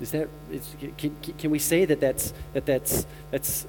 Is 0.00 0.12
that 0.12 0.28
is, 0.50 0.62
can, 0.96 1.10
can- 1.38 1.50
we 1.50 1.58
say 1.58 1.84
that 1.86 2.00
that's 2.00 2.32
that 2.54 2.64
that's 2.66 3.06
that's 3.30 3.66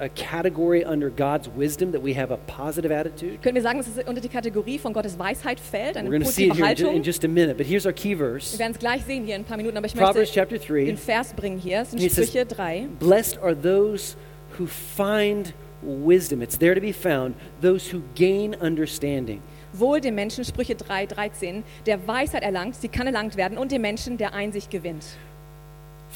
a 0.00 0.08
category 0.10 0.84
under 0.84 1.10
God's 1.10 1.48
wisdom 1.56 1.90
that 1.92 2.02
we 2.02 2.14
have 2.14 2.30
a 2.32 2.36
positive 2.46 2.92
attitude? 2.92 3.42
Können 3.42 3.54
wir 3.56 3.62
sagen, 3.62 3.78
dass 3.78 3.88
es 3.88 3.98
unter 4.06 4.20
die 4.20 4.28
Kategorie 4.28 4.78
von 4.78 4.92
Gottes 4.92 5.18
Weisheit 5.18 5.58
fällt, 5.58 5.96
eine 5.96 6.08
We're 6.08 6.12
going 6.12 6.22
to 6.22 6.28
see 6.30 6.44
it 6.46 6.50
positive 6.50 6.66
here 6.66 6.70
in 6.70 6.76
ju- 6.76 6.84
in 6.84 6.88
Haltung? 6.94 7.02
just 7.04 7.24
a 7.24 7.28
minute, 7.28 7.56
but 7.56 7.66
here's 7.66 7.84
our 7.86 7.92
key 7.92 8.10
Wir 8.10 8.18
verse. 8.18 8.58
werden 8.58 8.72
es 8.72 8.78
gleich 8.78 9.02
sehen 9.04 9.24
hier 9.24 9.34
in 9.36 9.42
ein 9.42 9.44
paar 9.44 9.56
Minuten, 9.56 9.76
aber 9.76 9.86
ich 9.86 9.94
Proverbs 9.94 10.16
möchte 10.18 10.34
chapter 10.34 10.58
3. 10.58 10.84
den 10.86 10.96
Vers 10.96 11.32
bringen 11.34 11.58
hier. 11.58 11.80
Es 11.80 11.90
sind 11.90 12.00
says- 12.00 12.28
Sprüche 12.28 12.46
3. 12.46 12.86
Blessed 13.00 13.38
are 13.42 13.54
those 13.60 14.16
who 14.58 14.66
find 14.66 15.52
wisdom. 15.82 16.42
It's 16.42 16.58
there 16.58 16.74
to 16.74 16.80
be 16.80 16.92
found, 16.92 17.34
those 17.60 17.92
who 17.92 18.02
gain 18.14 18.54
understanding. 18.54 19.42
Wohl 19.72 20.00
dem 20.00 20.14
Menschen, 20.14 20.42
Sprüche 20.44 20.74
3, 20.74 21.04
13, 21.06 21.62
der 21.84 22.06
Weisheit 22.08 22.42
erlangt, 22.42 22.76
sie 22.76 22.88
kann 22.88 23.06
erlangt 23.06 23.36
werden, 23.36 23.58
und 23.58 23.72
dem 23.72 23.82
Menschen, 23.82 24.16
der 24.16 24.32
Einsicht 24.32 24.70
gewinnt. 24.70 25.04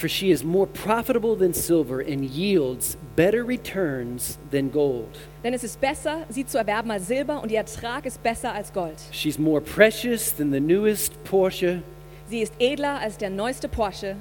For 0.00 0.08
she 0.08 0.30
is 0.30 0.42
more 0.42 0.66
profitable 0.66 1.36
than 1.36 1.52
silver 1.52 2.00
and 2.00 2.24
yields 2.24 2.96
better 3.16 3.44
returns 3.44 4.38
than 4.50 4.70
gold. 4.70 5.18
Denn 5.44 5.52
es 5.52 5.62
ist 5.62 5.78
besser, 5.78 6.24
sie 6.30 6.46
zu 6.46 6.56
erwerben 6.56 6.90
als 6.90 7.06
Silber, 7.06 7.42
und 7.42 7.52
ihr 7.52 7.58
Ertrag 7.58 8.06
ist 8.06 8.22
besser 8.22 8.54
als 8.54 8.72
Gold. 8.72 8.94
She's 9.12 9.38
more 9.38 9.60
precious 9.60 10.34
than 10.34 10.52
the 10.52 10.60
newest 10.60 11.12
Porsche. 11.24 11.82
Sie 12.30 12.40
ist 12.40 12.54
edler 12.58 12.98
als 12.98 13.18
der 13.18 13.28
neueste 13.28 13.68
Porsche. 13.68 14.16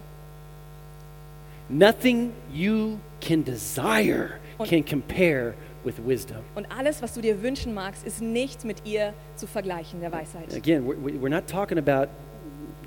Nothing 1.70 2.34
you 2.54 2.98
can 3.22 3.46
desire 3.46 4.32
Und- 4.58 4.68
can 4.70 4.84
compare 4.84 5.54
with 5.86 5.96
wisdom. 6.06 6.40
Und 6.56 6.68
alles, 6.78 7.02
was 7.02 7.14
du 7.14 7.22
dir 7.22 7.42
wünschen 7.42 7.74
magst, 7.74 8.06
ist 8.06 8.22
nicht 8.22 8.66
mit 8.66 8.86
ihr 8.86 9.14
zu 9.38 9.48
vergleichen, 9.48 10.02
der 10.02 10.12
Weisheit. 10.12 10.54
Again, 10.54 10.86
we're, 10.86 11.22
we're 11.22 11.30
not 11.30 11.48
talking 11.48 11.78
about 11.78 12.10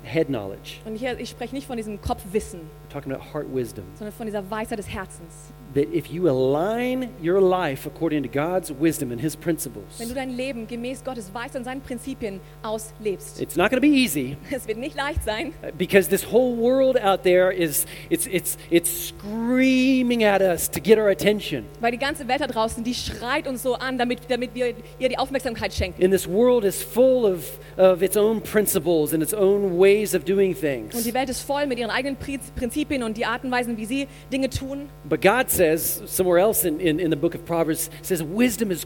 head 0.03 0.27
knowledge. 0.27 0.79
Und 0.85 0.95
hier, 0.95 1.17
ich 1.19 1.29
spreche 1.29 1.55
nicht 1.55 1.67
von 1.67 1.77
diesem 1.77 1.99
Kopfwissen, 2.01 2.59
We're 2.61 2.93
talking 2.93 3.11
about 3.13 3.23
heart 3.33 3.47
wisdom. 3.53 3.85
sondern 3.95 4.13
von 4.13 4.25
dieser 4.25 4.49
Weisheit 4.49 4.79
des 4.79 4.89
Herzens. 4.89 5.53
That 5.75 5.93
if 5.93 6.07
you 6.11 6.29
align 6.29 7.09
your 7.23 7.41
life 7.41 7.87
according 7.87 8.23
to 8.23 8.29
God's 8.29 8.71
wisdom 8.79 9.11
and 9.11 9.19
His 9.19 9.33
Wenn 9.35 9.41
principles, 9.41 9.97
du 9.97 10.13
dein 10.13 10.29
Leben 10.29 10.67
gemäß 10.67 11.03
Gottes 11.03 11.33
Weisheit 11.33 11.55
und 11.57 11.63
seinen 11.63 11.81
Prinzipien 11.81 12.39
auslebst. 12.61 13.41
it's 13.41 13.55
not 13.55 13.69
going 13.71 13.81
to 13.81 13.87
be 13.87 13.93
easy 13.93 14.37
Es 14.51 14.67
wird 14.67 14.77
nicht 14.77 14.95
leicht 14.95 15.23
sein, 15.23 15.53
because 15.77 16.09
this 16.09 16.31
whole 16.31 16.55
world 16.55 16.97
out 17.03 17.23
there 17.23 17.51
is 17.51 17.85
it's 18.09 18.27
it's 18.27 18.57
it's 18.69 19.07
screaming 19.09 20.23
at 20.23 20.41
us 20.41 20.69
to 20.69 20.79
get 20.79 20.97
our 20.99 21.09
attention. 21.09 21.65
weil 21.79 21.91
die 21.91 21.97
ganze 21.97 22.27
Welt 22.27 22.41
da 22.41 22.47
draußen, 22.47 22.83
die 22.83 22.93
schreit 22.93 23.47
uns 23.47 23.63
so 23.63 23.75
an, 23.75 23.97
damit, 23.97 24.19
damit 24.29 24.53
wir 24.53 24.73
ihr 24.99 25.09
die 25.09 25.17
Aufmerksamkeit 25.17 25.73
schenken. 25.73 26.03
And 26.03 26.11
this 26.13 26.27
world 26.27 26.63
is 26.63 26.83
full 26.83 27.25
of, 27.25 27.59
of 27.77 28.01
its 28.01 28.15
own 28.17 28.41
principles 28.41 29.13
and 29.13 29.23
its 29.23 29.33
own 29.33 29.79
ways 29.79 30.13
of 30.13 30.23
doing 30.25 30.51
Und 30.51 30.59
things. 30.59 31.03
die 31.03 31.13
Welt 31.13 31.29
ist 31.29 31.41
voll 31.41 31.65
mit 31.67 31.79
ihren 31.79 31.89
eigenen 31.91 32.15
Prinz- 32.17 32.51
Prinzipien 32.55 33.03
und 33.03 33.17
die 33.17 33.25
Arten 33.25 33.47
und 33.47 33.53
Weisen, 33.53 33.77
wie 33.77 33.85
sie 33.85 34.07
Dinge 34.31 34.49
tun. 34.49 34.89
But 35.05 35.21
God 35.21 35.49
says, 35.49 35.62
somewhere 36.05 36.39
else 36.39 36.65
in, 36.65 36.79
in, 36.79 36.99
in 36.99 37.09
the 37.09 37.15
book 37.15 37.35
of 37.35 37.45
Proverbs, 37.45 37.89
says 38.01 38.21
wisdom 38.23 38.71
is 38.71 38.85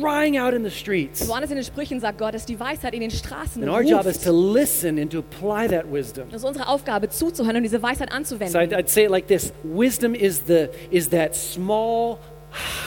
crying 0.00 0.36
out 0.36 0.54
in 0.54 0.62
the 0.62 0.70
streets. 0.70 1.26
Woanders 1.28 1.50
in 1.50 1.56
den 1.56 1.64
Sprüchen 1.64 2.00
sagt 2.00 2.18
Gott, 2.18 2.34
dass 2.34 2.46
die 2.46 2.58
Weisheit 2.58 2.94
in 2.94 3.00
den 3.00 3.10
Straßen 3.10 3.62
And 3.62 3.70
our 3.70 3.82
job 3.82 4.06
is 4.06 4.18
to 4.22 4.32
listen 4.32 4.98
and 4.98 5.10
to 5.10 5.18
apply 5.18 5.68
that 5.68 5.90
wisdom. 5.90 6.28
Das 6.30 6.42
ist 6.42 6.48
unsere 6.48 6.68
Aufgabe, 6.68 7.08
zuzuhören 7.08 7.56
und 7.56 7.62
diese 7.62 7.82
Weisheit 7.82 8.10
So 8.10 8.14
I'd, 8.14 8.16
anzuwenden. 8.16 8.74
I'd 8.74 8.88
say 8.88 9.04
it 9.04 9.10
like 9.10 9.26
this 9.28 9.52
wisdom 9.62 10.14
is, 10.14 10.42
the, 10.46 10.68
is 10.90 11.08
that 11.10 11.34
small, 11.34 12.18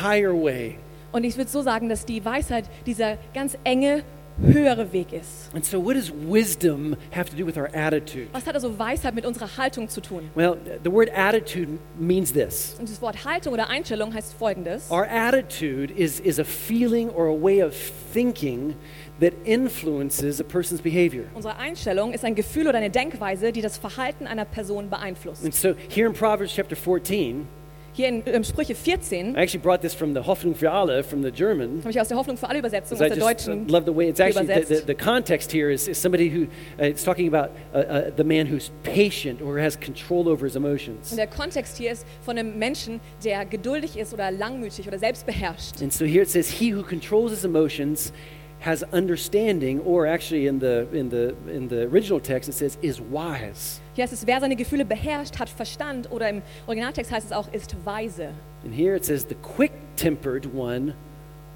higher 0.01 0.33
way. 0.33 0.77
Und 1.11 1.23
ich 1.23 1.37
würde 1.37 1.49
so 1.49 1.61
sagen, 1.61 1.89
dass 1.89 2.05
die 2.05 2.23
Weisheit 2.23 2.65
dieser 2.85 3.17
ganz 3.33 3.57
enge, 3.63 4.03
höhere 4.41 4.91
Weg 4.91 5.13
ist. 5.13 5.53
And 5.53 5.63
so, 5.65 5.83
what 5.83 5.95
does 5.95 6.11
wisdom 6.11 6.95
have 7.11 7.29
to 7.29 7.35
do 7.35 7.45
with 7.45 7.57
our 7.57 7.69
attitude? 7.73 8.27
Was 8.33 8.45
hat 8.45 8.55
also 8.55 8.77
Weisheit 8.77 9.15
mit 9.15 9.25
unserer 9.25 9.57
Haltung 9.57 9.89
zu 9.89 10.01
tun? 10.01 10.29
Well, 10.35 10.57
the 10.83 10.91
word 10.91 11.09
attitude 11.13 11.79
means 11.99 12.31
this. 12.33 12.75
Und 12.79 12.89
das 12.89 13.01
Wort 13.01 13.25
Haltung 13.25 13.53
oder 13.53 13.69
Einstellung 13.69 14.13
heißt 14.13 14.33
folgendes. 14.33 14.89
Our 14.89 15.07
attitude 15.09 15.93
is, 15.93 16.19
is 16.19 16.39
a 16.39 16.43
feeling 16.43 17.09
or 17.09 17.27
a 17.27 17.35
way 17.35 17.63
of 17.63 17.73
thinking 18.13 18.75
that 19.19 19.33
influences 19.43 20.39
a 20.39 20.43
person's 20.43 20.81
behavior. 20.81 21.25
Unsere 21.33 21.57
Einstellung 21.57 22.13
ist 22.13 22.25
ein 22.25 22.35
Gefühl 22.35 22.67
oder 22.67 22.77
eine 22.77 22.89
Denkweise, 22.89 23.51
die 23.51 23.61
das 23.61 23.77
Verhalten 23.77 24.27
einer 24.27 24.45
Person 24.45 24.89
beeinflusst. 24.89 25.43
And 25.43 25.53
so, 25.53 25.75
here 25.89 26.07
in 26.07 26.13
Proverbs 26.13 26.53
chapter 26.53 26.75
14, 26.75 27.47
Hier 27.93 28.07
in, 28.07 28.43
Sprüche 28.43 28.73
14 28.73 29.35
I 29.35 29.37
actually 29.37 29.61
brought 29.61 29.81
this 29.81 29.93
from 29.93 30.13
the 30.13 30.21
Hoffnung 30.25 30.55
für 30.55 30.71
alle, 30.71 31.03
from 31.03 31.21
the 31.21 31.31
German. 31.31 31.79
habe 31.79 31.91
ich 31.91 31.99
aus 31.99 32.07
der 32.07 32.17
Hoffnung 32.17 32.37
für 32.37 32.47
alle 32.47 32.59
Übersetzung, 32.59 32.97
aus 32.97 33.05
I 33.05 33.09
der 33.09 33.17
uh, 33.17 33.19
deutschen. 33.19 33.67
love 33.67 33.85
the 33.85 33.95
way 33.95 34.07
it's 34.07 34.19
actually 34.19 34.47
the, 34.47 34.75
the, 34.75 34.83
the 34.87 34.95
context 34.95 35.51
here 35.51 35.69
is, 35.71 35.87
is 35.87 36.01
somebody 36.01 36.29
who 36.29 36.43
uh, 36.79 36.87
it's 36.87 37.03
talking 37.03 37.27
about 37.27 37.51
uh, 37.73 37.79
uh, 37.79 38.11
the 38.15 38.23
man 38.23 38.47
who's 38.47 38.71
patient 38.83 39.41
or 39.41 39.59
has 39.59 39.75
control 39.75 40.29
over 40.29 40.45
his 40.45 40.55
emotions. 40.55 41.11
Und 41.11 41.17
der 41.17 41.27
Kontext 41.27 41.77
hier 41.77 41.91
ist 41.91 42.05
von 42.21 42.37
einem 42.37 42.57
Menschen, 42.57 43.01
der 43.23 43.45
geduldig 43.45 43.97
ist 43.97 44.13
oder 44.13 44.31
langmütig 44.31 44.87
oder 44.87 44.97
selbstbeherrscht. 44.97 45.81
And 45.81 45.91
so 45.91 46.05
here 46.05 46.23
it 46.23 46.29
says, 46.29 46.49
"He 46.49 46.73
who 46.73 46.83
controls 46.83 47.31
his 47.31 47.43
emotions 47.43 48.13
has 48.61 48.83
understanding," 48.93 49.81
or 49.81 50.07
actually 50.07 50.47
in 50.47 50.59
the 50.59 50.87
in 50.93 51.09
the 51.09 51.33
in 51.51 51.67
the 51.67 51.83
original 51.91 52.19
text 52.19 52.49
it 52.49 52.55
says, 52.55 52.77
"is 52.81 52.99
wise." 52.99 53.81
Hier 53.93 54.03
heißt 54.03 54.13
es, 54.13 54.25
wer 54.25 54.39
seine 54.39 54.55
Gefühle 54.55 54.85
beherrscht, 54.85 55.37
hat 55.37 55.49
Verstand 55.49 56.09
oder 56.11 56.29
im 56.29 56.41
Originaltext 56.67 57.11
heißt 57.11 57.27
es 57.27 57.31
auch, 57.33 57.51
ist 57.51 57.75
weise. 57.83 58.29
And 58.63 58.73
here 58.73 58.95
it 58.95 59.03
says, 59.03 59.25
"The 59.27 59.35
quick-tempered 59.35 60.47
one 60.53 60.93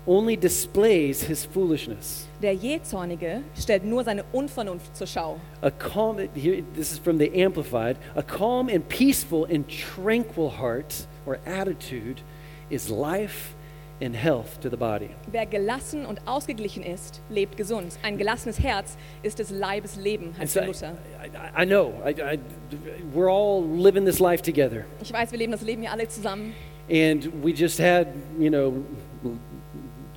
only 0.06 0.36
displays 0.36 1.24
his 1.24 1.46
foolishness." 1.46 2.28
Der 2.42 2.54
Jähzornige 2.54 3.42
stellt 3.58 3.86
nur 3.86 4.04
seine 4.04 4.24
Unvernunft 4.34 4.96
zur 4.96 5.08
Schau. 5.08 5.40
A 5.62 5.72
calm. 5.72 6.18
Here, 6.36 6.64
this 6.76 6.92
is 6.92 7.00
from 7.00 7.18
the 7.18 7.32
Amplified. 7.44 7.98
A 8.16 8.22
calm 8.22 8.68
and 8.68 8.88
peaceful 8.90 9.46
and 9.46 9.66
tranquil 9.68 10.52
heart 10.60 11.08
or 11.26 11.40
attitude 11.46 12.22
is 12.70 12.90
life 12.90 13.55
and 14.02 14.16
health 14.16 14.60
to 14.62 14.70
the 14.70 14.76
body. 14.78 15.10
Wer 15.32 15.46
gelassen 15.46 16.06
und 16.06 16.20
ausgeglichen 16.28 16.84
ist, 16.84 17.22
lebt 17.30 17.56
gesund. 17.58 17.98
Ein 18.04 18.18
gelassenes 18.18 18.60
Herz 18.60 18.98
ist 19.24 19.40
des 19.40 19.52
Leibes 19.52 19.96
Leben, 19.96 20.36
heißt 20.38 20.54
so 20.54 20.60
der 20.60 20.68
I, 20.68 20.72
Luther. 20.72 20.92
I, 21.24 21.64
I 21.64 21.66
know 21.66 21.94
I, 22.06 22.40
we're 23.14 23.30
all 23.32 23.64
living 23.64 24.06
this 24.06 24.20
life 24.20 24.42
together, 24.44 24.84
Ich 25.02 25.14
weiß, 25.14 25.32
wir 25.32 25.40
leben 25.40 25.52
das 25.54 25.62
Leben 25.62 25.82
hier 25.82 25.92
alle 25.92 26.08
zusammen. 26.08 26.54
and 26.90 27.26
we 27.44 27.52
just 27.52 27.80
had, 27.80 28.08
you 28.38 28.50
know, 28.50 28.74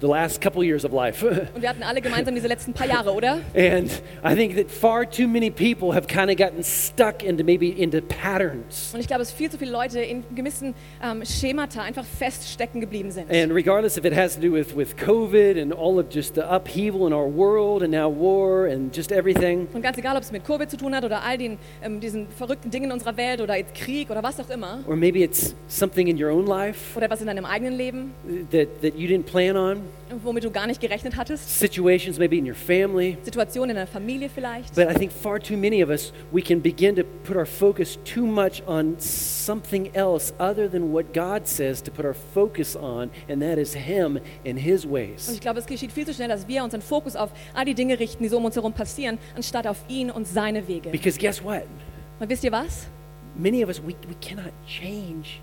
the 0.01 0.07
last 0.07 0.41
couple 0.41 0.63
years 0.65 0.85
of 0.85 0.93
life. 0.93 1.23
Und 1.55 1.63
wir 1.63 1.69
hatten 1.69 1.83
alle 1.83 2.01
gemeinsam 2.01 2.35
diese 2.35 2.49
letzten 2.49 2.73
paar 2.73 2.87
Jahre, 2.87 3.13
oder? 3.13 3.41
and 3.55 3.91
I 4.25 4.35
think 4.35 4.57
that 4.57 4.71
far 4.71 5.05
too 5.09 5.27
many 5.27 5.51
people 5.51 5.93
have 5.95 6.07
kind 6.07 6.31
of 6.31 6.37
gotten 6.37 6.63
stuck 6.63 7.23
into 7.23 7.45
maybe 7.45 7.69
into 7.69 8.01
patterns. 8.01 8.93
Und 8.95 9.01
ich 9.01 9.07
glaube, 9.07 9.21
dass 9.21 9.33
viel 9.33 9.51
zu 9.51 9.59
viele 9.59 9.73
Leute 9.73 10.01
in 10.01 10.25
gewissen 10.35 10.75
ähm, 11.03 11.25
Schemata 11.25 11.83
einfach 11.83 12.05
feststecken 12.05 12.81
geblieben 12.81 13.11
sind. 13.11 13.31
And 13.31 13.53
regardless 13.53 13.97
if 13.97 14.05
it 14.05 14.15
has 14.15 14.35
to 14.37 14.41
do 14.41 14.53
with, 14.53 14.77
with 14.77 14.97
COVID 14.97 15.61
and 15.61 15.73
all 15.73 15.99
of 15.99 16.07
just 16.15 16.35
the 16.35 16.43
upheaval 16.43 17.07
in 17.07 17.13
our 17.13 17.27
world 17.29 17.83
and 17.83 17.91
now 17.93 18.09
war 18.09 18.67
and 18.67 18.95
just 18.97 19.11
everything, 19.13 19.67
Und 19.73 19.83
ganz 19.83 19.99
egal, 19.99 20.17
ob 20.17 20.23
es 20.23 20.31
mit 20.33 20.45
Covid 20.45 20.71
zu 20.71 20.77
tun 20.77 20.95
hat 20.95 21.05
oder 21.05 21.23
all 21.25 21.39
den, 21.39 21.59
ähm, 21.83 22.01
diesen 22.01 22.29
verrückten 22.29 22.71
Dingen 22.71 22.87
in 22.87 22.93
unserer 22.93 23.17
Welt 23.17 23.41
oder 23.41 23.57
jetzt 23.57 23.75
Krieg 23.75 24.11
oder 24.11 24.23
was 24.23 24.39
auch 24.41 24.51
immer. 24.51 24.81
or 24.87 24.97
maybe 24.97 25.21
it's 25.23 25.55
something 25.69 26.07
in 26.09 26.23
your 26.23 26.31
own 26.31 26.47
life 26.47 26.97
Oder 26.97 27.11
was 27.11 27.21
in 27.21 27.27
deinem 27.27 27.45
eigenen 27.45 27.75
Leben, 27.77 28.13
that, 28.51 28.69
that 28.83 28.97
you 28.97 29.09
didn't 29.09 29.27
plan 29.27 29.57
on, 29.57 29.83
womit 30.23 30.45
du 30.45 30.51
gar 30.51 30.67
nicht 30.67 30.81
gerechnet 30.81 31.17
hattest. 31.17 31.49
situations 31.59 32.19
maybe 32.19 32.37
in 32.37 32.47
your 32.47 32.55
family. 32.55 33.17
Situationen 33.23 33.71
in 33.71 33.77
deiner 33.77 33.87
Familie 33.87 34.29
vielleicht. 34.29 34.75
But 34.75 34.91
I 34.91 34.95
think 34.95 35.13
far 35.13 35.39
too 35.39 35.57
many 35.57 35.83
of 35.83 35.91
us, 35.91 36.13
we 36.33 36.43
can 36.43 36.61
begin 36.61 36.97
to 36.97 37.03
put 37.25 37.37
our 37.37 37.47
focus 37.47 37.99
too 38.05 38.27
much 38.27 38.63
on 38.67 38.97
something 38.99 39.91
else 39.95 40.33
other 40.39 40.69
than 40.71 40.93
what 40.93 41.13
God 41.13 41.47
says 41.47 41.83
to 41.83 41.91
put 41.91 42.05
our 42.05 42.15
focus 42.35 42.77
on, 42.77 43.11
and 43.29 43.43
that 43.43 43.59
is 43.59 43.75
Him 43.75 44.19
and 44.47 44.59
His 44.59 44.85
Und 44.85 44.93
ways. 44.93 45.29
ich 45.29 45.41
glaube, 45.41 45.59
es 45.61 45.67
geschieht 45.67 45.93
viel 45.93 46.07
zu 46.07 46.15
schnell, 46.15 46.29
dass 46.29 46.47
wir 46.49 46.63
unseren 46.65 46.83
Fokus 46.83 47.17
auf 47.17 47.31
all 47.55 47.65
die 47.65 47.75
Dinge 47.75 47.99
richten, 47.99 48.23
die 48.23 48.29
so 48.29 48.39
um 48.39 48.45
uns 48.45 48.57
herum 48.57 48.73
passieren, 48.73 49.19
anstatt 49.37 49.67
auf 49.67 49.79
ihn 49.89 50.11
und 50.11 50.27
seine 50.27 50.67
Wege. 50.69 50.91
Because 50.91 51.19
guess 51.19 51.43
what? 51.43 51.63
Und 52.21 52.29
wisst 52.29 52.45
ihr 52.45 52.53
was? 52.53 52.87
Many 53.37 53.63
of 53.63 53.69
us, 53.69 53.81
we, 53.81 53.95
we 54.09 54.15
cannot 54.21 54.53
change 54.67 55.41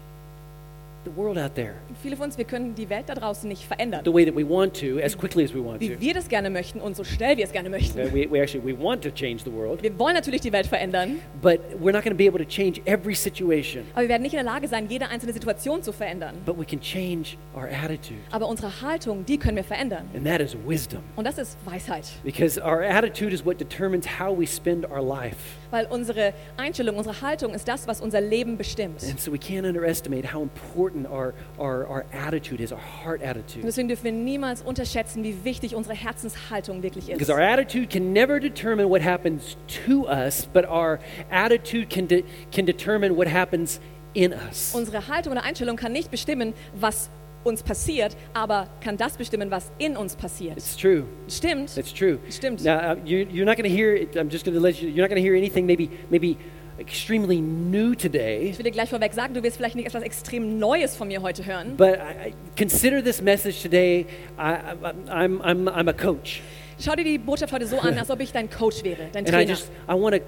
the 1.06 1.16
world 1.16 1.38
out 1.38 1.56
there 1.56 1.74
Viele 2.02 2.16
von 2.18 2.26
uns, 2.26 2.38
wir 2.38 2.46
können 2.46 2.76
die 2.76 2.90
Welt 2.90 3.06
da 3.08 3.16
draußen 3.16 3.48
nicht 3.48 3.64
verändern. 3.66 4.02
the 4.06 4.14
way 4.14 4.26
that 4.26 4.36
we 4.36 4.48
want 4.48 4.74
to, 4.80 5.00
as 5.04 5.18
quickly 5.18 5.44
as 5.44 5.54
we 5.54 5.64
want 5.64 5.80
to. 5.82 5.88
Wie 5.88 6.00
wir 6.00 6.14
das 6.14 6.28
gerne 6.28 6.50
möchten 6.50 6.80
und 6.82 6.96
so 6.96 7.04
schnell 7.04 7.38
wir 7.38 7.46
es 7.46 7.52
gerne 7.52 7.70
möchten. 7.70 7.98
We, 8.14 8.30
we 8.30 8.42
actually 8.42 8.66
we 8.66 8.78
want 8.78 9.04
to 9.04 9.10
change 9.12 9.44
the 9.46 9.52
world, 9.54 9.82
Wir 9.84 9.98
wollen 9.98 10.16
natürlich 10.16 10.42
die 10.42 10.52
Welt 10.52 10.68
verändern, 10.68 11.20
but 11.42 11.60
we're 11.82 11.92
not 11.94 12.04
going 12.04 12.12
to 12.12 12.16
be 12.16 12.28
able 12.28 12.40
to 12.44 12.50
change 12.50 12.82
every 12.86 13.16
situation. 13.16 13.84
aber 13.94 14.02
wir 14.04 14.10
werden 14.10 14.24
nicht 14.24 14.34
in 14.34 14.38
der 14.38 14.44
Lage 14.46 14.68
sein, 14.68 14.88
jede 14.90 15.08
einzelne 15.10 15.34
Situation 15.34 15.82
zu 15.84 15.92
verändern. 15.92 16.36
But 16.46 16.58
we 16.60 16.66
can 16.66 16.80
change 16.82 17.38
our 17.56 17.68
attitude, 17.68 18.20
Aber 18.32 18.48
unsere 18.48 18.82
Haltung, 18.82 19.26
die 19.26 19.38
können 19.38 19.58
wir 19.58 19.64
verändern. 19.64 20.06
and 20.16 20.26
that 20.26 20.42
is 20.42 20.56
wisdom. 20.68 21.02
Und 21.16 21.26
das 21.26 21.38
ist 21.38 21.58
Weisheit. 21.66 22.06
Because 22.24 22.60
our 22.62 22.82
attitude 22.84 23.34
is 23.34 23.46
what 23.46 23.60
determines 23.60 24.06
how 24.20 24.38
we 24.38 24.46
spend 24.48 24.86
our 24.90 25.02
life. 25.02 25.38
Weil 25.72 25.86
unsere 25.88 26.34
Einstellung, 26.58 26.96
unsere 26.98 27.22
Haltung 27.22 27.54
ist 27.54 27.68
das, 27.68 27.88
was 27.88 28.00
unser 28.02 28.22
Leben 28.22 28.58
bestimmt. 28.58 29.04
And 29.04 29.20
so 29.20 29.32
we 29.32 29.38
can't 29.38 29.66
underestimate 29.68 30.34
how 30.34 30.42
important 30.42 30.95
important 30.96 31.08
our, 31.12 31.34
our, 31.60 31.86
our 31.88 32.06
attitude 32.14 32.62
is, 32.62 32.72
our 32.72 32.80
heart 32.80 33.22
Und 33.22 33.28
attitude. 33.30 33.64
deswegen 33.66 33.88
dürfen 33.88 34.04
wir 34.06 34.12
niemals 34.12 34.62
unterschätzen, 34.62 35.24
wie 35.24 35.44
wichtig 35.44 35.76
unsere 35.76 35.96
Herzenshaltung 35.96 36.84
wirklich 36.84 37.06
Because 37.08 37.24
ist. 37.24 37.30
our 37.30 37.42
attitude 37.42 37.88
can 37.90 38.14
never 38.14 38.40
determine 38.40 38.90
what 38.90 39.02
happens 39.02 39.58
to 39.86 40.08
us, 40.08 40.48
but 40.54 40.66
our 40.66 41.00
attitude 41.30 41.90
can, 41.90 42.08
de- 42.08 42.24
can 42.52 42.66
determine 42.66 43.16
what 43.16 43.28
happens 43.28 43.80
in 44.14 44.34
us. 44.34 44.74
Unsere 44.74 45.08
Haltung 45.08 45.34
oder 45.34 45.44
Einstellung 45.44 45.76
kann 45.76 45.92
nicht 45.92 46.10
bestimmen, 46.12 46.54
was 46.74 47.10
uns 47.44 47.62
passiert, 47.62 48.18
aber 48.34 48.68
kann 48.82 48.98
das 48.98 49.18
bestimmen, 49.18 49.52
was 49.52 49.72
in 49.78 49.96
uns 49.98 50.16
passiert. 50.16 50.58
It's 50.58 50.76
true. 50.76 51.04
Stimmt. 51.28 51.78
It's 51.78 51.94
true. 51.94 52.18
Stimmt. 52.32 52.64
Now, 52.64 52.94
uh, 52.94 52.96
you, 53.06 53.28
you're 53.30 53.46
not 53.46 53.56
going 53.56 53.70
to 53.70 53.76
hear, 53.76 54.08
I'm 54.16 54.30
just 54.32 54.46
going 54.46 54.56
to 54.56 54.60
let 54.62 54.82
you, 54.82 54.90
you're 54.90 55.04
not 55.04 55.10
going 55.10 55.22
to 55.22 55.28
hear 55.28 55.36
anything 55.36 55.68
maybe, 55.68 55.92
maybe 56.10 56.38
extremely 56.80 57.40
new 57.42 57.96
today. 57.96 58.50
Ich 58.50 58.58
will 58.58 58.64
dir 58.64 58.72
gleich 58.72 58.90
vorweg 58.90 59.14
sagen, 59.14 59.34
du 59.34 59.44
wirst 59.44 59.58
vielleicht 59.58 59.76
nicht 59.76 59.88
etwas 59.88 60.04
extrem 60.04 60.60
Neues 60.60 60.96
von 60.96 61.08
mir 61.08 61.22
heute 61.22 61.46
hören. 61.46 61.76
But 61.78 61.98
I, 61.98 62.30
I 62.30 62.34
consider 62.58 63.04
this 63.04 63.22
message 63.22 63.62
today. 63.62 64.06
I, 64.38 64.42
I, 64.42 64.76
I'm, 65.10 65.42
I'm, 65.42 65.68
I'm 65.70 65.90
a 65.90 65.94
coach, 65.94 66.42
Schau 66.78 66.94
dir 66.96 67.06
die 67.06 67.18
Botschaft 67.18 67.54
heute 67.54 67.68
so 67.68 67.80
an, 67.80 67.98
als 67.98 68.10
ob 68.10 68.20
ich 68.20 68.32
dein 68.34 68.50
Coach 68.50 68.84
wäre, 68.84 69.08
dein 69.12 69.26
and 69.26 69.30
I 69.30 69.32
Trainer. 69.32 69.50
just 69.50 69.72
I 69.88 69.94
want 69.94 70.16
to 70.16 70.22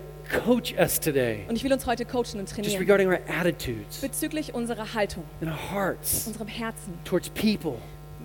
coach 0.45 0.73
us 0.79 0.99
today, 0.99 1.45
Und 1.49 1.55
ich 1.57 1.63
will 1.63 1.73
uns 1.73 1.85
heute 1.85 2.05
coachen 2.05 2.39
und 2.39 2.41
just 2.41 2.55
trainieren 2.55 2.79
regarding 2.79 3.07
our 3.09 3.19
attitudes 3.27 3.99
bezüglich 4.01 4.53
unserer 4.53 4.93
Haltung, 4.93 5.23
and 5.41 5.49
our 5.51 5.71
hearts 5.73 6.25
unserem 6.27 6.47
Herzen, 6.47 6.93
towards 7.03 7.29
people, 7.29 7.75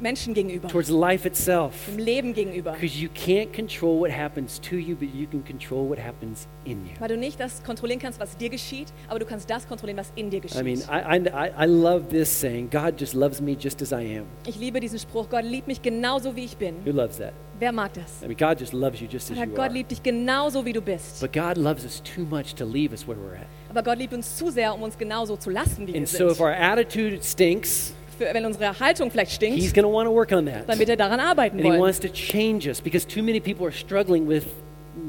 Menschen 0.03 0.35
gegenüber, 0.35 0.69
towards 0.69 0.89
life 0.91 1.27
itself. 1.27 1.73
dem 1.87 1.99
Leben 1.99 2.35
gegenüber. 2.35 2.73
Because 2.73 2.99
you 2.99 3.09
can't 3.09 3.53
control 3.55 3.99
what 4.01 4.11
happens 4.11 4.61
to 4.61 4.77
you, 4.77 4.97
but 4.97 5.09
you 5.15 5.27
can 5.29 5.45
control 5.45 5.89
what 5.89 5.99
happens 5.99 6.47
in 6.65 6.85
you. 6.85 6.93
Weil 6.99 7.09
du 7.09 7.17
nicht 7.17 7.39
das 7.41 7.63
kontrollieren 7.63 8.01
kannst, 8.01 8.21
was 8.21 8.37
dir 8.37 8.51
geschieht, 8.51 8.89
aber 9.09 9.19
du 9.21 9.27
kannst 9.27 9.49
das 9.49 9.67
kontrollieren, 9.67 9.99
was 9.99 10.13
in 10.17 10.29
dir 10.31 10.41
geschieht. 10.41 10.61
I 10.61 10.65
mean, 10.65 10.81
I, 10.91 11.19
I, 11.29 11.65
I- 11.65 11.67
love 11.67 12.09
this 12.11 12.29
saying 12.41 12.69
God 12.71 13.01
just 13.01 13.15
loves 13.15 13.41
me 13.41 13.53
just 13.59 13.81
as 13.81 13.93
I 13.93 14.19
am. 14.19 14.25
ich 14.47 14.57
liebe 14.59 14.81
diesen 14.81 14.99
Spruch, 14.99 15.29
Gott 15.31 15.45
liebt 15.45 15.67
mich 15.69 15.81
genauso, 15.81 16.35
wie 16.37 16.45
ich 16.45 16.57
bin. 16.57 16.75
Who 16.85 16.91
loves 16.91 17.19
that? 17.19 17.33
Wer 17.59 17.71
mag 17.71 17.93
das? 17.95 18.23
I 18.23 18.27
mean, 18.27 18.37
God 18.37 18.59
just 18.59 18.73
loves 18.73 19.01
you 19.01 19.07
just 19.09 19.31
as 19.31 19.37
you 19.39 19.47
Gott 19.47 19.59
are. 19.67 19.73
liebt 19.73 19.91
dich 19.93 20.03
genauso, 20.03 20.65
wie 20.65 20.73
du 20.73 20.81
bist. 20.81 21.21
But 21.21 21.33
God 21.33 21.57
loves 21.57 21.85
us 21.85 22.03
too 22.03 22.23
much 22.29 22.55
to 22.57 22.65
leave 22.65 22.93
us 22.93 23.07
where 23.07 23.17
we're 23.17 23.37
at. 23.37 23.47
Aber 23.71 23.83
Gott 23.85 23.99
liebt 23.99 24.13
uns 24.13 24.37
zu 24.37 24.51
sehr, 24.51 24.75
um 24.75 24.83
uns 24.83 24.99
genauso 24.99 25.37
zu 25.37 25.49
lassen, 25.49 25.87
wie 25.87 25.93
wir 25.93 25.99
And 26.01 26.09
so 26.09 26.27
if 26.27 26.33
sind. 26.39 26.41
our 26.41 26.53
attitude 26.53 27.23
stinks, 27.23 27.95
Für, 28.29 28.35
wenn 28.35 28.45
unsere 28.47 28.79
Haltung 28.79 29.11
vielleicht 29.11 29.31
He's 29.31 29.37
stinkt, 29.37 29.75
going 29.75 29.85
to 29.85 29.93
want 29.93 30.07
to 30.09 30.15
work 30.15 30.33
on 30.33 30.47
that. 30.47 30.69
dann 30.69 30.79
wird 30.79 30.89
er 30.89 30.97
daran 30.97 31.21
arbeiten 31.21 31.57
And 31.57 31.65
He 31.65 31.71
wollen. 31.71 31.81
wants 31.81 32.01
to 32.01 32.09
change 32.09 32.69
us 32.69 32.81
because 32.81 33.07
too 33.07 33.23
many 33.23 33.41
people 33.41 33.65
are 33.67 33.73
struggling 33.73 34.27
with 34.29 34.45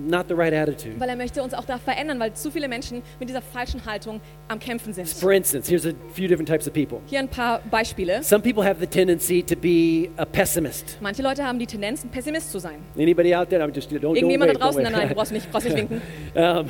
not 0.07 0.27
the 0.30 0.33
right 0.33 0.54
attitude. 0.54 0.98
Weil 0.98 1.10
er 1.10 1.15
möchte 1.18 1.44
uns 1.44 1.54
auch 1.54 1.65
da 1.65 1.77
verändern, 1.77 2.18
weil 2.18 2.31
zu 2.33 2.50
viele 2.51 2.69
Menschen 2.69 3.01
mit 3.19 3.27
dieser 3.27 3.42
falschen 3.42 3.86
Haltung 3.86 4.21
am 4.48 4.57
Kämpfen 4.57 4.94
sind. 4.94 5.10
For 5.10 5.33
instance, 5.33 5.69
here's 5.69 5.86
a 5.86 5.92
few 6.13 6.27
different 6.30 6.48
types 6.48 6.65
of 6.68 6.74
people. 6.74 7.00
Hier 7.07 7.19
ein 7.19 7.27
paar 7.27 7.60
Beispiele. 7.69 8.24
Some 8.24 8.42
people 8.42 8.63
have 8.63 8.80
the 8.80 8.88
tendency 8.88 9.44
to 9.44 9.56
be 9.57 10.10
a 10.15 10.24
pessimist. 10.25 10.98
Manche 11.01 11.21
Leute 11.21 11.44
haben 11.45 11.60
die 11.60 11.65
Tendenz, 11.68 12.04
ein 12.06 12.10
Pessimist 12.10 12.50
zu 12.51 12.60
sein. 12.60 12.75
Anybody 12.98 13.36
out 13.36 13.50
there? 13.50 13.62
I'm 13.62 13.74
just 13.75 13.92
don't, 13.92 14.00
don't 14.00 14.15
Irgendjemand 14.15 14.51
wave, 14.51 14.60
da 14.60 14.65
draußen? 14.65 14.80
don't 14.81 14.83
Nein, 14.83 14.92
nein, 14.94 15.10
du 15.10 15.15
brauchst 15.15 15.31
nicht, 15.33 15.51
brauchst 15.51 15.68
nicht 15.68 15.77
winken. 15.77 16.01
um, 16.36 16.68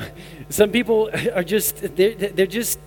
some 0.48 0.72
people 0.72 1.08
are 1.34 1.44
just 1.46 1.82
they're, 1.96 2.16
they're 2.16 2.48
just 2.50 2.80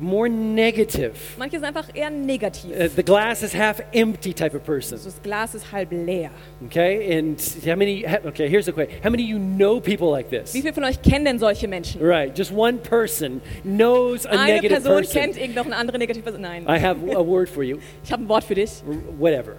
more 0.00 0.28
negative. 0.28 1.12
Manche 1.38 1.52
sind 1.58 1.64
einfach 1.64 1.88
eher 1.94 2.10
negativ. 2.10 2.70
Uh, 2.70 2.88
the 2.94 3.02
glass 3.02 3.42
is 3.42 3.54
half 3.54 3.82
empty 3.92 4.32
type 4.32 4.54
of 4.56 4.64
person. 4.64 4.94
Also 4.98 5.10
das 5.10 5.22
Glas 5.22 5.54
ist 5.54 5.72
halb 5.72 5.90
leer. 5.92 6.30
Okay, 6.66 7.18
and 7.18 7.40
how 7.64 7.76
many? 7.76 8.04
Okay, 8.24 8.48
here's 8.48 8.66
the 8.66 8.72
question: 8.72 9.02
How 9.02 9.10
many 9.10 9.24
of 9.24 9.28
you 9.28 9.38
know 9.38 9.80
people 9.80 10.10
like 10.10 10.30
this? 10.30 10.54
Wie 10.54 10.60
viele 10.62 10.72
von 10.72 10.84
euch 10.84 11.00
kennen 11.02 11.24
denn 11.24 11.38
solche 11.38 11.68
Menschen? 11.68 12.00
Right, 12.02 12.36
just 12.36 12.52
one 12.52 12.78
person 12.78 13.40
knows 13.64 14.26
a 14.26 14.30
Eine 14.30 14.54
negative 14.54 14.82
Person 14.82 14.94
person. 14.96 15.20
kennt 15.20 15.36
irgend 15.38 15.56
noch 15.56 15.66
eine 15.66 15.76
andere 15.76 15.98
negative 15.98 16.22
Person. 16.22 16.42
Nein, 16.42 16.64
I 16.68 16.78
have 16.78 16.98
a 17.14 17.24
word 17.24 17.48
for 17.48 17.62
you. 17.62 17.78
ich 18.04 18.12
habe 18.12 18.22
ein 18.24 18.28
Wort 18.28 18.44
für 18.44 18.54
dich. 18.54 18.70
Whatever. 19.18 19.56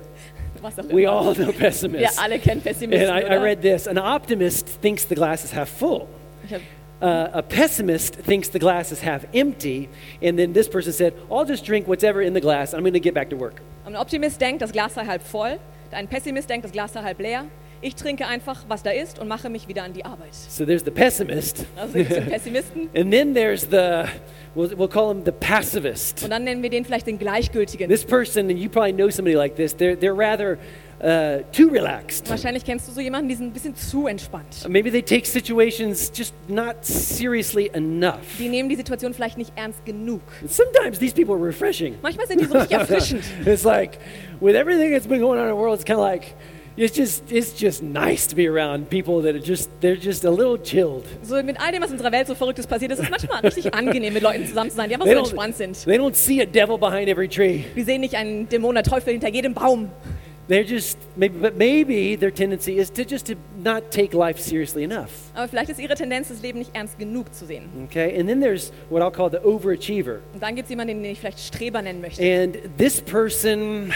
We 0.91 1.07
all 1.09 1.33
know 1.33 1.47
Wir 1.47 1.53
pessimists. 1.53 2.19
alle 2.19 2.37
kennen 2.37 2.61
Pessimisten. 2.61 3.09
And 3.09 3.23
I, 3.23 3.33
I 3.33 3.37
read 3.37 3.61
this: 3.61 3.87
An 3.87 3.97
optimist 3.97 4.67
thinks 4.81 5.05
the 5.07 5.15
glass 5.15 5.43
is 5.43 5.51
half 5.53 5.69
full. 5.69 6.07
Uh, 7.01 7.29
a 7.33 7.41
pessimist 7.41 8.13
thinks 8.13 8.49
the 8.49 8.59
glass 8.59 8.91
is 8.91 9.01
half 9.01 9.25
empty, 9.33 9.89
and 10.21 10.37
then 10.37 10.53
this 10.53 10.69
person 10.69 10.93
said, 10.93 11.13
"I'll 11.31 11.45
just 11.45 11.65
drink 11.65 11.87
whatever 11.87 12.21
in 12.21 12.33
the 12.33 12.41
glass. 12.41 12.73
I'm 12.73 12.81
going 12.81 12.93
to 12.93 12.99
get 12.99 13.15
back 13.15 13.29
to 13.31 13.35
work." 13.35 13.61
ein 13.85 13.95
Optimist 13.95 14.39
denkt, 14.39 14.61
das 14.61 14.71
Glas 14.71 14.93
sei 14.93 15.05
halb 15.05 15.21
voll. 15.21 15.59
Ein 15.91 16.07
Pessimist 16.07 16.49
denkt, 16.49 16.65
das 16.65 16.71
Glas 16.71 16.93
sei 16.93 17.01
halb 17.01 17.19
leer. 17.19 17.45
Ich 17.83 17.95
trinke 17.95 18.27
einfach, 18.27 18.63
was 18.67 18.83
da 18.83 18.91
ist 18.91 19.17
und 19.19 19.27
mache 19.27 19.49
mich 19.49 19.67
wieder 19.67 19.83
an 19.83 19.93
die 19.93 20.05
Arbeit. 20.05 20.33
So 20.35 20.65
there's 20.65 20.83
the 20.85 20.91
pessimist, 20.91 21.65
Also 21.75 21.93
gibt 21.93 22.11
es 22.11 22.17
den 22.17 22.25
Pessimisten 22.29 22.89
and 22.95 23.11
then 23.11 23.33
there's 23.33 23.61
the 23.63 24.05
we'll, 24.55 24.69
we'll 24.77 24.87
call 24.87 25.09
him 25.11 25.23
the 25.25 25.31
passivist. 25.31 26.23
und 26.23 26.29
dann 26.29 26.43
nennen 26.43 26.61
wir 26.61 26.69
den 26.69 26.85
vielleicht 26.85 27.07
den 27.07 27.17
Gleichgültigen. 27.17 27.89
This 27.89 28.05
person, 28.05 28.49
and 28.49 28.59
you 28.59 28.69
probably 28.69 28.93
know 28.93 29.09
somebody 29.09 29.35
like 29.35 29.55
this. 29.55 29.73
They're 29.75 29.95
they're 29.97 30.15
rather 30.15 30.59
uh, 31.03 31.41
too 31.51 31.69
relaxed. 31.69 32.29
Wahrscheinlich 32.29 32.63
kennst 32.63 32.87
du 32.87 32.91
so 32.91 33.01
jemanden, 33.01 33.29
die 33.29 33.35
sind 33.35 33.47
ein 33.47 33.53
bisschen 33.53 33.75
zu 33.75 34.05
entspannt. 34.05 34.67
Maybe 34.69 34.91
they 34.91 35.01
take 35.01 35.25
situations 35.25 36.11
just 36.15 36.35
not 36.47 36.85
seriously 36.85 37.71
enough. 37.73 38.19
Die 38.37 38.47
nehmen 38.49 38.69
die 38.69 38.75
Situation 38.75 39.13
vielleicht 39.15 39.39
nicht 39.39 39.53
ernst 39.55 39.83
genug. 39.85 40.21
Sometimes 40.47 40.99
these 40.99 41.15
people 41.15 41.33
are 41.33 41.43
refreshing. 41.43 41.95
Manchmal 42.03 42.27
sind 42.27 42.41
die 42.41 42.45
so 42.45 42.53
richtig 42.59 42.77
erfrischend. 42.77 43.23
it's 43.45 43.63
like 43.63 43.97
with 44.39 44.55
everything 44.55 44.91
that's 44.91 45.07
been 45.07 45.19
going 45.19 45.39
on 45.39 45.47
in 45.47 45.51
the 45.55 45.59
world, 45.59 45.73
it's 45.73 45.83
kind 45.85 45.99
of 45.99 46.05
like 46.05 46.35
it's 46.77 46.95
just 46.95 47.31
it's 47.31 47.53
just 47.59 47.83
nice 47.83 48.25
to 48.27 48.35
be 48.35 48.47
around 48.47 48.89
people 48.89 49.21
that 49.23 49.35
are 49.35 49.39
just 49.45 49.69
they're 49.81 49.95
just 49.97 50.23
a 50.25 50.29
little 50.31 50.57
chilled. 50.57 51.03
So 51.23 51.41
mit 51.43 51.59
all 51.59 51.71
dem, 51.71 51.81
was 51.81 51.89
in 51.91 51.97
unserer 51.97 52.11
Welt 52.11 52.27
so 52.27 52.35
Verrücktes 52.35 52.65
passiert 52.67 52.91
ist, 52.91 52.99
ist 52.99 53.05
es 53.05 53.09
manchmal 53.11 53.41
richtig 53.41 53.73
angenehm, 53.73 54.13
mit 54.13 54.23
Leuten 54.23 54.45
zusammen 54.45 54.69
zu 54.69 54.77
sein, 54.77 54.89
die 54.89 54.95
einfach 54.95 55.05
They 55.05 55.15
so 55.15 55.19
don't, 55.21 55.25
entspannt 55.25 55.55
sind. 55.57 55.85
they 55.85 55.97
don't 55.97 56.15
see 56.15 56.41
a 56.41 56.45
devil 56.45 56.77
behind 56.77 57.09
every 57.09 57.27
tree. 57.27 57.65
Die 57.75 57.83
sehen 57.83 58.01
nicht 58.01 58.15
einen 58.15 58.47
Dämon, 58.49 58.75
der 58.75 58.83
Teufel 58.83 59.11
hinter 59.13 59.29
jedem 59.29 59.53
Baum. 59.53 59.89
They're 60.49 60.63
just 60.65 60.97
maybe, 61.15 61.37
but 61.39 61.55
maybe 61.55 62.17
their 62.17 62.33
tendency 62.33 62.77
is 62.77 62.91
to 62.91 63.03
just 63.03 63.27
to 63.27 63.35
not 63.63 63.89
take 63.91 64.13
life 64.13 64.37
seriously 64.41 64.83
enough. 64.83 65.09
Aber 65.33 65.47
vielleicht 65.47 65.69
ist 65.69 65.79
ihre 65.79 65.95
Tendenz, 65.95 66.27
das 66.27 66.41
Leben 66.41 66.59
nicht 66.59 66.71
ernst 66.75 66.97
genug 66.99 67.33
zu 67.33 67.45
sehen. 67.45 67.69
Okay, 67.85 68.19
and 68.19 68.27
then 68.27 68.41
there's 68.41 68.73
what 68.89 69.01
I'll 69.01 69.11
call 69.11 69.29
the 69.29 69.37
overachiever, 69.45 70.19
Und 70.33 70.41
dann 70.43 70.55
gibt 70.55 70.65
es 70.65 70.69
jemanden, 70.71 71.03
den 71.03 71.11
ich 71.11 71.19
vielleicht 71.19 71.39
Streber 71.39 71.81
nennen 71.81 72.01
möchte. 72.01 72.21
and 72.21 72.57
this 72.77 72.99
person, 72.99 73.93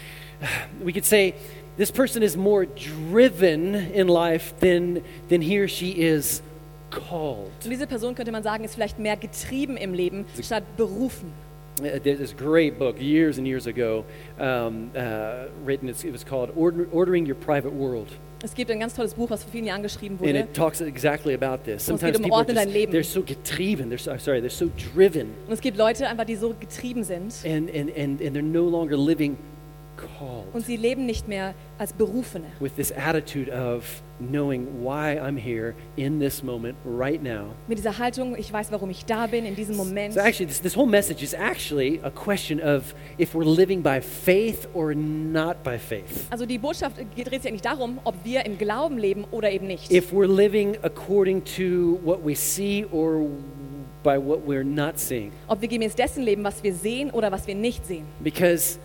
we 0.82 0.92
could 0.92 1.04
say, 1.04 1.34
this 1.76 1.90
person 1.90 2.22
is 2.22 2.36
more 2.36 2.66
driven 2.66 3.74
in 3.74 4.08
life 4.08 4.54
than 4.60 5.02
than 5.28 5.42
he 5.42 5.58
or 5.58 5.68
she 5.68 5.90
is 5.90 6.42
called. 6.90 7.50
Und 7.64 7.70
diese 7.70 7.86
Person 7.86 8.14
könnte 8.14 8.32
man 8.32 8.42
sagen, 8.42 8.64
ist 8.64 8.74
vielleicht 8.74 8.98
mehr 8.98 9.16
getrieben 9.16 9.76
im 9.76 9.94
Leben, 9.94 10.24
statt 10.42 10.64
berufen. 10.76 11.32
Uh, 11.80 11.98
There's 11.98 12.18
this 12.18 12.36
great 12.36 12.78
book 12.78 13.00
years 13.00 13.38
and 13.38 13.46
years 13.46 13.66
ago 13.66 14.04
um, 14.38 14.90
uh, 14.94 15.46
written. 15.64 15.88
It 15.88 16.12
was 16.12 16.22
called 16.22 16.50
Order, 16.54 16.86
Ordering 16.92 17.26
Your 17.26 17.34
Private 17.34 17.72
World. 17.72 18.08
Es 18.44 18.54
gibt 18.54 18.70
ein 18.72 18.80
ganz 18.80 18.94
tolles 18.94 19.14
Buch, 19.14 19.30
was 19.30 19.44
vor 19.44 19.52
vielen 19.52 19.66
Jahren 19.66 19.82
geschrieben 19.82 20.16
And 20.16 20.26
wurde. 20.26 20.40
it 20.40 20.54
talks 20.54 20.80
exactly 20.80 21.32
about 21.32 21.64
this. 21.64 21.84
Sometimes 21.86 22.16
um 22.16 22.24
people 22.24 22.38
are 22.38 22.44
just, 22.44 22.66
Leben. 22.74 22.92
they're 22.92 23.04
so 23.04 23.22
getrieben, 23.22 23.88
they're 23.88 23.98
so, 23.98 24.16
sorry, 24.18 24.40
they're 24.40 24.50
so 24.50 24.68
driven, 24.94 25.28
Und 25.46 25.52
es 25.54 25.60
gibt 25.60 25.78
Leute 25.78 26.08
einfach, 26.08 26.24
die 26.24 26.34
so 26.34 26.52
getrieben 26.58 27.04
sind 27.04 27.32
and, 27.44 27.70
and, 27.70 27.96
and, 27.96 28.20
and 28.20 28.34
they're 28.34 28.42
no 28.42 28.68
longer 28.68 28.96
living 28.96 29.36
und 30.52 30.64
sie 30.64 30.76
leben 30.76 31.06
nicht 31.06 31.28
mehr 31.28 31.54
als 31.78 31.92
Berufene. 31.92 32.46
with 32.60 32.74
this 32.76 32.92
attitude 32.92 33.50
of 33.50 34.02
knowing 34.20 34.82
why 34.82 35.18
I'm 35.18 35.36
here 35.36 35.74
in 35.96 36.20
this 36.20 36.42
moment 36.42 36.76
right 36.84 37.20
now. 37.22 37.54
Mit 37.66 37.78
dieser 37.78 37.98
Haltung, 37.98 38.36
ich 38.36 38.52
weiß, 38.52 38.70
warum 38.70 38.90
ich 38.90 39.04
da 39.04 39.26
bin, 39.26 39.44
in 39.44 39.56
diesem 39.56 39.76
Moment. 39.76 40.14
So 40.14 40.20
actually, 40.20 40.46
this, 40.46 40.60
this 40.60 40.76
whole 40.76 40.86
message 40.88 41.22
is 41.22 41.34
actually 41.34 42.00
a 42.04 42.10
question 42.10 42.60
of 42.60 42.94
if 43.18 43.34
we're 43.34 43.44
living 43.44 43.82
by 43.82 44.00
faith 44.00 44.68
or 44.74 44.94
not 44.94 45.62
by 45.64 45.78
faith. 45.78 46.26
Also 46.30 46.46
die 46.46 46.58
Botschaft 46.58 46.96
dreht 47.16 47.42
sich 47.42 47.48
eigentlich 47.48 47.62
darum, 47.62 47.98
ob 48.04 48.14
wir 48.24 48.46
im 48.46 48.58
Glauben 48.58 48.98
leben 48.98 49.24
oder 49.30 49.50
eben 49.50 49.66
nicht. 49.66 49.90
if 49.90 50.12
we're 50.12 50.26
living 50.26 50.76
according 50.82 51.42
to 51.44 51.98
what 52.04 52.24
we 52.24 52.34
see 52.34 52.84
or 52.92 53.26
by 54.04 54.16
what 54.18 54.46
we're 54.46 54.64
not 54.64 54.98
seeing. 54.98 55.32
Ob 55.48 55.60
wir 55.60 55.68
gemäß 55.68 55.94
dessen 55.94 56.22
leben, 56.22 56.44
was 56.44 56.62
wir 56.62 56.74
sehen 56.74 57.10
oder 57.10 57.30
was 57.32 57.46
wir 57.46 57.54
nicht 57.54 57.86
sehen. 57.86 58.04
Because 58.20 58.78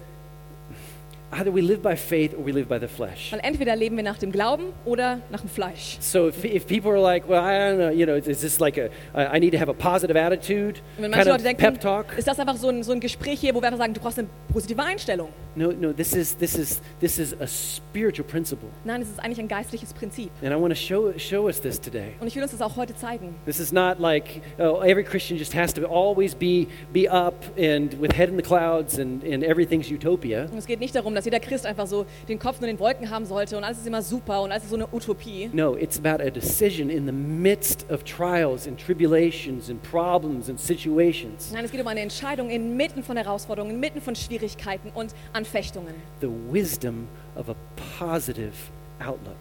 either 1.32 1.52
we 1.54 1.62
live 1.62 1.82
by 1.82 1.96
faith 1.96 2.34
or 2.34 2.44
we 2.46 2.52
live 2.52 2.68
by 2.68 2.80
the 2.80 2.88
flesh. 2.88 3.32
Weil 3.32 3.42
entweder 3.44 3.76
leben 3.76 3.96
wir 3.96 4.04
nach 4.04 4.18
dem 4.18 4.32
Glauben 4.32 4.74
oder 4.86 5.20
nach 5.30 5.42
dem 5.42 5.50
Fleisch. 5.50 5.98
So 6.00 6.30
if, 6.30 6.44
if 6.44 6.66
people 6.68 6.92
are 6.92 7.02
like, 7.02 7.28
well, 7.28 7.42
I 7.42 7.58
don't 7.58 7.78
know, 7.78 7.90
you 7.90 8.06
know, 8.06 8.16
is 8.16 8.42
this 8.42 8.60
like 8.60 8.78
a, 8.78 8.90
I 9.14 9.38
I 9.38 9.40
need 9.40 9.52
to 9.52 9.60
have 9.60 9.70
a 9.70 9.74
positive 9.74 10.18
attitude, 10.18 10.82
kind 10.98 11.12
manche 11.12 11.22
of 11.22 11.28
Leute 11.28 11.44
denken, 11.44 11.62
pep 11.62 11.82
talk? 11.82 12.18
ist 12.18 12.28
das 12.28 12.40
einfach 12.40 12.56
so 12.58 12.70
ein, 12.70 12.84
so 12.84 12.92
ein 12.92 13.00
Gespräch 13.00 13.40
hier, 13.40 13.54
wo 13.54 13.62
wir 13.62 13.68
einfach 13.68 13.80
sagen, 13.80 13.94
du 13.94 14.00
brauchst 14.00 14.20
eine 14.20 14.28
positive 14.52 14.82
Einstellung. 14.82 15.30
No, 15.56 15.72
no, 15.72 15.92
this 15.92 16.14
is 16.14 16.38
this 16.38 16.56
is 16.56 16.82
this 17.00 17.18
is 17.18 17.34
a 17.42 17.48
spiritual 17.48 18.28
principle. 18.28 18.70
Nein, 18.84 19.02
es 19.02 19.10
ist 19.10 19.20
eigentlich 19.20 19.40
ein 19.40 19.48
geistliches 19.48 19.94
Prinzip. 19.94 20.30
And 20.44 20.52
I 20.52 20.56
want 20.56 20.72
to 20.72 20.80
show 20.80 21.12
show 21.18 21.48
us 21.48 21.60
this 21.60 21.80
today. 21.80 22.14
Und 22.20 22.28
ich 22.28 22.36
will 22.36 22.44
uns 22.44 22.52
das 22.52 22.62
auch 22.62 22.76
heute 22.76 22.96
zeigen. 22.96 23.36
This 23.46 23.60
is 23.60 23.72
not 23.72 24.00
like 24.00 24.42
oh, 24.60 24.82
every 24.82 25.04
Christian 25.04 25.38
just 25.38 25.56
has 25.56 25.74
to 25.74 25.86
always 25.88 26.36
be 26.36 26.68
be 26.94 27.10
up 27.10 27.44
and 27.58 28.00
with 28.00 28.12
head 28.16 28.30
in 28.30 28.38
the 28.38 28.44
clouds 28.44 29.00
and, 29.00 29.24
and 29.24 29.44
everything's 29.44 29.90
utopia. 29.90 30.46
Und 30.52 30.60
es 30.60 30.68
geht 30.68 30.80
nicht 30.80 30.96
darum, 30.96 31.16
dass 31.18 31.26
jeder 31.26 31.40
Christ 31.40 31.66
einfach 31.66 31.88
so 31.88 32.06
den 32.28 32.40
Kopf 32.40 32.62
nur 32.62 32.70
in 32.70 32.76
den 32.76 32.80
Wolken 32.80 33.10
haben 33.10 33.26
sollte 33.26 33.58
und 33.58 33.64
alles 33.64 33.80
ist 33.80 33.88
immer 33.88 34.02
super 34.02 34.42
und 34.42 34.52
alles 34.52 34.64
ist 34.64 34.70
so 34.70 34.76
eine 34.76 34.88
Utopie. 34.92 35.50
No, 35.52 35.76
it's 35.76 35.98
about 35.98 36.24
a 36.24 36.30
decision 36.30 36.90
in 36.90 37.06
the 37.06 37.12
midst 37.12 37.86
of 37.92 38.04
trials 38.04 38.68
and 38.68 38.80
tribulations 38.80 39.70
and 39.70 39.82
problems 39.84 40.50
and 40.50 40.60
situations. 40.60 41.52
Nein, 41.52 41.66
es 41.66 41.72
geht 41.72 41.82
um 41.82 41.88
eine 41.88 42.02
Entscheidung 42.02 42.50
inmitten 42.50 43.04
von 43.04 43.18
Herausforderungen, 43.18 43.76
inmitten 43.76 44.02
von 44.02 44.16
Schwierigkeiten 44.16 44.92
und 44.94 45.14
Anfechtungen. 45.34 45.94
The 46.22 46.30
wisdom 46.52 47.08
of 47.36 47.50
a 47.50 47.56
positive 48.00 48.54
outlook. 49.00 49.38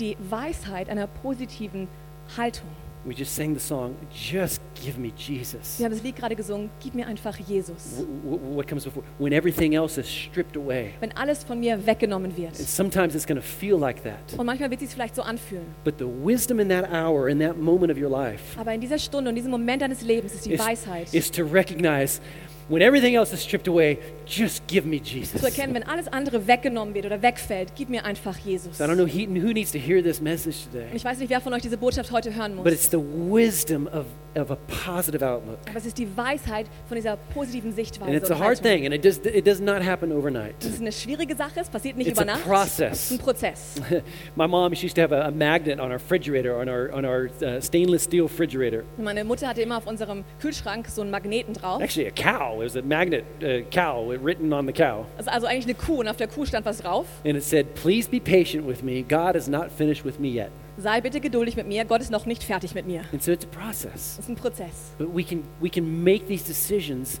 Die 0.00 0.16
Weisheit 0.30 0.88
einer 0.88 1.06
positiven 1.06 1.88
Haltung. 2.36 2.68
We 3.08 3.14
just 3.14 3.34
sang 3.34 3.54
the 3.54 3.60
song, 3.60 3.96
Just 4.12 4.60
Give 4.74 4.98
Me 4.98 5.10
Jesus. 5.16 5.78
Wir 5.78 5.86
haben 5.86 5.94
das 5.94 6.02
Lied 6.02 6.14
gerade 6.14 6.36
gesungen, 6.36 6.68
gib 6.78 6.94
mir 6.94 7.06
einfach 7.06 7.34
Jesus. 7.38 8.04
What 8.22 8.68
comes 8.68 8.84
before? 8.84 9.02
When 9.18 9.32
everything 9.32 9.74
else 9.74 9.98
is 9.98 10.06
stripped 10.06 10.58
away. 10.58 10.92
Wenn 11.00 11.12
alles 11.12 11.42
von 11.42 11.58
mir 11.58 11.86
weggenommen 11.86 12.36
wird. 12.36 12.58
And 12.58 12.68
sometimes 12.68 13.14
it's 13.14 13.26
going 13.26 13.40
to 13.40 13.42
feel 13.42 13.78
like 13.78 14.02
that. 14.02 14.38
Und 14.38 14.44
manchmal 14.44 14.70
wird 14.70 14.82
es 14.82 14.92
vielleicht 14.92 15.16
so 15.16 15.22
anfühlen. 15.22 15.64
But 15.84 15.94
the 15.98 16.04
wisdom 16.04 16.60
in 16.60 16.68
that 16.68 16.92
hour, 16.92 17.30
in 17.30 17.38
that 17.38 17.56
moment 17.56 17.90
of 17.90 17.96
your 17.96 18.10
life, 18.10 18.42
Aber 18.60 18.74
in 18.74 18.80
dieser 18.82 18.98
Stunde 18.98 19.30
und 19.30 19.36
diesem 19.36 19.52
Moment 19.52 19.80
deines 19.80 20.02
Lebens 20.02 20.34
ist 20.34 20.44
die 20.44 20.52
is, 20.52 20.60
Weisheit, 20.60 21.14
is 21.14 21.30
to 21.30 21.44
recognize 21.44 22.20
when 22.68 22.82
everything 22.82 23.14
else 23.14 23.32
is 23.32 23.40
stripped 23.40 23.68
away, 23.68 23.98
just 24.28 24.66
give 24.66 24.86
me 24.86 24.96
Jesus. 25.02 25.40
zu 25.40 25.46
erkennen, 25.46 25.74
wenn 25.74 25.82
alles 25.84 26.08
andere 26.08 26.46
weggenommen 26.46 26.94
wird 26.94 27.06
oder 27.06 27.20
wegfällt, 27.22 27.72
gib 27.76 27.88
mir 27.88 28.04
einfach 28.04 28.36
Jesus. 28.38 28.78
So 28.78 28.84
I 28.84 28.86
don't 28.86 28.96
know 28.96 29.06
he, 29.06 29.26
who 29.26 29.52
needs 29.52 29.72
to 29.72 29.78
hear 29.78 30.02
this 30.02 30.20
message 30.20 30.66
Und 30.66 30.72
today, 30.72 30.86
ich 30.94 31.04
weiß 31.04 31.18
nicht, 31.18 31.30
wer 31.30 31.40
von 31.40 31.52
euch 31.54 31.62
diese 31.62 31.76
Botschaft 31.78 32.10
heute 32.12 32.34
hören 32.34 32.56
but 32.56 32.64
muss. 32.64 32.72
it's 32.74 32.90
the 32.90 32.98
wisdom 32.98 33.86
of, 33.88 34.04
of 34.36 34.50
a 34.50 34.56
positive 34.86 35.22
outlook. 35.26 35.58
Aber 35.68 35.78
es 35.78 35.86
ist 35.86 35.98
die 35.98 36.08
Weisheit 36.16 36.66
von 36.86 36.96
dieser 36.96 37.16
positiven 37.34 37.72
Sichtweise. 37.72 38.10
And 38.10 38.16
it's 38.20 38.30
a 38.30 38.34
und 38.34 38.42
hard 38.42 38.62
thing, 38.62 38.84
and 38.84 38.94
it 38.94 39.04
does, 39.04 39.18
it 39.24 39.46
does 39.46 39.60
not 39.60 39.82
happen 39.84 40.12
overnight. 40.12 40.54
Das 40.60 40.72
ist 40.72 40.80
eine 40.80 40.92
schwierige 40.92 41.34
Sache, 41.34 41.60
es 41.60 41.68
passiert 41.68 41.96
nicht 41.96 42.08
It's 42.08 42.20
über 42.20 42.30
a 42.30 42.34
Nacht. 42.36 42.44
process. 42.44 42.92
Es 42.92 43.10
ist 43.10 43.12
ein 43.12 43.18
Prozess. 43.24 43.74
My 44.36 44.46
mom, 44.46 44.74
she 44.74 44.86
used 44.86 44.96
to 44.96 45.02
have 45.02 45.12
a, 45.14 45.26
a 45.26 45.30
magnet 45.30 45.78
on 45.80 45.86
our 45.90 45.94
refrigerator, 45.98 46.58
on 46.60 46.68
our, 46.68 46.92
on 46.92 47.04
our 47.04 47.28
uh, 47.42 47.60
stainless 47.60 48.04
steel 48.04 48.24
refrigerator. 48.24 48.82
Und 48.96 49.04
Meine 49.04 49.24
Mutter 49.24 49.48
hatte 49.48 49.62
immer 49.62 49.78
auf 49.78 49.86
unserem 49.86 50.24
Kühlschrank 50.40 50.86
so 50.88 51.00
einen 51.02 51.10
Magneten 51.10 51.54
drauf. 51.54 51.80
Actually, 51.80 52.08
a 52.08 52.10
cow. 52.12 52.60
It 52.60 52.66
was 52.66 52.76
a 52.76 52.82
magnet 52.82 53.24
uh, 53.42 53.62
cow 53.70 54.12
written 54.22 54.52
on 54.52 54.66
the 54.66 54.72
cow. 54.72 55.06
Das 55.16 55.26
ist 55.26 55.32
also 55.32 55.46
eigentlich 55.46 55.64
eine 55.64 55.74
Kuh 55.74 56.00
und 56.00 56.08
auf 56.08 56.16
der 56.16 56.28
Kuh 56.28 56.44
stand 56.44 56.66
was 56.66 56.78
drauf. 56.78 57.06
And 57.24 57.36
it 57.36 57.42
said, 57.42 57.74
Please 57.74 58.08
be 58.08 58.20
patient 58.20 58.66
with 58.66 58.82
me. 58.82 59.02
God 59.02 59.36
is 59.36 59.48
not 59.48 59.70
finished 59.70 60.04
with 60.04 60.18
me 60.18 60.28
yet. 60.28 60.50
Sei 60.76 61.00
bitte 61.00 61.20
geduldig 61.20 61.56
mit 61.56 61.66
mir, 61.66 61.84
Gott 61.84 62.00
ist 62.00 62.10
noch 62.10 62.26
nicht 62.26 62.44
fertig 62.44 62.74
mit 62.74 62.86
mir. 62.86 63.02
And 63.12 63.22
so 63.22 63.32
it's 63.32 63.44
a 63.44 63.48
process. 63.48 64.16
Das 64.16 64.18
ist 64.20 64.28
ein 64.28 64.36
Prozess. 64.36 64.92
But 64.98 65.08
we 65.14 65.24
can, 65.24 65.42
we 65.60 65.68
can 65.68 66.04
make 66.04 66.26
these 66.28 66.44
decisions 66.44 67.20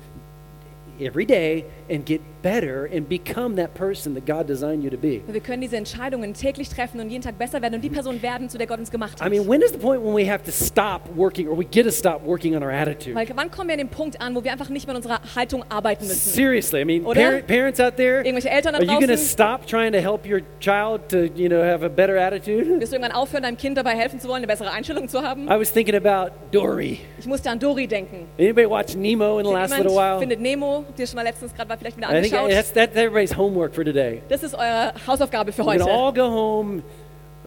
every 1.00 1.26
day 1.26 1.64
and 1.90 2.04
get 2.04 2.20
better 2.42 2.88
and 2.92 3.08
become 3.08 3.56
that 3.56 3.74
person 3.74 4.14
that 4.14 4.26
God 4.26 4.46
designed 4.46 4.82
you 4.82 4.90
to 4.90 4.96
be. 4.96 5.20
Wir 5.26 5.40
können 5.40 5.60
diese 5.60 5.76
Entscheidungen 5.76 6.34
täglich 6.34 6.68
treffen 6.68 7.00
und 7.00 7.10
jeden 7.10 7.22
Tag 7.22 7.38
besser 7.38 7.60
werden 7.62 7.74
und 7.74 7.82
die 7.82 7.90
Person 7.90 8.22
werden, 8.22 8.48
zu 8.48 8.58
der 8.58 8.66
Gott 8.66 8.78
uns 8.78 8.90
gemacht 8.90 9.18
I 9.20 9.24
hat. 9.24 9.30
mean, 9.30 9.48
when 9.48 9.60
is 9.62 9.72
the 9.72 9.78
point 9.78 10.02
when 10.02 10.14
we 10.14 10.30
have 10.30 10.42
to 10.44 10.52
stop 10.52 11.02
working 11.16 11.48
or 11.48 11.58
we 11.58 11.64
get 11.64 11.84
to 11.84 11.90
stop 11.92 12.24
working 12.24 12.54
on 12.56 12.62
our 12.62 12.70
attitude? 12.70 13.14
Weil 13.14 13.28
wann 13.34 13.50
kommen 13.50 13.68
wir 13.68 13.74
an 13.74 13.78
den 13.78 13.88
Punkt 13.88 14.20
an, 14.20 14.34
wo 14.34 14.42
wir 14.44 14.52
einfach 14.52 14.68
nicht 14.68 14.86
mehr 14.86 14.94
an 14.94 15.02
unserer 15.02 15.20
Haltung 15.34 15.64
arbeiten 15.68 16.06
müssen? 16.06 16.30
Seriously, 16.30 16.80
I 16.82 16.84
mean, 16.84 17.04
parent, 17.04 17.46
parents 17.46 17.80
out 17.80 17.96
there, 17.96 18.22
Irgendwelche 18.22 18.50
Eltern 18.50 18.72
da 18.74 18.78
are 18.78 18.84
you 18.84 18.92
going 18.92 19.00
to 19.02 19.14
draußen? 19.14 19.26
stop 19.28 19.66
trying 19.66 19.92
to 19.92 20.00
help 20.00 20.26
your 20.26 20.40
child 20.60 21.08
to, 21.08 21.26
you 21.34 21.48
know, 21.48 21.62
have 21.62 21.84
a 21.84 21.88
better 21.88 22.16
attitude? 22.16 22.66
Wirst 22.80 22.92
du 22.92 22.96
irgendwann 22.96 23.12
aufhören, 23.16 23.42
deinem 23.42 23.56
Kind 23.56 23.76
dabei 23.78 23.96
helfen 23.96 24.20
zu 24.20 24.28
wollen, 24.28 24.38
eine 24.38 24.46
bessere 24.46 24.70
Einstellung 24.70 25.08
zu 25.08 25.22
haben? 25.22 25.46
I 25.46 25.58
was 25.58 25.72
thinking 25.72 25.94
about 25.94 26.32
Dory. 26.52 27.00
Ich 27.18 27.26
musste 27.26 27.50
an 27.50 27.58
Dori 27.58 27.86
denken. 27.86 28.26
Anybody 28.38 28.68
watch 28.68 28.94
Nemo 28.94 29.38
in 29.38 29.46
the 29.46 29.52
last 29.52 29.76
little 29.76 29.94
while? 29.94 30.18
findet 30.18 30.40
Nemo, 30.40 30.84
dir 30.96 31.06
schon 31.06 31.16
mal 31.16 31.22
letztens 31.22 31.54
gerade 31.54 31.68
mal 31.68 31.76
vielleicht 31.78 31.96
wieder 31.96 32.08
I 32.08 32.20
think 32.46 32.50
angeschaut. 32.50 32.54
that's, 32.56 32.70
that's 32.72 32.96
everybody's 32.96 33.32
homework 33.36 33.74
for 33.74 33.84
today. 33.84 34.22
Das 34.28 34.42
ist 34.42 34.54
eure 34.54 34.92
uh, 34.94 35.06
Hausaufgabe 35.06 35.52
für 35.52 35.62
We're 35.62 35.64
going 35.66 35.78
to 35.80 35.84
heute. 35.84 35.92
all 35.94 36.12
go 36.12 36.30
home, 36.30 36.82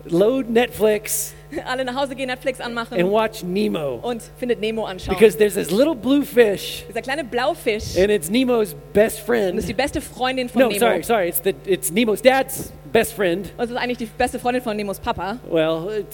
load 0.05 0.49
Netflix, 0.49 1.33
Alle 1.65 1.83
nach 1.83 1.95
Hause 1.95 2.15
gehen, 2.15 2.27
Netflix 2.27 2.59
anmachen 2.61 2.97
and 2.97 3.11
watch 3.11 3.43
Nemo. 3.43 3.95
und 4.01 4.21
findet 4.39 4.59
Nemo 4.61 4.85
anschauen. 4.85 5.15
Because 5.17 5.37
there's 5.37 5.55
this 5.55 5.69
little 5.69 5.95
blue 5.95 6.23
fish, 6.23 6.85
Dieser 6.87 7.01
kleine 7.01 7.23
Blaufisch 7.23 7.97
and 7.97 8.09
it's 8.09 8.29
Nemo's 8.29 8.73
best 8.93 9.19
und 9.19 9.25
friend. 9.25 9.59
ist 9.59 9.67
die 9.67 9.73
beste 9.73 9.99
Freundin 10.01 10.47
von 10.49 10.61
No, 10.61 10.67
Nemo. 10.69 10.79
sorry, 10.79 11.03
sorry. 11.03 11.27
It's 11.29 11.41
the 11.43 11.53
it's 11.65 11.91
Nemo's 11.91 12.21
dad's 12.21 12.71
best 12.91 13.13
friend. 13.13 13.51
Und 13.57 13.63
es 13.65 13.71
ist 13.71 13.77
eigentlich 13.77 13.97
die 13.97 14.05
beste 14.05 14.39
Freundin 14.39 14.61
von 14.61 14.75
Nemos 14.75 14.99
Papa. 14.99 15.37
Well, 15.49 15.87
it, 15.99 16.07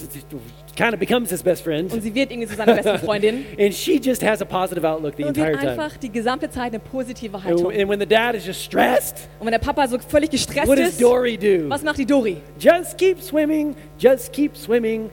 kind 0.76 0.94
of 0.94 1.00
becomes 1.00 1.30
his 1.30 1.42
best 1.42 1.62
friend, 1.64 1.92
Und 1.92 2.02
sie 2.02 2.14
wird 2.14 2.30
irgendwie 2.30 2.48
zu 2.48 2.54
seiner 2.56 2.74
besten 2.74 2.98
Freundin. 3.04 3.44
and 3.58 3.74
she 3.74 3.98
just 3.98 4.22
has 4.22 4.40
a 4.40 4.44
positive 4.44 4.84
outlook 4.86 5.14
the 5.16 5.24
Und 5.24 5.36
entire 5.36 5.56
time. 5.58 5.70
einfach 5.72 5.96
die 5.96 6.10
gesamte 6.10 6.48
Zeit 6.50 6.72
eine 6.72 6.78
positive 6.78 7.34
And, 7.36 7.44
Haltung. 7.44 7.72
and 7.72 7.88
when 7.88 7.98
the 7.98 8.06
dad 8.06 8.34
is 8.34 8.46
just 8.46 8.62
stressed, 8.62 9.28
Und 9.40 9.46
wenn 9.46 9.52
der 9.52 9.58
Papa 9.58 9.88
so 9.88 9.98
völlig 9.98 10.30
gestresst 10.30 10.68
what 10.68 10.78
does 10.78 10.90
ist, 10.90 11.02
Dory 11.02 11.36
do? 11.36 11.68
was 11.68 11.82
macht 11.82 11.98
die 11.98 12.06
Dori? 12.06 12.36
Just 12.60 12.96
keep 12.96 13.20
swimming, 13.20 13.74
just 13.98 14.32
keep 14.32 14.56
swimming. 14.56 15.10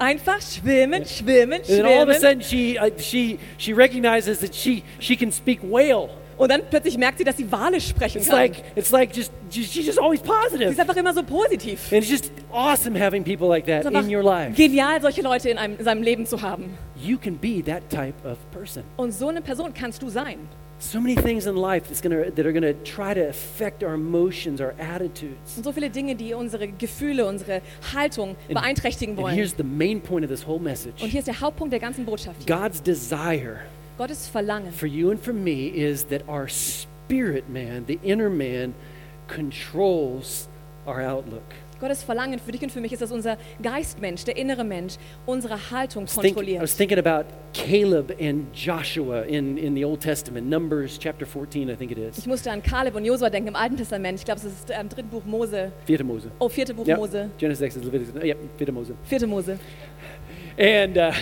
Einfach 0.00 0.40
schwimmen, 0.40 1.04
schwimmen, 1.04 1.64
schwimmen. 1.64 1.86
And 1.86 1.86
all 1.86 2.02
of 2.04 2.08
a 2.08 2.14
sudden, 2.14 2.40
she 2.40 2.78
uh, 2.78 2.88
she 2.98 3.38
she 3.56 3.72
recognizes 3.72 4.38
that 4.40 4.54
she 4.54 4.84
she 5.00 5.16
can 5.16 5.32
speak 5.32 5.58
whale. 5.62 6.10
Und 6.38 6.50
dann 6.50 6.62
plötzlich 6.70 6.96
merkt 6.96 7.18
sie, 7.18 7.24
dass 7.24 7.36
sie 7.36 7.50
Wale 7.50 7.80
sprechen 7.80 8.18
It's 8.18 8.28
kann. 8.28 8.38
like 8.38 8.62
it's 8.76 8.90
like 8.92 9.14
just, 9.14 9.32
she's 9.50 9.74
just 9.74 9.98
always 9.98 10.20
Sie 10.20 10.26
positive, 10.28 10.70
ist 10.70 10.80
einfach 10.80 10.96
immer 10.96 11.12
so 11.12 11.22
positiv. 11.22 11.92
and 11.92 12.00
it's 12.02 12.08
just 12.10 12.30
awesome 12.52 12.94
having 12.98 13.24
people 13.24 13.48
like 13.48 13.66
Es 13.68 13.84
that 13.84 13.92
ist 13.92 14.04
in 14.08 14.14
your 14.14 14.22
life. 14.22 14.54
genial, 14.54 15.00
solche 15.00 15.20
Leute 15.22 15.50
in, 15.50 15.58
einem, 15.58 15.76
in 15.78 15.84
seinem 15.84 16.02
Leben 16.02 16.26
zu 16.26 16.40
haben. 16.40 16.78
You 16.96 17.18
can 17.18 17.36
be 17.36 17.62
that 17.64 17.88
type 17.90 18.14
of 18.24 18.38
person. 18.52 18.82
Und 18.96 19.12
so 19.12 19.28
eine 19.28 19.40
Person 19.42 19.74
kannst 19.74 20.00
du 20.02 20.08
sein. 20.08 20.38
So 20.80 21.00
many 21.00 21.16
things 21.16 21.46
in 21.46 21.56
life 21.56 21.88
that's 21.88 22.00
gonna, 22.00 22.30
that 22.30 22.46
are 22.46 22.52
going 22.52 22.62
to 22.62 22.72
try 22.84 23.12
to 23.12 23.28
affect 23.28 23.82
our 23.82 23.94
emotions, 23.94 24.60
our 24.60 24.74
attitudes. 24.78 25.56
Und 25.56 25.64
so 25.64 25.72
viele 25.72 25.90
Dinge, 25.90 26.14
die 26.14 26.34
unsere 26.34 26.68
Gefühle, 26.68 27.26
unsere 27.26 27.62
Haltung 27.92 28.36
beeinträchtigen 28.48 29.14
And 29.16 29.22
wollen. 29.24 29.34
here's 29.34 29.54
the 29.56 29.64
main 29.64 30.00
point 30.00 30.24
of 30.24 30.30
this 30.30 30.46
whole 30.46 30.60
message 30.60 31.02
Und 31.02 31.08
hier 31.08 31.18
ist 31.18 31.26
der 31.26 31.40
Hauptpunkt 31.40 31.72
der 31.72 31.80
ganzen 31.80 32.04
Botschaft. 32.04 32.36
Hier. 32.46 32.56
God's 32.56 32.80
desire 32.80 33.56
Gottes 33.98 34.28
Verlangen 34.28 34.72
for 34.72 34.86
you 34.86 35.10
and 35.10 35.18
for 35.20 35.32
me 35.32 35.66
is 35.74 36.04
that 36.04 36.22
our 36.28 36.48
spirit 36.48 37.48
man, 37.48 37.84
the 37.86 37.98
inner 38.04 38.30
man, 38.30 38.74
controls 39.26 40.48
our 40.86 41.02
outlook. 41.02 41.42
Gottes 41.80 42.02
Verlangen 42.02 42.40
für 42.40 42.50
dich 42.52 42.62
und 42.62 42.70
für 42.72 42.80
mich 42.80 42.92
ist, 42.92 43.02
dass 43.02 43.12
unser 43.12 43.38
Geistmensch, 43.62 44.24
der 44.24 44.36
innere 44.36 44.64
Mensch, 44.64 44.94
unsere 45.26 45.70
Haltung 45.70 46.04
I 46.04 46.06
was, 46.06 46.14
think- 46.14 46.24
I 46.24 46.28
kontrolliert. 46.34 46.62
was 46.62 46.76
thinking 46.76 46.98
about 46.98 47.26
Caleb 47.52 48.16
and 48.20 48.46
Joshua 48.52 49.22
in, 49.22 49.56
in 49.56 49.74
the 49.76 49.84
Old 49.84 50.00
Testament, 50.00 50.48
Numbers 50.48 50.98
chapter 50.98 51.24
14, 51.26 51.68
I 51.70 51.76
think 51.76 51.92
it 51.92 51.98
is. 51.98 52.18
Ich 52.18 52.26
musste 52.26 52.50
an 52.50 52.62
Kaleb 52.64 52.96
und 52.96 53.04
Josua 53.04 53.30
denken 53.30 53.48
im 53.48 53.56
Alten 53.56 53.76
Testament. 53.76 54.18
Ich 54.18 54.24
glaube, 54.24 54.40
es 54.40 54.46
ist 54.46 54.70
im 54.70 54.88
dritten 54.88 55.08
Buch 55.08 55.24
Mose. 55.24 55.70
Vierte 55.86 56.02
Mose. 56.04 56.30
Oh, 56.40 56.48
vierte 56.48 56.74
Buch. 56.74 56.84
Mose. 56.86 57.30
Genesis, 57.38 57.62
Exodus, 57.62 57.92
Leviticus. 57.92 58.22
Yep, 58.24 58.38
Vierte 58.56 58.72
Mose. 58.72 58.94
Vierte 59.04 59.26
Mose. 59.28 59.58
And, 60.58 60.98
uh, 60.98 61.12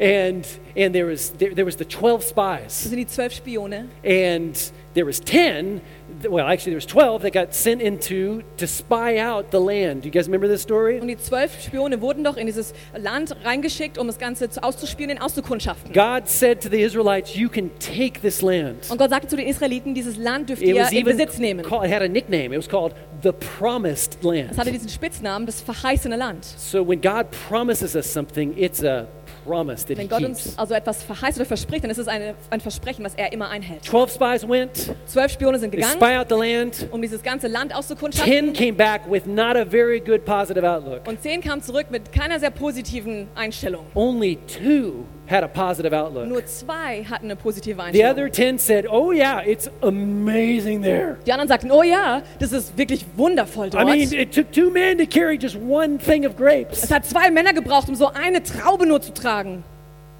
and, 0.00 0.46
and 0.76 0.92
there, 0.94 1.06
was, 1.06 1.30
there, 1.30 1.54
there 1.54 1.64
was 1.64 1.76
the 1.76 1.84
12 1.84 2.20
Das 2.20 2.28
spies. 2.30 2.72
sind 2.90 2.96
die 2.96 3.06
zwölf 3.06 3.32
Spione. 3.32 3.88
And 4.04 4.72
there 4.94 5.06
was 5.06 5.20
10, 5.20 5.80
well, 6.28 6.46
actually 6.46 6.72
there 6.72 6.76
was 6.76 6.86
12 6.86 7.22
that 7.22 7.32
got 7.32 7.54
sent 7.54 7.80
into 7.80 8.42
to 8.58 8.66
spy 8.66 9.18
out 9.18 9.50
the 9.50 9.58
land. 9.60 10.02
Do 10.02 10.08
you 10.08 10.12
guys 10.12 10.26
remember 10.26 10.46
this 10.48 10.62
story? 10.62 10.98
Und 11.00 11.08
die 11.08 11.16
zwölf 11.16 11.62
Spione 11.62 12.00
wurden 12.00 12.24
doch 12.24 12.36
in 12.36 12.46
dieses 12.46 12.74
Land 12.96 13.34
reingeschickt, 13.44 13.96
um 13.98 14.06
das 14.06 14.18
Ganze 14.18 14.50
zu- 14.50 14.62
auszuspielen, 14.62 15.18
auszukundschaften. 15.18 15.92
God 15.92 16.28
said 16.28 16.60
to 16.62 16.68
the 16.68 16.80
Israelites, 16.82 17.34
you 17.34 17.48
can 17.48 17.70
take 17.78 18.20
this 18.20 18.42
land. 18.42 18.90
Und 18.90 18.98
Gott 18.98 19.10
sagte 19.10 19.28
zu 19.28 19.36
den 19.36 19.46
Israeliten, 19.46 19.94
dieses 19.94 20.16
Land 20.16 20.50
dürft 20.50 20.62
It 20.62 20.68
ihr 20.76 20.88
in 20.92 21.04
Besitz 21.04 21.38
nehmen. 21.38 21.64
called, 21.64 21.84
it 21.86 21.92
had 21.92 22.02
a 22.02 22.08
nickname. 22.08 22.52
It 22.54 22.58
was 22.58 22.68
called 22.68 22.94
the 23.22 23.32
promised 23.32 24.18
Es 24.22 24.26
hatte 24.58 24.70
land. 24.70 24.74
diesen 24.74 24.88
Spitznamen, 24.88 25.46
das 25.46 25.60
verheißene 25.62 26.16
Land. 26.16 26.44
So 26.44 26.86
when 26.86 27.00
God 27.00 27.26
promises 27.48 27.94
us 27.94 28.12
something, 28.12 28.52
it's 28.58 28.84
a 28.84 29.06
promise 29.44 29.82
that 29.86 29.96
he 29.96 30.02
Wenn 30.02 30.08
Gott 30.08 30.18
keeps. 30.20 30.46
uns 30.46 30.58
also 30.58 30.74
etwas 30.74 31.02
verheißt 31.02 31.38
oder 31.38 31.46
verspricht, 31.46 31.84
dann 31.84 31.90
ist 31.90 31.98
es 31.98 32.08
eine, 32.08 32.34
ein 32.50 32.60
Versprechen, 32.60 33.04
was 33.04 33.14
er 33.14 33.32
immer 33.32 33.48
einhält. 33.50 33.84
12 33.84 34.12
spies 34.14 34.48
went, 34.48 34.94
Zwölf 35.06 35.32
Spione 35.32 35.58
sind 35.58 35.70
they 35.72 35.80
gegangen, 35.80 35.96
spy 36.00 36.16
out 36.18 36.28
the 36.28 36.34
land. 36.34 36.88
um 36.90 37.00
dieses 37.02 37.22
ganze 37.22 37.48
Land 37.48 37.70
10 37.72 37.78
auszukundschaften. 37.78 38.52
came 38.52 38.72
back 38.74 39.02
with 39.10 39.26
not 39.26 39.56
a 39.56 39.64
very 39.64 40.00
good 40.00 40.24
positive 40.24 40.64
outlook. 40.68 41.06
Und 41.06 41.22
zehn 41.22 41.40
kamen 41.40 41.62
zurück 41.62 41.86
mit 41.90 42.12
keiner 42.12 42.38
sehr 42.40 42.50
positiven 42.50 43.28
Einstellung. 43.34 43.86
Only 43.94 44.38
two 44.46 45.04
had 45.32 45.42
a 45.42 45.48
positive 45.48 45.92
outlook. 45.96 46.26
Nur 46.28 46.44
zwei 46.46 47.02
hatten 47.04 47.24
eine 47.26 47.36
positive 47.36 47.76
The 47.76 47.82
Einstellung. 48.04 48.10
other 48.12 48.30
10 48.32 48.58
said, 48.58 48.86
Oh, 48.88 49.10
yeah, 49.12 49.40
it's 49.44 49.68
amazing 49.82 50.82
there. 50.82 51.16
Die 51.26 51.32
anderen 51.32 51.48
sagten, 51.48 51.70
oh 51.72 51.82
ja, 51.82 52.22
das 52.38 52.52
ist 52.52 52.76
wirklich 52.76 53.04
wundervoll 53.16 53.68
I 53.68 53.70
dort. 53.70 53.84
mean, 53.86 54.12
it 54.12 54.32
took 54.32 54.52
two 54.52 54.70
men 54.70 54.98
to 54.98 55.06
carry 55.06 55.36
just 55.40 55.56
one 55.56 55.98
thing 55.98 56.26
of 56.26 56.36
grapes. 56.36 56.82
es 56.84 56.90
hat 56.90 57.06
zwei 57.06 57.30
Männer 57.30 57.52
gebraucht, 57.52 57.88
um 57.88 57.94
so 57.94 58.08
eine 58.12 58.42
Traube 58.42 58.86
nur 58.86 59.00
zu 59.00 59.12
tragen. 59.14 59.64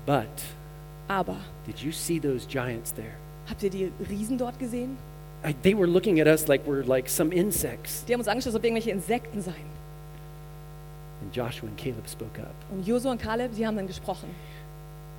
But 0.07 0.26
Aber 1.09 1.37
did 1.66 1.78
you 1.81 1.92
see 1.92 2.19
those 2.19 2.47
giants 2.49 2.92
there? 2.95 3.12
habt 3.49 3.62
ihr 3.62 3.71
die 3.71 3.92
Riesen 4.09 4.38
dort 4.38 4.59
gesehen? 4.59 4.97
I, 5.47 5.52
they 5.62 5.75
were 5.76 5.87
looking 5.88 6.21
at 6.21 6.26
us 6.26 6.47
like 6.49 6.66
we're 6.66 6.85
like 6.87 7.09
some 7.09 7.35
insects. 7.35 8.04
Die 8.07 8.12
haben 8.14 8.21
uns 8.21 8.28
angeschaut, 8.28 8.49
als 8.54 8.57
ob 8.57 8.64
irgendwelche 8.64 8.90
Insekten 8.92 9.42
seien. 9.42 9.73
And 11.23 11.35
Joshua 11.37 11.69
and 11.69 11.76
Caleb 11.76 12.09
spoke 12.09 12.40
up. 12.40 12.54
Und 12.71 12.87
Josua 12.87 13.12
und 13.12 13.21
Kaleb, 13.23 13.52
sie 13.52 13.66
haben 13.66 13.76
dann 13.76 13.87
gesprochen. 13.87 14.28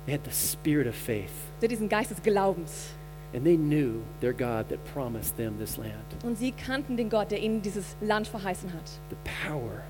They 0.06 0.12
had 0.12 0.24
the 0.24 0.32
spirit 0.32 0.86
of 0.86 0.94
faith, 0.94 1.30
Sie 1.60 1.66
hatten 1.66 1.68
diesen 1.68 1.88
Geist 1.88 2.10
des 2.10 2.22
Glaubens. 2.22 2.90
and 3.32 3.44
they 3.44 3.56
knew 3.56 4.00
their 4.20 4.32
God 4.32 4.68
that 4.68 4.84
promised 4.84 5.36
them 5.36 5.58
this 5.58 5.76
land. 5.76 5.94
Und 6.22 6.38
sie 6.38 6.52
kannten 6.52 6.96
den 6.96 7.08
Gott, 7.08 7.30
der 7.32 7.40
ihnen 7.40 7.62
dieses 7.62 7.96
Land 8.00 8.28
verheißen 8.28 8.72
hat. 8.72 8.90
The 9.10 9.16
power 9.48 9.82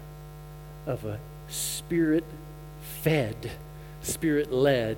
of 0.86 1.04
a 1.04 1.18
spirit 1.48 2.24
fed, 3.02 3.36
spirit 4.02 4.50
led 4.50 4.96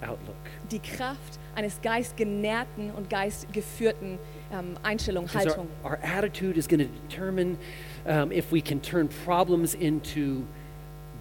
outlook. 0.00 0.36
Die 0.70 0.78
Kraft 0.78 1.38
eines 1.54 1.80
geistgenährten 1.82 2.90
und 2.92 3.10
geistgeführten 3.10 4.18
ähm, 4.52 4.74
Einstellung, 4.82 5.32
Haltung. 5.32 5.66
Our, 5.84 5.92
our 5.92 5.98
attitude 6.02 6.56
is 6.56 6.68
going 6.68 6.80
to 6.80 6.88
determine 7.08 7.58
um, 8.06 8.30
if 8.32 8.52
we 8.52 8.60
can 8.60 8.80
turn 8.80 9.08
problems 9.24 9.74
into 9.74 10.44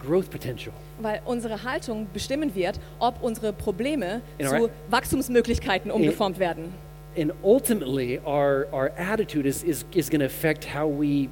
growth 0.01 0.29
potential. 0.29 0.73
Weil 0.99 1.21
unsere 1.25 1.63
Haltung 1.63 2.07
bestimmen 2.13 2.53
wird, 2.55 2.79
ob 2.99 3.21
unsere 3.21 3.53
Probleme 3.53 4.21
In 4.37 4.47
zu 4.47 4.55
our- 4.55 4.69
Wachstumsmöglichkeiten 4.89 5.91
umgeformt 5.91 6.39
werden. 6.39 6.73
And 7.17 7.33
ultimately, 7.43 8.19
our, 8.25 8.67
our 8.71 8.91
attitude 8.97 9.45
is, 9.47 9.63
is, 9.63 9.85
is 9.93 10.09
going 10.09 10.21
to 10.21 10.25
affect 10.27 10.65
how 10.73 10.87
we 10.87 11.27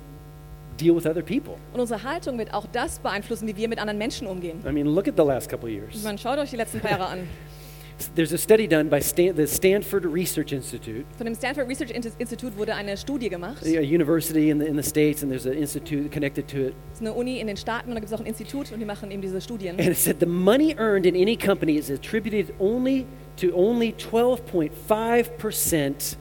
deal 0.78 0.96
with 0.96 1.06
other 1.06 1.22
people. 1.22 1.56
Und 1.74 1.80
unsere 1.80 2.04
Haltung 2.04 2.38
wird 2.38 2.54
auch 2.54 2.66
das 2.72 3.00
beeinflussen, 3.00 3.48
wie 3.48 3.56
wir 3.56 3.70
mit 3.70 3.80
anderen 3.80 3.98
Menschen 3.98 4.28
umgehen. 4.28 4.62
I 4.68 4.72
mean, 4.72 4.88
look 4.88 5.08
at 5.08 5.16
the 5.16 5.24
last 5.24 5.50
couple 5.50 5.70
of 5.70 5.76
years. 5.76 6.04
Man 6.04 6.18
schaut 6.18 6.38
euch 6.38 6.50
die 6.50 6.58
letzten 6.58 6.80
paar 6.80 6.92
Jahre 6.92 7.08
an. 7.08 7.20
There's 8.16 8.34
a 8.34 8.38
study 8.38 8.68
done 8.68 8.90
by 8.90 9.00
Stan, 9.02 9.36
the 9.36 9.46
Stanford 9.48 10.06
Research 10.06 10.52
Institute, 10.54 11.06
Von 11.18 11.26
dem 11.26 11.36
Stanford 11.36 11.68
Research 11.68 11.92
Institute 11.92 12.56
wurde 12.58 12.74
eine 12.76 12.96
Studie 12.98 13.30
gemacht. 13.30 13.62
a 13.64 13.82
university 13.82 14.50
in 14.50 14.60
the, 14.60 14.66
in 14.68 14.76
the 14.76 14.84
States, 14.84 15.22
and 15.24 15.32
there's 15.32 15.46
an 15.46 15.54
institute 15.54 16.12
connected 16.12 16.48
to 16.48 16.58
it. 16.68 16.74
Das 16.92 17.02
ist 17.02 17.08
eine 17.08 17.14
Uni 17.14 17.40
in 17.40 17.48
den 17.48 17.58
Staaten 17.58 17.90
und 17.90 17.96
da 17.96 18.00
gibt 18.00 18.12
es 18.12 18.18
auch 18.18 18.22
ein 18.22 18.26
Institut 18.28 18.72
und 18.72 18.80
die 18.80 18.86
machen 18.86 19.12
eben 19.12 19.22
diese 19.22 19.40
Studien. 19.42 19.78
And 19.78 19.88
it 19.90 19.98
said 19.98 20.18
the 20.20 20.26
money 20.26 20.76
earned 20.78 21.06
in 21.06 21.16
any 21.16 21.36
company 21.38 21.78
is 21.78 21.90
attributed 21.92 22.54
only 22.60 23.06
to 23.38 23.52
only 23.54 23.94
12.5% 23.94 26.16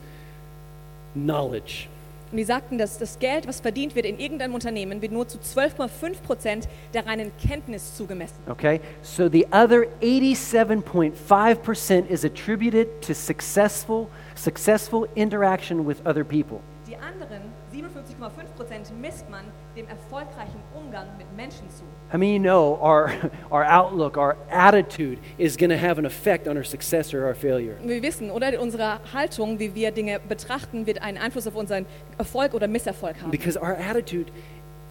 knowledge. 1.15 1.87
Und 2.31 2.37
die 2.37 2.43
sagten, 2.43 2.77
dass 2.77 2.97
das 2.97 3.19
Geld, 3.19 3.47
was 3.47 3.59
verdient 3.59 3.95
wird 3.95 4.05
in 4.05 4.19
irgendeinem 4.19 4.53
Unternehmen, 4.53 5.01
wird 5.01 5.11
nur 5.11 5.27
zu 5.27 5.39
12,5 5.39 6.21
Prozent 6.21 6.69
der 6.93 7.07
reinen 7.07 7.31
Kenntnis 7.37 7.95
zugemessen. 7.95 8.37
Okay? 8.47 8.79
So 9.01 9.29
the 9.29 9.45
other 9.51 9.87
87.5% 10.01 12.07
is 12.07 12.23
attributed 12.23 13.01
to 13.01 13.13
successful 13.13 14.07
successful 14.35 15.07
interaction 15.15 15.85
with 15.85 15.97
other 16.05 16.23
people. 16.23 16.61
Die 16.87 16.95
anderen 16.95 17.41
57,5 17.73 18.29
Prozent 18.55 18.91
misst 18.99 19.29
man 19.29 19.43
dem 19.75 19.87
erfolgreichen 19.87 20.61
Umgang 20.73 21.07
mit 21.17 21.27
Menschen 21.35 21.69
zu. 21.69 21.83
I 22.11 22.17
mean, 22.17 22.33
you 22.33 22.39
know, 22.39 22.77
our, 22.81 23.13
our 23.51 23.63
outlook, 23.63 24.17
our 24.17 24.35
attitude 24.49 25.19
is 25.37 25.57
going 25.57 25.69
to 25.69 25.77
have 25.77 25.99
an 25.99 26.05
effect 26.05 26.47
on 26.47 26.57
our 26.57 26.63
success 26.63 27.13
or 27.13 27.25
our 27.25 27.35
failure. 27.35 27.77
Wir 27.83 28.01
wissen, 28.01 28.31
oder 28.31 28.59
unsere 28.59 28.99
Haltung, 29.13 29.59
wie 29.59 29.75
wir 29.75 29.91
Dinge 29.91 30.19
betrachten, 30.27 30.87
wird 30.87 31.01
einen 31.01 31.17
Einfluss 31.17 31.45
auf 31.45 31.55
unseren 31.55 31.85
Erfolg 32.17 32.53
oder 32.53 32.67
Misserfolg 32.67 33.21
haben. 33.21 33.29
Because 33.31 33.59
our 33.59 33.77
attitude 33.77 34.31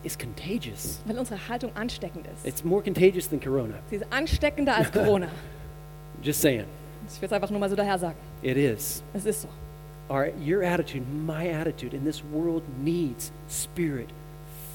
is 0.05 0.17
contagious. 0.17 1.01
Weil 1.07 1.19
unsere 1.19 1.49
Haltung 1.49 1.73
ansteckend 1.75 2.27
ist. 2.27 2.47
It's 2.47 2.65
more 2.65 2.83
contagious 2.83 3.29
than 3.29 3.41
corona. 3.41 3.75
Sie 3.91 3.97
ist 3.97 4.07
ansteckender 4.11 4.77
als 4.77 4.93
Corona. 4.93 5.29
Just 6.23 6.41
saying. 6.41 6.65
Ich 7.09 7.21
will 7.21 7.27
es 7.27 7.33
einfach 7.33 7.51
nur 7.51 7.59
mal 7.59 7.71
so 7.71 7.77
daher 7.77 7.99
sagen. 7.99 8.17
It 8.43 8.57
is. 8.57 9.03
Es 9.13 9.25
ist 9.27 9.43
so. 9.43 9.49
Our, 10.11 10.29
your 10.39 10.63
attitude, 10.63 11.05
my 11.27 11.49
attitude 11.53 11.95
in 11.95 12.05
this 12.05 12.23
world 12.33 12.63
needs 12.83 13.31
spirit 13.49 14.09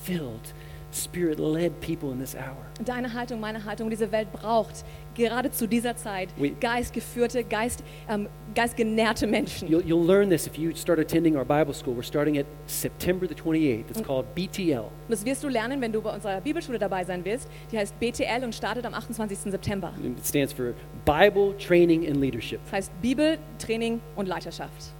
filled, 0.03 0.53
spirit 0.93 1.39
led 1.39 1.79
people 1.81 2.11
in 2.11 2.19
this 2.19 2.35
hour. 2.35 2.57
Deine 2.83 3.13
Haltung, 3.13 3.39
meine 3.39 3.63
Haltung, 3.63 3.89
diese 3.89 4.11
Welt 4.11 4.31
braucht 4.31 4.83
gerade 5.15 5.51
zu 5.51 5.67
dieser 5.67 5.95
Zeit 5.95 6.29
geistgeführte, 6.59 7.43
Geist, 7.43 7.83
ähm, 8.09 8.27
geistgenährte 8.55 9.27
Menschen. 9.27 9.67
You'll, 9.67 9.83
you'll 9.85 10.05
learn 10.05 10.29
this 10.29 10.47
if 10.47 10.57
you 10.57 10.73
start 10.75 10.99
attending 10.99 11.35
our 11.35 11.45
Bible 11.45 11.73
school. 11.73 11.95
We're 11.95 12.03
starting 12.03 12.37
at 12.37 12.45
September 12.67 13.27
the 13.27 13.35
28th. 13.35 13.89
It's 13.89 14.03
called 14.03 14.25
BTL. 14.35 14.85
Das 15.09 15.25
wirst 15.25 15.43
du 15.43 15.49
lernen, 15.49 15.81
wenn 15.81 15.91
du 15.91 16.01
bei 16.01 16.13
unserer 16.13 16.41
Bibelschule 16.41 16.79
dabei 16.79 17.03
sein 17.03 17.23
willst. 17.23 17.47
Die 17.71 17.77
heißt 17.77 17.99
BTL 17.99 18.43
und 18.43 18.55
startet 18.55 18.85
am 18.85 18.93
28. 18.93 19.51
September. 19.51 19.93
It 20.03 20.25
stands 20.25 20.53
for 20.53 20.73
Bible 21.05 21.55
Training 21.57 22.07
and 22.07 22.17
Leadership. 22.17 22.59
Das 22.65 22.73
heißt 22.73 23.01
Bibel, 23.01 23.37
Training 23.59 23.99
und 24.15 24.27
Leiterschaft. 24.27 24.93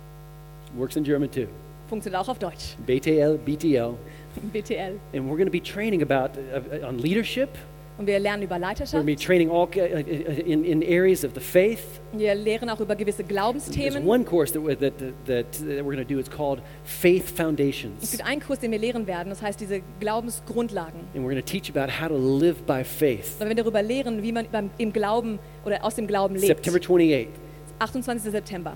Works 0.76 0.96
in 0.96 1.04
German 1.04 1.30
too. 1.30 1.48
Funktioniert 1.88 2.24
auch 2.24 2.30
auf 2.30 2.40
Deutsch. 2.40 2.76
BTL, 2.86 3.38
BTL. 3.38 3.94
BTL. 4.54 5.00
And 5.14 5.26
we're 5.30 5.38
going 5.38 5.46
to 5.46 5.52
be 5.52 5.62
training 5.62 6.02
about 6.02 6.32
uh, 6.38 6.88
on 6.88 6.98
leadership. 7.00 7.50
Und 7.96 8.08
wir 8.08 8.18
lernen 8.18 8.42
über 8.42 8.56
We're 8.56 8.60
going 8.60 8.70
Leiterschaft. 8.70 9.02
to 9.02 9.06
be 9.06 9.16
training 9.16 9.52
all 9.52 9.68
uh, 9.76 9.80
uh, 9.80 10.00
in, 10.48 10.66
in 10.66 10.82
areas 10.82 11.24
of 11.24 11.34
the 11.36 11.40
faith. 11.40 12.02
Wir 12.12 12.34
lehren 12.34 12.68
auch 12.70 12.80
über 12.80 12.96
gewisse 12.96 13.18
There's 13.18 13.30
Glaubensthemen. 13.30 14.04
one 14.08 14.26
course 14.26 14.52
that, 14.54 14.64
that, 14.80 14.98
that, 15.28 15.52
that 15.52 15.86
we're 15.86 15.94
going 15.94 15.98
to 15.98 16.04
do. 16.04 16.18
It's 16.18 16.28
called 16.28 16.64
Faith 16.84 17.26
Es 17.26 17.32
Foundations. 17.32 18.10
gibt 18.10 18.26
einen 18.26 18.42
Kurs, 18.42 18.60
den 18.60 18.72
wir 18.72 18.80
lehren 18.80 19.06
werden, 19.06 19.30
das 19.30 19.44
heißt 19.44 19.60
diese 19.62 19.82
Glaubensgrundlagen. 20.00 21.02
And 21.14 21.24
we're 21.24 21.30
going 21.30 21.36
to 21.36 21.42
teach 21.44 21.70
about 21.70 21.92
how 22.02 22.08
to 22.08 22.18
live 22.18 22.66
by 22.66 22.84
faith. 22.84 23.40
Werden 23.40 23.56
wir 23.56 23.64
darüber 23.64 23.84
lehren, 23.84 24.24
wie 24.24 24.32
man 24.32 24.48
beim, 24.52 24.72
im 24.80 24.92
Glauben 24.92 25.38
oder 25.64 25.84
aus 25.84 25.94
dem 25.94 26.08
Glauben 26.08 26.34
lebt. 26.34 26.48
September 26.48 26.80
28th. 26.80 27.28
28. 27.78 28.32
September. 28.32 28.76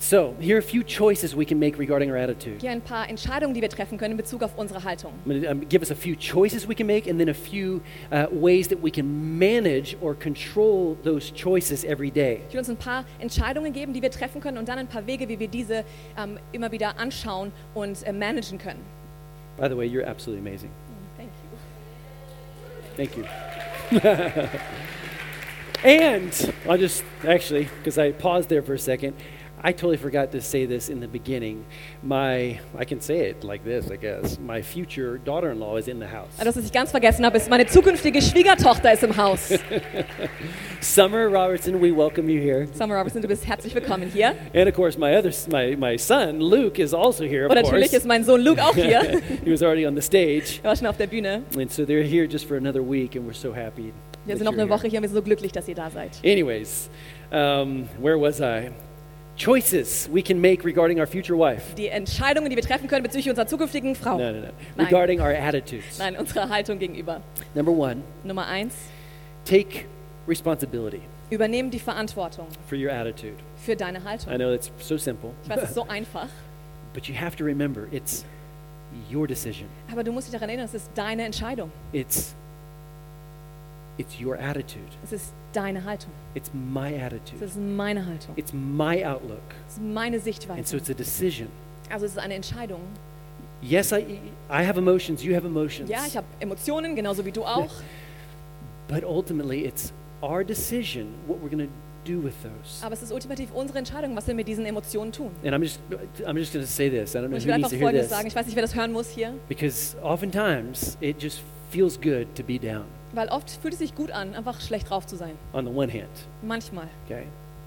So, 0.00 0.36
here 0.38 0.54
are 0.54 0.60
a 0.60 0.62
few 0.62 0.84
choices 0.84 1.34
we 1.34 1.44
can 1.44 1.58
make 1.58 1.76
regarding 1.76 2.08
our 2.08 2.16
attitude. 2.16 2.60
Hier 2.60 2.70
ein 2.70 2.80
paar 2.80 3.08
Entscheidungen, 3.08 3.52
die 3.52 3.60
wir 3.60 3.68
treffen 3.68 3.98
können 3.98 4.12
in 4.12 4.16
Bezug 4.16 4.44
auf 4.44 4.56
unsere 4.56 4.84
Haltung. 4.84 5.12
I'm 5.26 5.28
going 5.28 5.42
to 5.42 5.50
um, 5.50 5.68
give 5.68 5.82
us 5.82 5.90
a 5.90 5.96
few 5.96 6.14
choices 6.14 6.68
we 6.68 6.74
can 6.76 6.86
make 6.86 7.08
and 7.08 7.18
then 7.18 7.28
a 7.28 7.34
few 7.34 7.80
uh, 8.12 8.26
ways 8.30 8.68
that 8.68 8.80
we 8.80 8.92
can 8.92 9.36
manage 9.36 9.96
or 10.00 10.14
control 10.14 10.96
those 11.02 11.32
choices 11.32 11.84
every 11.84 12.12
day. 12.12 12.42
Ich 12.48 12.54
will 12.54 12.60
uns 12.60 12.70
ein 12.70 12.76
paar 12.76 13.04
Entscheidungen 13.18 13.72
geben, 13.72 13.92
die 13.92 14.00
wir 14.00 14.12
treffen 14.12 14.40
können 14.40 14.56
und 14.56 14.68
dann 14.68 14.78
ein 14.78 14.86
paar 14.86 15.04
Wege, 15.08 15.28
wie 15.28 15.40
wir 15.40 15.48
diese 15.48 15.84
ähm, 16.16 16.38
immer 16.52 16.70
wieder 16.70 16.96
anschauen 16.98 17.50
und 17.74 18.00
äh, 18.06 18.12
managen 18.12 18.58
können. 18.58 18.84
By 19.56 19.68
the 19.68 19.76
way, 19.76 19.84
you're 19.84 20.06
absolutely 20.06 20.48
amazing. 20.48 20.70
Thank 22.94 23.16
you. 23.16 23.16
Thank 23.16 23.16
you. 23.16 23.24
and 25.84 26.54
I'll 26.68 26.78
just 26.78 27.02
actually, 27.26 27.68
because 27.78 27.98
I 27.98 28.12
paused 28.12 28.48
there 28.48 28.62
for 28.62 28.74
a 28.74 28.78
second, 28.78 29.14
I 29.62 29.72
totally 29.72 29.96
forgot 29.96 30.30
to 30.32 30.40
say 30.40 30.66
this 30.66 30.88
in 30.88 31.00
the 31.00 31.08
beginning. 31.08 31.64
My, 32.02 32.60
I 32.78 32.84
can 32.84 33.00
say 33.00 33.30
it 33.30 33.42
like 33.42 33.64
this, 33.64 33.90
I 33.90 33.96
guess. 33.96 34.38
My 34.38 34.62
future 34.62 35.18
daughter 35.18 35.50
in 35.50 35.58
law 35.58 35.76
is 35.76 35.88
in 35.88 35.98
the 35.98 36.06
house. 36.06 36.30
Also, 36.38 36.54
was 36.54 36.64
ich 36.64 36.72
ganz 36.72 36.92
vergessen 36.92 37.24
habe, 37.24 37.36
ist, 37.36 37.50
meine 37.50 37.66
zukünftige 37.66 38.22
Schwiegertochter 38.22 38.92
ist 38.92 39.02
im 39.02 39.16
Haus. 39.16 39.52
Summer 40.80 41.26
Robertson, 41.26 41.80
we 41.80 41.90
welcome 41.90 42.30
you 42.30 42.40
here. 42.40 42.68
Summer 42.72 42.96
Robertson, 42.96 43.20
du 43.20 43.26
bist 43.28 43.46
herzlich 43.46 43.74
willkommen 43.74 44.08
hier. 44.12 44.34
And 44.54 44.68
of 44.68 44.74
course, 44.74 44.96
my 44.96 45.16
other, 45.16 45.32
my, 45.50 45.74
my 45.76 45.98
son, 45.98 46.40
Luke, 46.40 46.80
is 46.80 46.94
also 46.94 47.24
here, 47.24 47.46
of 47.46 47.50
Und 47.50 47.56
natürlich 47.56 47.90
course. 47.90 47.96
ist 47.96 48.06
mein 48.06 48.22
Sohn 48.22 48.40
Luke 48.40 48.62
auch 48.62 48.74
hier. 48.74 49.00
he 49.44 49.50
was 49.50 49.62
already 49.62 49.86
on 49.86 49.96
the 49.96 50.02
stage. 50.02 50.60
Er 50.62 50.68
war 50.68 50.76
schon 50.76 50.86
auf 50.86 50.96
der 50.96 51.08
Bühne. 51.08 51.42
And 51.56 51.70
so 51.72 51.82
they're 51.82 52.02
here 52.04 52.26
just 52.26 52.46
for 52.46 52.56
another 52.56 52.80
week, 52.80 53.16
and 53.16 53.28
we're 53.28 53.34
so 53.34 53.52
happy. 53.52 53.92
Wir 54.24 54.36
sind 54.36 54.44
noch 54.44 54.52
eine. 54.52 54.68
Woche 54.68 54.86
hier 54.88 54.98
und 54.98 55.04
wir 55.04 55.08
sind 55.08 55.16
so 55.16 55.22
glücklich, 55.22 55.52
dass 55.52 55.66
ihr 55.68 55.74
da 55.74 55.90
seid. 55.90 56.10
Anyways, 56.22 56.90
um, 57.32 57.88
where 58.00 58.20
was 58.20 58.40
I? 58.40 58.70
Choices 59.38 60.08
we 60.12 60.20
can 60.20 60.40
make 60.40 60.64
regarding 60.64 60.98
our 60.98 61.06
future 61.06 61.38
wife. 61.38 61.74
Die 61.76 61.86
Entscheidungen, 61.86 62.50
die 62.50 62.56
wir 62.56 62.62
treffen 62.64 62.88
können 62.88 63.04
bezüglich 63.04 63.30
unserer 63.30 63.46
zukünftigen 63.46 63.94
Frau. 63.94 64.18
No, 64.18 64.32
no, 64.32 64.40
no. 64.40 64.46
Nein. 64.76 64.86
Regarding 64.86 65.20
our 65.20 65.28
attitudes. 65.32 65.96
Nein, 65.98 66.16
unserer 66.16 66.48
Haltung 66.48 66.80
gegenüber. 66.80 67.20
Number 67.54 67.70
one, 67.70 68.02
Nummer 68.24 68.46
eins, 68.48 68.74
take 69.44 69.84
responsibility 70.26 71.00
übernehmen 71.30 71.70
die 71.70 71.78
Verantwortung 71.78 72.46
for 72.68 72.76
your 72.76 72.90
attitude. 72.90 73.36
für 73.64 73.76
deine 73.76 73.98
I 73.98 74.02
Haltung. 74.02 74.34
know 74.34 74.52
it's 74.52 74.72
so 74.78 74.96
simple, 74.96 75.30
Ich 75.44 75.50
weiß, 75.50 75.58
es 75.58 75.68
ist 75.68 75.74
so 75.74 75.86
einfach, 75.86 76.26
but 76.94 77.06
you 77.06 77.14
have 77.14 77.36
to 77.36 77.44
remember 77.44 77.86
it's 77.92 78.24
your 79.12 79.26
decision. 79.26 79.68
aber 79.92 80.02
du 80.02 80.10
musst 80.10 80.26
dich 80.26 80.32
daran 80.32 80.48
erinnern, 80.48 80.66
es 80.66 80.74
ist 80.74 80.90
deine 80.94 81.24
Entscheidung. 81.24 81.70
It's 81.92 82.34
it's 83.98 84.18
your 84.20 84.38
attitude. 84.38 84.88
Es 85.04 85.12
ist 85.12 85.32
deine 85.52 85.84
Haltung. 85.84 86.12
It's 86.34 86.50
my 86.54 86.94
Es 86.94 87.02
attitude. 87.02 87.44
ist 87.44 87.56
meine 87.58 88.04
Haltung. 88.06 88.34
It's 88.36 88.52
my 88.52 89.04
outlook. 89.04 89.40
Es 89.66 89.74
ist 89.74 89.82
meine 89.82 90.16
And 90.16 90.24
so 90.24 90.30
Sichtweise. 90.30 90.76
it's 90.76 90.90
a 90.90 90.94
decision. 90.94 91.48
Also 91.90 92.06
es 92.06 92.12
ist 92.12 92.18
eine 92.18 92.34
Entscheidung. 92.34 92.80
Yes, 93.60 93.90
I 93.92 94.20
I 94.50 94.64
have 94.64 94.78
emotions, 94.78 95.22
you 95.24 95.34
have 95.34 95.46
emotions. 95.46 95.90
Ja, 95.90 96.04
ich 96.06 96.16
habe 96.16 96.26
Emotionen, 96.38 96.94
genauso 96.94 97.24
wie 97.24 97.32
du 97.32 97.44
auch. 97.44 97.70
But 98.88 99.04
ultimately 99.04 99.64
it's 99.66 99.92
our 100.22 100.44
decision 100.44 101.08
what 101.26 101.38
we're 101.42 101.50
going 101.50 101.66
to 101.66 101.72
do 102.10 102.22
with 102.22 102.34
those. 102.42 102.84
Aber 102.84 102.94
es 102.94 103.02
ist 103.02 103.12
ultimativ 103.12 103.50
unsere 103.52 103.78
Entscheidung, 103.78 104.14
was 104.16 104.26
wir 104.28 104.34
mit 104.34 104.46
diesen 104.48 104.64
Emotionen 104.64 105.10
tun. 105.12 105.30
And 105.44 105.52
I'm 105.54 105.62
just 105.62 105.80
I'm 106.24 106.36
just 106.38 106.52
going 106.52 106.64
to 106.64 106.70
say 106.70 106.88
this. 106.88 107.14
I 107.14 107.18
don't 107.18 107.24
Und 107.24 107.30
know 107.30 107.36
ich 107.38 107.44
who 107.46 107.48
will 107.48 107.56
needs 107.56 107.64
einfach 107.64 107.70
to 107.70 107.76
hear 107.76 107.82
Folgendes 107.86 108.08
this. 108.08 108.16
sagen. 108.16 108.28
Ich 108.28 108.36
weiß 108.36 108.46
nicht, 108.46 108.54
wer 108.56 108.62
das 108.62 108.74
hören 108.74 108.92
muss 108.92 109.08
hier. 109.10 109.34
Because 109.48 109.96
oftentimes 110.02 110.96
it 111.00 111.20
just 111.20 111.40
feels 111.70 112.00
good 112.00 112.26
to 112.36 112.42
be 112.44 112.58
down 112.58 112.84
Weil 113.12 113.28
oft 113.28 113.50
fühlt 113.50 113.72
es 113.74 113.78
sich 113.80 113.94
gut 113.94 114.10
an, 114.10 114.34
einfach 114.34 114.60
schlecht 114.60 114.90
drauf 114.90 115.06
zu 115.06 115.16
sein. 115.16 115.32
on 115.52 115.64
the 115.64 115.70
one 115.72 115.92
hand, 115.92 116.10
Manchmal. 116.42 116.88
okay? 117.06 117.24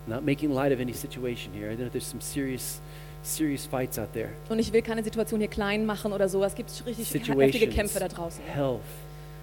Not 0.08 0.23
making 0.23 0.51
light 0.51 0.71
of 0.73 0.80
any 0.80 0.93
situation 0.93 1.54
here. 1.54 1.71
I 1.71 1.75
know 1.75 1.88
there's 1.89 2.10
some 2.10 2.21
serious 2.21 2.82
serious 3.23 3.65
fights 3.67 3.99
out 3.99 4.12
there. 4.13 4.30
Und 4.49 4.58
ich 4.60 4.73
will 4.73 4.82
keine 4.82 5.04
Situation 5.04 5.39
hier 5.39 5.49
klein 5.49 5.86
machen 5.86 6.12
oder 6.12 6.27
so. 6.27 6.43
Es 6.43 6.56
gibt 6.56 6.71
richtig 6.86 7.13
heftige 7.27 7.67
Kämpfe 7.67 7.99
da 7.99 8.08
draußen. 8.08 8.43
health, 8.45 8.80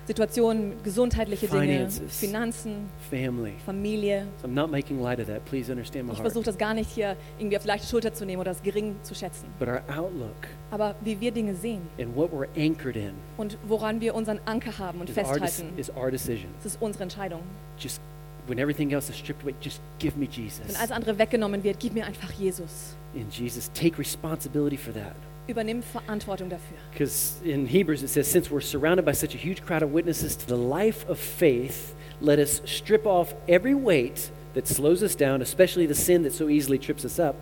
Situationen, 0.09 0.83
gesundheitliche 0.83 1.49
Dinge, 1.49 1.61
Finances. 1.61 2.19
Finanzen, 2.19 2.89
family. 3.11 3.53
Familie. 3.67 4.27
So 4.41 4.49
I'm 4.49 4.55
not 4.55 4.71
making 4.71 5.03
light 5.03 5.21
of 5.21 5.27
that. 5.27 5.45
Please 5.45 5.71
understand 5.71 6.07
my 6.07 6.15
Ich 6.15 6.21
versuche 6.21 6.45
das 6.45 6.57
gar 6.57 6.73
nicht 6.73 6.91
hier 6.91 7.15
irgendwie 7.39 7.59
auf 7.59 7.63
die 7.65 7.69
leichte 7.69 7.87
Schulter 7.87 8.15
zu 8.15 8.25
nehmen 8.25 8.41
oder 8.41 8.53
das 8.53 8.63
gering 8.63 8.97
zu 9.03 9.15
schätzen. 9.15 9.49
But 9.59 9.69
our 9.69 9.83
outlook 9.95 10.49
Aber 10.71 10.95
wie 11.03 11.21
wir 11.21 11.31
Dinge 11.31 11.55
sehen 11.55 11.83
and 12.01 12.17
what 12.17 12.33
we're 12.33 12.49
anchored 12.57 12.97
in 12.97 13.13
und 13.37 13.59
woran 13.69 14.01
wir 14.01 14.15
unseren 14.15 14.41
Anker 14.47 14.79
haben 14.79 15.03
und 15.03 15.11
is 15.11 15.19
our, 15.19 15.25
festhalten, 15.27 15.79
is 15.79 15.91
our 15.95 16.11
decision. 16.11 16.49
das 16.63 16.73
ist 16.73 16.81
unsere 16.81 17.03
Entscheidung. 17.05 17.43
Just 17.79 18.01
when 18.47 18.59
everything 18.59 18.91
else 18.93 19.11
is 19.11 19.19
stripped 19.19 19.43
away, 19.43 19.55
just 19.61 19.83
give 19.99 20.17
me 20.19 20.27
Wenn 20.27 20.45
Jesus. 20.45 20.75
alles 20.75 20.91
andere 20.91 21.19
weggenommen 21.19 21.63
wird, 21.63 21.79
gib 21.81 21.93
mir 21.93 22.07
einfach 22.07 22.33
Jesus. 22.33 22.97
In 23.13 23.27
Jesus, 23.31 23.71
take 23.75 23.99
responsibility 23.99 24.79
for 24.79 24.95
that. 24.95 25.15
Übernimm 25.49 25.83
Verantwortung 25.83 26.51
dafür. 26.51 26.77
Because 26.93 27.41
in 27.43 27.67
Hebrews 27.67 28.03
it 28.03 28.09
says, 28.09 28.31
since 28.31 28.51
we're 28.51 28.61
surrounded 28.61 29.05
by 29.05 29.13
such 29.13 29.35
a 29.35 29.39
huge 29.39 29.65
crowd 29.65 29.83
of 29.83 29.93
witnesses 29.93 30.37
to 30.37 30.47
the 30.47 30.57
life 30.57 31.09
of 31.09 31.19
faith, 31.19 31.95
let 32.21 32.39
us 32.39 32.61
strip 32.67 33.07
off 33.07 33.35
every 33.49 33.75
weight 33.75 34.31
that 34.55 34.69
slows 34.69 35.03
us 35.03 35.15
down, 35.15 35.41
especially 35.41 35.87
the 35.87 35.95
sin 35.95 36.23
that 36.23 36.35
so 36.35 36.49
easily 36.49 36.79
trips 36.79 37.05
us 37.05 37.19
up. 37.19 37.37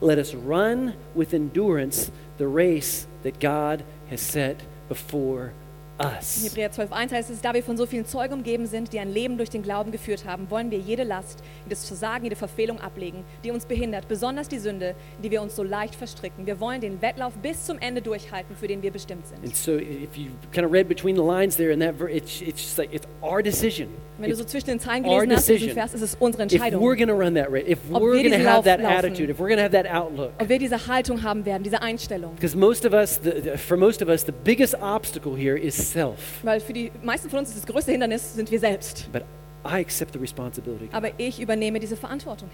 Let 0.00 0.18
us 0.18 0.34
run 0.34 0.94
with 1.14 1.34
endurance 1.34 2.10
the 2.38 2.48
race 2.48 3.06
that 3.22 3.38
God 3.38 3.84
has 4.08 4.20
set 4.20 4.60
before 4.88 5.52
In 5.98 6.06
us. 6.06 6.44
Hebräer 6.44 6.70
12,1 6.70 7.12
heißt 7.12 7.30
es, 7.30 7.40
da 7.40 7.54
wir 7.54 7.62
von 7.62 7.76
so 7.76 7.86
vielen 7.86 8.06
Zeugen 8.06 8.34
umgeben 8.34 8.66
sind, 8.66 8.92
die 8.92 9.00
ein 9.00 9.12
Leben 9.12 9.36
durch 9.36 9.50
den 9.50 9.62
Glauben 9.62 9.92
geführt 9.92 10.24
haben, 10.24 10.50
wollen 10.50 10.70
wir 10.70 10.78
jede 10.78 11.04
Last, 11.04 11.42
jedes 11.64 11.86
Versagen, 11.86 12.24
jede 12.24 12.36
Verfehlung 12.36 12.80
ablegen, 12.80 13.24
die 13.44 13.50
uns 13.50 13.66
behindert, 13.66 14.08
besonders 14.08 14.48
die 14.48 14.58
Sünde, 14.58 14.94
in 15.16 15.22
die 15.22 15.30
wir 15.30 15.42
uns 15.42 15.56
so 15.56 15.62
leicht 15.62 15.94
verstricken. 15.94 16.46
Wir 16.46 16.60
wollen 16.60 16.80
den 16.80 17.02
Wettlauf 17.02 17.34
bis 17.34 17.66
zum 17.66 17.78
Ende 17.78 18.02
durchhalten, 18.02 18.56
für 18.56 18.68
den 18.68 18.82
wir 18.82 18.90
bestimmt 18.90 19.26
sind. 19.26 19.44
And 19.44 19.54
so 19.54 19.76
if 19.76 20.16
you 20.16 20.30
kind 20.52 20.66
of 20.66 20.72
read 20.72 20.88
between 20.88 21.16
the 21.16 21.22
lines 21.22 21.56
there 21.56 21.72
in 21.72 21.80
that 21.80 21.94
it's, 22.08 22.40
it's 22.40 22.62
just 22.62 22.78
like, 22.78 22.92
it's 22.92 23.06
our 23.22 23.42
decision. 23.42 23.88
Wenn 24.22 24.30
du 24.30 24.36
so 24.36 24.44
zwischen 24.44 24.66
den 24.66 24.80
Zeilen 24.80 25.02
gelesen 25.02 25.32
hast, 25.32 25.48
decision. 25.48 25.74
Vers, 25.74 25.94
ist 25.94 26.02
es 26.02 26.16
unsere 26.18 26.44
if 26.44 26.52
Entscheidung. 26.52 26.82
we're 26.82 26.96
going 26.96 27.08
to 27.08 27.14
run 27.14 27.34
that 27.34 27.50
race, 27.50 27.64
if 27.68 27.78
Ob 27.92 28.00
we're 28.02 28.12
wir 28.14 28.22
going 28.22 28.22
to 28.24 28.28
diesen 28.30 28.46
have 28.46 28.56
Lauf 28.56 28.64
that 28.64 28.80
laufen. 28.80 28.96
attitude, 28.96 29.30
if 29.30 29.38
we're 29.38 29.48
going 29.48 29.56
to 29.58 29.62
have 29.62 29.72
that 29.72 29.86
outlook, 29.86 30.32
Ob 30.40 30.48
wir 30.48 30.58
diese 30.58 30.86
Haltung 30.86 31.22
haben 31.22 31.44
werden, 31.44 31.62
diese 31.62 31.82
Einstellung. 31.82 32.34
Because 32.36 32.56
most 32.56 32.86
of 32.86 32.92
us, 32.92 33.20
the, 33.22 33.30
the- 33.42 33.58
for 33.58 33.76
most 33.76 34.00
of 34.02 34.08
us, 34.08 34.24
the 34.24 34.32
biggest 34.44 34.74
obstacle 34.80 35.36
here 35.36 35.58
is 35.58 35.74
self. 35.76 36.40
Weil 36.42 36.60
für 36.60 36.72
die 36.72 36.90
meisten 37.02 37.28
von 37.28 37.40
uns 37.40 37.54
das 37.54 37.66
größte 37.66 37.90
Hindernis, 37.92 38.34
sind 38.34 38.50
wir 38.50 38.58
selbst. 38.60 39.08
But 39.12 39.24
I 39.64 39.80
accept 39.80 40.12
the 40.12 40.18
responsibility. 40.18 40.88
Aber 40.92 41.10
ich 41.18 41.40
übernehme 41.40 41.78
diese 41.78 41.96
Verantwortung. 41.96 42.48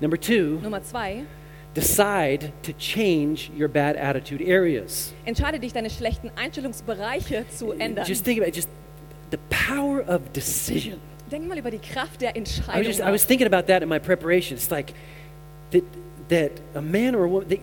Number 0.00 0.18
two, 0.18 0.58
Nummer 0.62 0.82
zwei, 0.82 1.24
decide 1.74 2.52
to 2.62 2.72
change 2.78 3.50
your 3.58 3.68
bad 3.68 3.96
attitude 3.96 4.42
areas. 4.44 5.12
entscheide 5.24 5.58
dich, 5.58 5.72
deine 5.72 5.90
schlechten 5.90 6.30
Einstellungsbereiche 6.36 7.44
zu 7.48 7.72
ändern. 7.72 8.06
Just 8.06 8.24
think 8.24 8.38
about 8.38 8.48
it, 8.48 8.56
just 8.56 8.68
the 9.30 9.38
power 9.50 10.04
of 10.08 10.20
decision. 10.32 11.00
Denk 11.30 11.48
mal 11.48 11.58
über 11.58 11.70
die 11.70 11.78
Kraft 11.78 12.20
der 12.20 12.30
I 12.36 12.40
was, 12.40 12.56
Entscheidung. 12.58 12.82
just, 12.84 13.00
I 13.00 13.10
was 13.10 13.22
nach. 13.22 13.28
thinking 13.28 13.46
about 13.46 13.66
that 13.66 13.82
in 13.82 13.88
my 13.88 13.98
preparation. 13.98 14.56
It's 14.56 14.70
like 14.70 14.92
that, 15.70 15.82
that 16.28 16.50
a 16.74 16.80
man 16.82 17.14
or 17.14 17.24
a 17.24 17.28
woman, 17.28 17.48
they, 17.48 17.60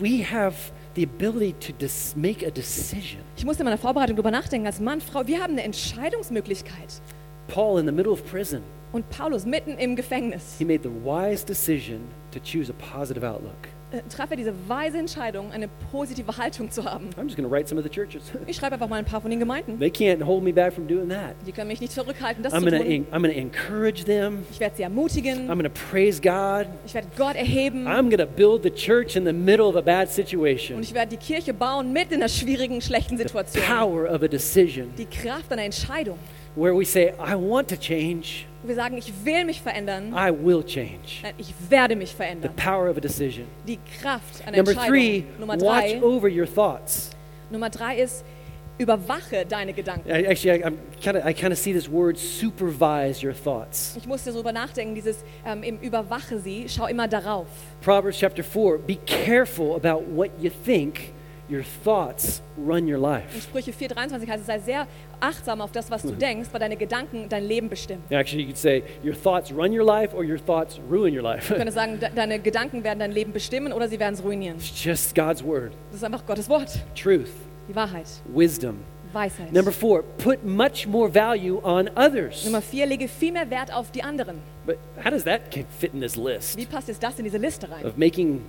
we 0.00 0.22
have 0.24 0.54
the 0.94 1.02
ability 1.04 1.52
to 1.60 1.72
dis, 1.72 2.14
make 2.16 2.42
a 2.46 2.50
decision. 2.50 3.20
Ich 3.36 3.44
musste 3.44 3.62
in 3.62 3.66
meiner 3.66 3.78
Vorbereitung 3.78 4.16
darüber 4.16 4.30
nachdenken, 4.30 4.66
als 4.66 4.80
Mann, 4.80 5.00
Frau, 5.00 5.26
wir 5.26 5.40
haben 5.42 5.52
eine 5.52 5.62
Entscheidungsmöglichkeit. 5.64 7.00
Paul, 7.48 7.78
in 7.80 7.86
the 7.86 7.92
middle 7.92 8.12
of 8.12 8.24
prison, 8.30 8.62
Und 8.92 9.08
Paulus 9.08 9.46
mitten 9.46 9.78
im 9.78 9.96
Gefängnis 9.96 10.56
he 10.58 10.64
made 10.66 10.82
the 10.82 10.90
wise 10.90 11.44
decision 11.44 12.00
to 12.30 12.38
choose 12.38 12.70
a 12.70 12.74
positive 12.74 13.24
outlook. 13.26 13.68
Äh, 13.92 14.02
traf 14.08 14.30
er 14.30 14.36
diese 14.36 14.52
weise 14.66 14.98
Entscheidung, 14.98 15.52
eine 15.52 15.68
positive 15.90 16.36
Haltung 16.36 16.70
zu 16.70 16.84
haben. 16.84 17.10
I'm 17.16 17.24
just 17.24 17.36
going 17.36 17.48
to 17.48 17.54
write 17.54 17.68
some 17.68 17.78
of 17.78 17.84
the 17.84 17.90
churches. 17.90 18.22
Ich 18.46 18.56
schreibe 18.56 18.74
einfach 18.74 18.88
mal 18.88 18.96
ein 18.96 19.04
paar 19.04 19.20
von 19.20 19.30
den 19.30 19.38
Gemeinden. 19.38 19.78
They 19.78 19.90
can't 19.90 20.22
hold 20.24 20.42
me 20.42 20.52
back 20.52 20.72
from 20.72 20.86
doing 20.86 21.08
that. 21.08 21.34
Die 21.46 21.52
können 21.52 21.68
mich 21.68 21.80
nicht 21.80 21.92
zurückhalten, 21.92 22.42
das 22.42 22.52
I'm 22.52 22.60
zu 22.60 22.70
to 22.70 22.76
tun. 22.78 23.06
I'm 23.12 23.22
going 23.22 23.32
to 23.32 23.38
encourage 23.38 24.04
them. 24.04 24.44
Ich 24.50 24.60
werde 24.60 24.76
sie 24.76 24.82
ermutigen. 24.82 25.48
I'm 25.48 25.58
going 25.58 25.64
to 25.64 25.80
praise 25.90 26.20
God. 26.20 26.66
Ich 26.86 26.94
werde 26.94 27.08
Gott 27.16 27.36
erheben. 27.36 27.86
I'm 27.86 28.08
going 28.08 28.18
to 28.18 28.26
build 28.26 28.62
the 28.62 28.70
church 28.70 29.16
in 29.16 29.24
the 29.24 29.32
middle 29.32 29.66
of 29.66 29.76
a 29.76 29.80
bad 29.80 30.08
Und 30.18 30.82
ich 30.82 30.94
werde 30.94 31.16
die 31.16 31.16
Kirche 31.16 31.54
bauen 31.54 31.92
mit 31.92 32.10
in 32.10 32.16
einer 32.16 32.28
schwierigen, 32.28 32.80
schlechten 32.80 33.16
Situation. 33.16 33.64
Power 33.64 34.12
of 34.12 34.22
a 34.22 34.28
decision 34.28 34.92
Die 34.96 35.06
Kraft 35.06 35.50
einer 35.52 35.64
Entscheidung. 35.64 36.18
where 36.54 36.74
we 36.74 36.84
say, 36.84 37.14
I 37.18 37.34
want 37.34 37.68
to 37.68 37.76
change, 37.76 38.46
wir 38.68 38.74
sagen, 38.74 38.96
ich 38.98 39.12
will 39.24 39.44
mich 39.44 39.60
verändern. 39.60 40.12
I 40.14 40.30
will 40.32 40.62
change. 40.64 41.20
Nein, 41.22 41.34
ich 41.38 41.52
werde 41.68 41.96
mich 41.96 42.10
The 42.10 42.16
verändern. 42.16 42.54
power 42.56 42.90
of 42.90 42.96
a 42.96 43.00
decision. 43.00 43.46
Die 43.66 43.78
Kraft 44.00 44.46
einer 44.46 44.56
Number 44.58 44.72
Entscheidung. 44.72 44.94
three, 44.94 45.24
Nummer 45.38 45.54
watch 45.54 45.92
drei, 45.92 46.02
over 46.02 46.28
your 46.28 46.46
thoughts. 46.46 47.10
Nummer 47.50 47.68
drei 47.70 47.96
ist, 47.98 48.24
überwache 48.78 49.44
deine 49.46 49.72
Gedanken. 49.72 50.08
Actually, 50.10 50.60
I, 50.62 50.64
I'm 50.64 50.76
kind 51.02 51.16
of 51.16 51.24
I 51.26 51.32
kind 51.34 51.52
of 51.52 51.58
see 51.58 51.72
this 51.72 51.88
word 51.90 52.16
supervise 52.18 53.22
your 53.24 53.34
thoughts. 53.34 53.94
Ich 53.96 54.06
musste 54.06 54.32
darüber 54.32 54.52
nachdenken, 54.52 54.94
dieses 54.94 55.24
ähm, 55.46 55.62
im 55.62 55.78
Überwache 55.78 56.38
sie, 56.38 56.66
schau 56.68 56.86
immer 56.86 57.06
darauf. 57.08 57.46
Proverbs 57.82 58.18
chapter 58.18 58.42
4 58.42 58.78
Be 58.78 58.96
careful 59.06 59.74
about 59.76 60.02
what 60.14 60.30
you 60.40 60.50
think, 60.64 61.12
your 61.52 61.64
thoughts 61.84 62.42
run 62.56 62.86
your 62.86 62.96
In 62.96 63.02
life. 63.02 63.40
Sprüche 63.40 63.72
4,23 63.72 64.28
heißt 64.28 64.40
es, 64.40 64.46
sei 64.46 64.58
sehr 64.58 64.86
achtsam 65.20 65.60
auf 65.60 65.72
das, 65.72 65.90
was 65.90 66.02
du 66.02 66.12
denkst, 66.12 66.48
weil 66.52 66.60
deine 66.60 66.76
Gedanken 66.76 67.28
dein 67.28 67.44
Leben 67.44 67.68
bestimmen. 67.68 68.02
Actually, 68.10 68.42
you 68.42 68.48
could 68.48 68.58
say 68.58 68.82
your 69.04 69.14
thoughts 69.14 69.52
run 69.52 69.72
your 69.72 69.84
life 69.84 70.14
or 70.16 70.24
your 70.24 70.38
thoughts 70.38 70.80
ruin 70.90 71.14
your 71.14 71.22
life. 71.22 71.48
Du 71.48 71.54
könntest 71.54 71.74
sagen, 71.78 71.98
de 72.00 72.08
deine 72.14 72.38
Gedanken 72.38 72.82
werden 72.84 72.98
dein 72.98 73.12
Leben 73.12 73.32
bestimmen 73.32 73.72
oder 73.72 73.88
sie 73.88 73.98
werden 74.00 74.14
es 74.14 74.22
ruinieren. 74.24 74.56
it's 74.56 74.82
just 74.84 75.14
God's 75.14 75.42
word, 75.44 75.72
Das 75.90 75.98
ist 75.98 76.04
einfach 76.04 76.24
Gottes 76.26 76.48
Wort, 76.48 76.70
truth, 76.94 77.28
die 77.68 77.74
Wahrheit, 77.74 78.06
wisdom. 78.34 78.78
Weisheit. 79.12 79.52
Number 79.52 79.72
four, 79.72 80.02
put 80.16 80.42
much 80.42 80.86
more 80.86 81.06
value 81.12 81.60
on 81.62 81.90
others. 81.96 82.46
Nummer 82.46 82.62
vier, 82.62 82.86
lege 82.86 83.08
viel 83.08 83.32
mehr 83.32 83.50
Wert 83.50 83.70
auf 83.70 83.90
die 83.90 84.02
anderen. 84.02 84.38
But 84.64 84.78
how 85.04 85.10
does 85.10 85.24
that 85.24 85.42
fit 85.78 85.92
in 85.92 86.00
this 86.00 86.16
list 86.16 86.56
Wie 86.56 86.64
passt 86.64 86.88
jetzt 86.88 87.02
das 87.02 87.18
in 87.18 87.24
diese 87.24 87.36
Liste 87.36 87.70
rein? 87.70 87.84
of 87.84 87.98
making 87.98 88.40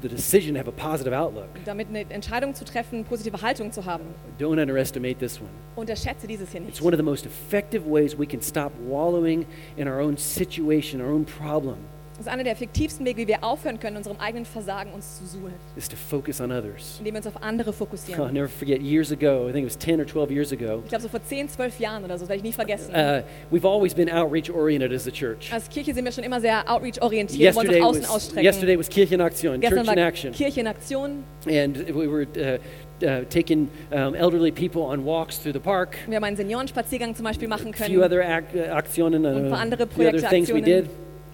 the 0.00 0.08
decision 0.08 0.54
to 0.54 0.58
have 0.58 0.68
a 0.68 0.72
positive 0.72 1.12
outlook? 1.12 1.48
Damit 1.64 1.88
eine 1.88 2.04
Entscheidung 2.10 2.54
zu 2.54 2.64
treffen, 2.64 3.04
positive 3.04 3.40
Haltung 3.42 3.72
zu 3.72 3.84
haben. 3.84 4.04
Don't 4.38 4.60
underestimate 4.60 5.18
this 5.18 5.40
one. 5.40 5.50
Unterschätze 5.76 6.26
dieses 6.26 6.50
hier 6.50 6.60
nicht. 6.60 6.70
It's 6.70 6.82
one 6.82 6.94
of 6.94 6.98
the 6.98 7.04
most 7.04 7.26
effective 7.26 7.86
ways 7.86 8.16
we 8.16 8.26
can 8.26 8.40
stop 8.40 8.72
wallowing 8.86 9.46
in 9.76 9.88
our 9.88 10.00
own 10.00 10.16
situation, 10.16 11.00
our 11.00 11.10
own 11.10 11.24
problem, 11.24 11.78
Das 12.16 12.26
ist 12.26 12.32
einer 12.32 12.44
der 12.44 12.52
effektivsten 12.52 13.04
Wege, 13.04 13.22
wie 13.22 13.28
wir 13.28 13.44
aufhören 13.44 13.78
können, 13.78 13.96
unserem 13.98 14.16
eigenen 14.18 14.46
Versagen 14.46 14.90
uns 14.94 15.18
zu 15.18 15.26
suhlen, 15.26 15.52
is 15.76 15.86
to 15.86 15.96
focus 15.96 16.40
on 16.40 16.50
others. 16.50 16.96
indem 16.98 17.12
wir 17.12 17.18
uns 17.18 17.26
auf 17.26 17.42
andere 17.42 17.70
I'll 17.70 17.74
fokussieren. 17.74 18.32
never 18.32 18.48
forget 18.48 18.80
years 18.80 19.12
ago, 19.12 19.46
I 19.48 19.52
think 19.52 19.66
it 19.66 19.70
was 19.70 19.78
10 19.78 20.00
or 20.00 20.06
12 20.06 20.30
years 20.30 20.50
ago, 20.50 20.80
Ich 20.84 20.88
glaube, 20.88 21.02
so 21.02 21.08
vor 21.10 21.22
10, 21.22 21.50
12 21.50 21.78
Jahren 21.78 22.04
oder 22.04 22.14
so, 22.16 22.20
das 22.22 22.30
werde 22.30 22.38
ich 22.38 22.42
nie 22.44 22.52
vergessen. 22.52 22.90
uh, 22.94 23.22
we've 23.54 23.66
always 23.68 23.92
been 23.92 24.08
outreach 24.10 24.50
oriented 24.50 24.92
as 24.94 25.06
a 25.06 25.10
church. 25.10 25.52
Als 25.52 25.68
Kirche 25.68 25.92
sind 25.92 26.06
wir 26.06 26.12
schon 26.12 26.24
immer 26.24 26.40
sehr 26.40 26.64
outreach-orientiert, 26.70 27.54
wollen 27.54 27.66
Yesterday 27.66 27.82
uns 27.82 27.82
nach 27.82 27.88
außen 27.90 28.02
was, 28.04 28.10
ausstrecken. 28.10 28.44
yesterday 28.44 28.78
was 28.78 28.88
Kirchenaktion, 28.88 29.60
Gestern 29.60 29.84
Church 29.84 29.92
in 29.96 30.02
Action. 30.02 30.32
Kirche 30.32 30.60
in 30.60 30.66
Aktion. 30.68 31.24
And 31.46 31.76
we 31.94 32.10
were 32.10 32.26
uh, 33.02 33.04
uh, 33.06 33.24
taking 33.28 33.68
um, 33.92 34.14
elderly 34.14 34.50
people 34.50 34.80
on 34.82 35.04
walks 35.04 35.36
through 35.38 35.52
the 35.52 35.60
park. 35.60 35.98
Wir 36.06 36.16
haben 36.16 36.24
einen 36.24 36.36
Seniorenspaziergang 36.38 37.14
zum 37.14 37.24
Beispiel 37.24 37.46
machen 37.48 37.74
A 37.74 37.76
few 37.76 38.00
können 38.00 38.02
other 38.02 38.22
ac- 38.26 38.54
uh, 38.54 38.72
Aktionen, 38.72 39.26
und 39.26 39.34
ein 39.36 39.50
paar 39.50 39.58
uh, 39.58 39.62
andere 39.62 39.86
few 39.86 40.00
other 40.00 40.10
Projekte, 40.12 40.28
things 40.30 40.48
we 40.50 40.62
did. 40.62 40.86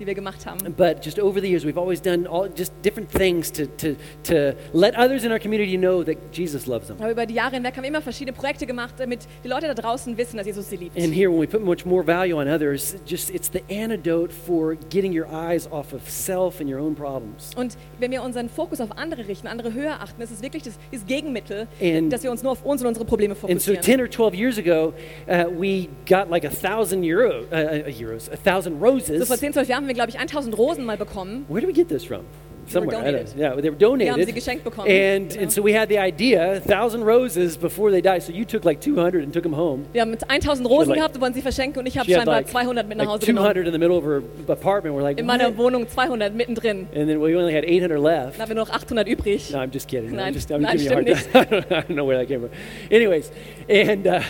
Die 0.03 0.07
wir 0.09 0.15
gemacht 0.15 0.45
haben. 0.47 0.59
But 0.77 1.05
just 1.05 1.21
over 1.21 1.41
the 1.41 1.47
years, 1.49 1.65
we've 1.65 1.79
always 1.79 2.03
done 2.03 2.27
all 2.27 2.49
just 2.57 2.73
different 2.85 3.09
things 3.09 3.53
to, 3.53 3.67
to, 3.77 3.95
to 4.25 4.55
let 4.73 4.97
others 4.99 5.23
in 5.23 5.31
our 5.31 5.39
community 5.39 5.77
know 5.79 6.03
that 6.03 6.17
Jesus 6.33 6.67
loves 6.67 6.89
them. 6.89 6.97
Aber 6.99 7.13
über 7.13 7.25
die 7.25 7.35
Jahre 7.35 7.55
hinweg 7.55 7.77
haben 7.77 7.83
wir 7.85 7.89
immer 7.89 8.03
verschiedene 8.03 8.33
Projekte 8.37 8.67
gemacht, 8.67 8.95
damit 8.99 9.21
die 9.45 9.49
Leute 9.49 9.69
da 9.69 9.75
draußen 9.75 10.17
wissen, 10.19 10.39
dass 10.39 10.47
Jesus 10.47 10.69
sie 10.69 10.77
liebt. 10.77 10.97
And 10.97 11.15
here, 11.15 11.31
when 11.31 11.41
we 11.41 11.47
put 11.47 11.63
much 11.63 11.87
more 11.87 12.05
value 12.05 12.35
on 12.37 12.49
others, 12.49 12.97
just 13.07 13.31
it's 13.31 13.49
the 13.53 13.63
antidote 13.73 14.33
for 14.33 14.75
getting 14.91 15.17
your 15.17 15.29
eyes 15.33 15.71
off 15.71 15.93
of 15.93 16.01
self 16.11 16.59
and 16.61 16.69
your 16.69 16.81
own 16.81 16.97
problems. 16.97 17.51
Und 17.55 17.77
wenn 18.01 18.11
wir 18.11 18.25
unseren 18.25 18.49
Fokus 18.49 18.81
auf 18.81 18.99
andere 18.99 19.29
richten, 19.29 19.47
andere 19.47 19.73
höher 19.73 20.01
achten, 20.01 20.21
ist 20.21 20.33
es 20.33 20.43
wirklich 20.43 20.65
das, 20.65 20.75
das 20.91 21.07
Gegenmittel, 21.07 21.69
And- 21.81 22.13
dass 22.13 22.25
wir 22.25 22.33
uns 22.33 22.43
nur 22.43 22.51
auf 22.51 22.65
uns 22.65 22.81
und 22.83 22.89
unsere 22.89 23.05
Probleme 23.05 23.35
And 23.35 23.41
so, 23.41 23.47
fokussieren. 23.47 23.83
10 23.83 24.01
or 24.01 24.11
12 24.11 24.35
years 24.35 24.59
ago, 24.59 24.95
uh, 25.29 25.45
we 25.57 25.87
got 26.09 26.29
like 26.29 26.45
a 26.45 26.51
thousand 26.51 27.05
euro, 27.05 27.43
uh, 27.53 27.55
uh, 27.55 27.89
euros, 27.89 28.29
a 28.33 28.37
thousand 28.37 28.81
So 28.81 28.85
roses. 28.85 29.29
vor 29.29 29.37
10, 29.37 29.53
12 29.53 29.69
Jahren 29.69 29.87
wir, 29.93 29.95
glaube 29.95 30.11
ich, 30.11 30.19
1000 30.19 30.57
Rosen 30.57 30.85
mal 30.85 30.97
bekommen. 30.97 31.45
Where 31.49 31.61
did 31.61 31.69
we 31.69 31.73
get 31.75 31.89
this 31.89 32.05
from? 32.05 32.21
Somewhere. 32.69 32.97
Donated. 33.03 33.35
Yeah, 33.37 33.57
they 33.61 33.71
were 33.71 33.79
Wir 33.79 33.89
haben 33.91 33.99
sie 33.99 34.05
donated. 34.07 34.35
geschenkt 34.37 34.63
bekommen. 34.65 34.89
And, 34.89 35.31
Genau. 35.31 35.43
and 35.43 35.53
so 35.53 35.65
we 35.65 35.77
had 35.77 35.89
the 35.89 35.99
idea, 35.99 36.59
a 36.59 36.61
thousand 36.61 37.03
roses 37.03 37.57
before 37.57 37.91
they 37.91 38.01
died. 38.01 38.23
So 38.23 38.33
you 38.33 38.45
took 38.45 38.65
like 38.65 38.81
200 38.81 39.25
and 39.25 39.33
took 39.33 39.43
them 39.43 39.57
home. 39.57 39.85
Wir 39.93 40.01
haben 40.03 40.17
1000 40.29 40.65
Rosen 40.69 40.91
like- 40.91 40.99
gehabt 40.99 41.17
und 41.17 41.23
wollen 41.23 41.35
sie 41.35 41.43
verschenken 41.43 41.81
und 41.81 41.87
ich 41.87 41.99
habe 41.99 42.09
scheinbar 42.09 42.37
like, 42.37 42.49
200 42.49 42.89
mit 42.89 42.99
nach 42.99 43.05
like 43.07 43.15
Hause 43.15 43.27
genommen. 43.27 43.47
200 43.47 43.67
in 43.67 43.73
the 43.73 43.79
middle 43.81 43.97
of 43.97 44.05
her 44.05 44.23
apartment. 44.47 44.97
We're 44.97 45.03
like, 45.03 45.19
In 45.19 45.27
meiner? 45.27 45.57
Wohnung 45.59 45.89
200 45.89 46.35
mittendrin. 46.37 46.87
And 46.95 47.09
then 47.09 47.21
we 47.21 47.37
only 47.37 47.53
had 47.53 47.65
800 47.65 47.99
left. 48.01 48.35
Dann 48.37 48.43
haben 48.43 48.49
wir 48.51 48.55
noch 48.55 48.71
800 48.71 49.09
übrig. 49.09 49.51
No, 49.51 49.59
I'm 49.59 49.73
just 49.73 49.89
kidding. 49.89 50.11
I'm 50.11 50.17
Nein, 50.17 50.33
just, 50.33 50.49
I'm 50.53 50.61
nein, 50.61 50.79
stimmt 50.79 51.09
time. 51.33 51.65
I 51.69 51.83
don't 51.83 51.89
know 51.97 52.07
where 52.07 52.17
that 52.19 52.29
came 52.29 52.41
from. 52.41 52.51
Anyways, 52.91 53.33
and 53.69 54.07
uh, 54.07 54.21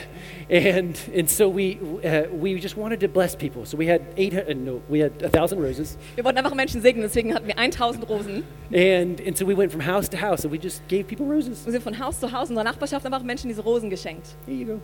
And 0.52 0.98
and 1.16 1.30
so 1.30 1.48
we 1.48 1.78
uh, 2.04 2.24
we 2.30 2.60
just 2.60 2.76
wanted 2.76 3.00
to 3.00 3.08
bless 3.08 3.34
people. 3.34 3.64
So 3.64 3.78
we 3.78 3.86
had 3.86 4.02
eight 4.18 4.34
uh, 4.34 4.52
no 4.54 4.82
we 4.90 4.98
had 4.98 5.12
a 5.22 5.30
thousand 5.30 5.62
roses, 5.62 5.96
Wir 6.14 6.24
wollten 6.24 6.36
einfach 6.38 6.54
Menschen 6.54 6.82
segnen, 6.82 7.02
deswegen 7.04 7.32
hatten 7.32 7.46
wir 7.46 7.56
1000 7.56 8.06
Rosen. 8.06 8.44
and 8.70 9.18
and 9.26 9.34
so 9.34 9.46
we 9.46 9.56
went 9.56 9.72
from 9.72 9.80
house 9.80 10.10
to 10.10 10.18
house 10.20 10.44
and 10.44 10.52
we 10.52 10.58
just 10.62 10.86
gave 10.88 11.04
people 11.06 11.24
roses. 11.24 11.64
Wir 11.64 11.72
sind 11.72 11.82
von 11.82 11.98
Haus 11.98 12.20
zu 12.20 12.30
Haus 12.30 12.50
in 12.50 12.56
unserer 12.56 12.64
Nachbarschaft 12.64 13.06
einfach 13.06 13.22
Menschen 13.22 13.48
diese 13.48 13.62
Rosen 13.62 13.88
geschenkt. 13.88 14.36
Here 14.46 14.54
you 14.58 14.66
go. 14.66 14.80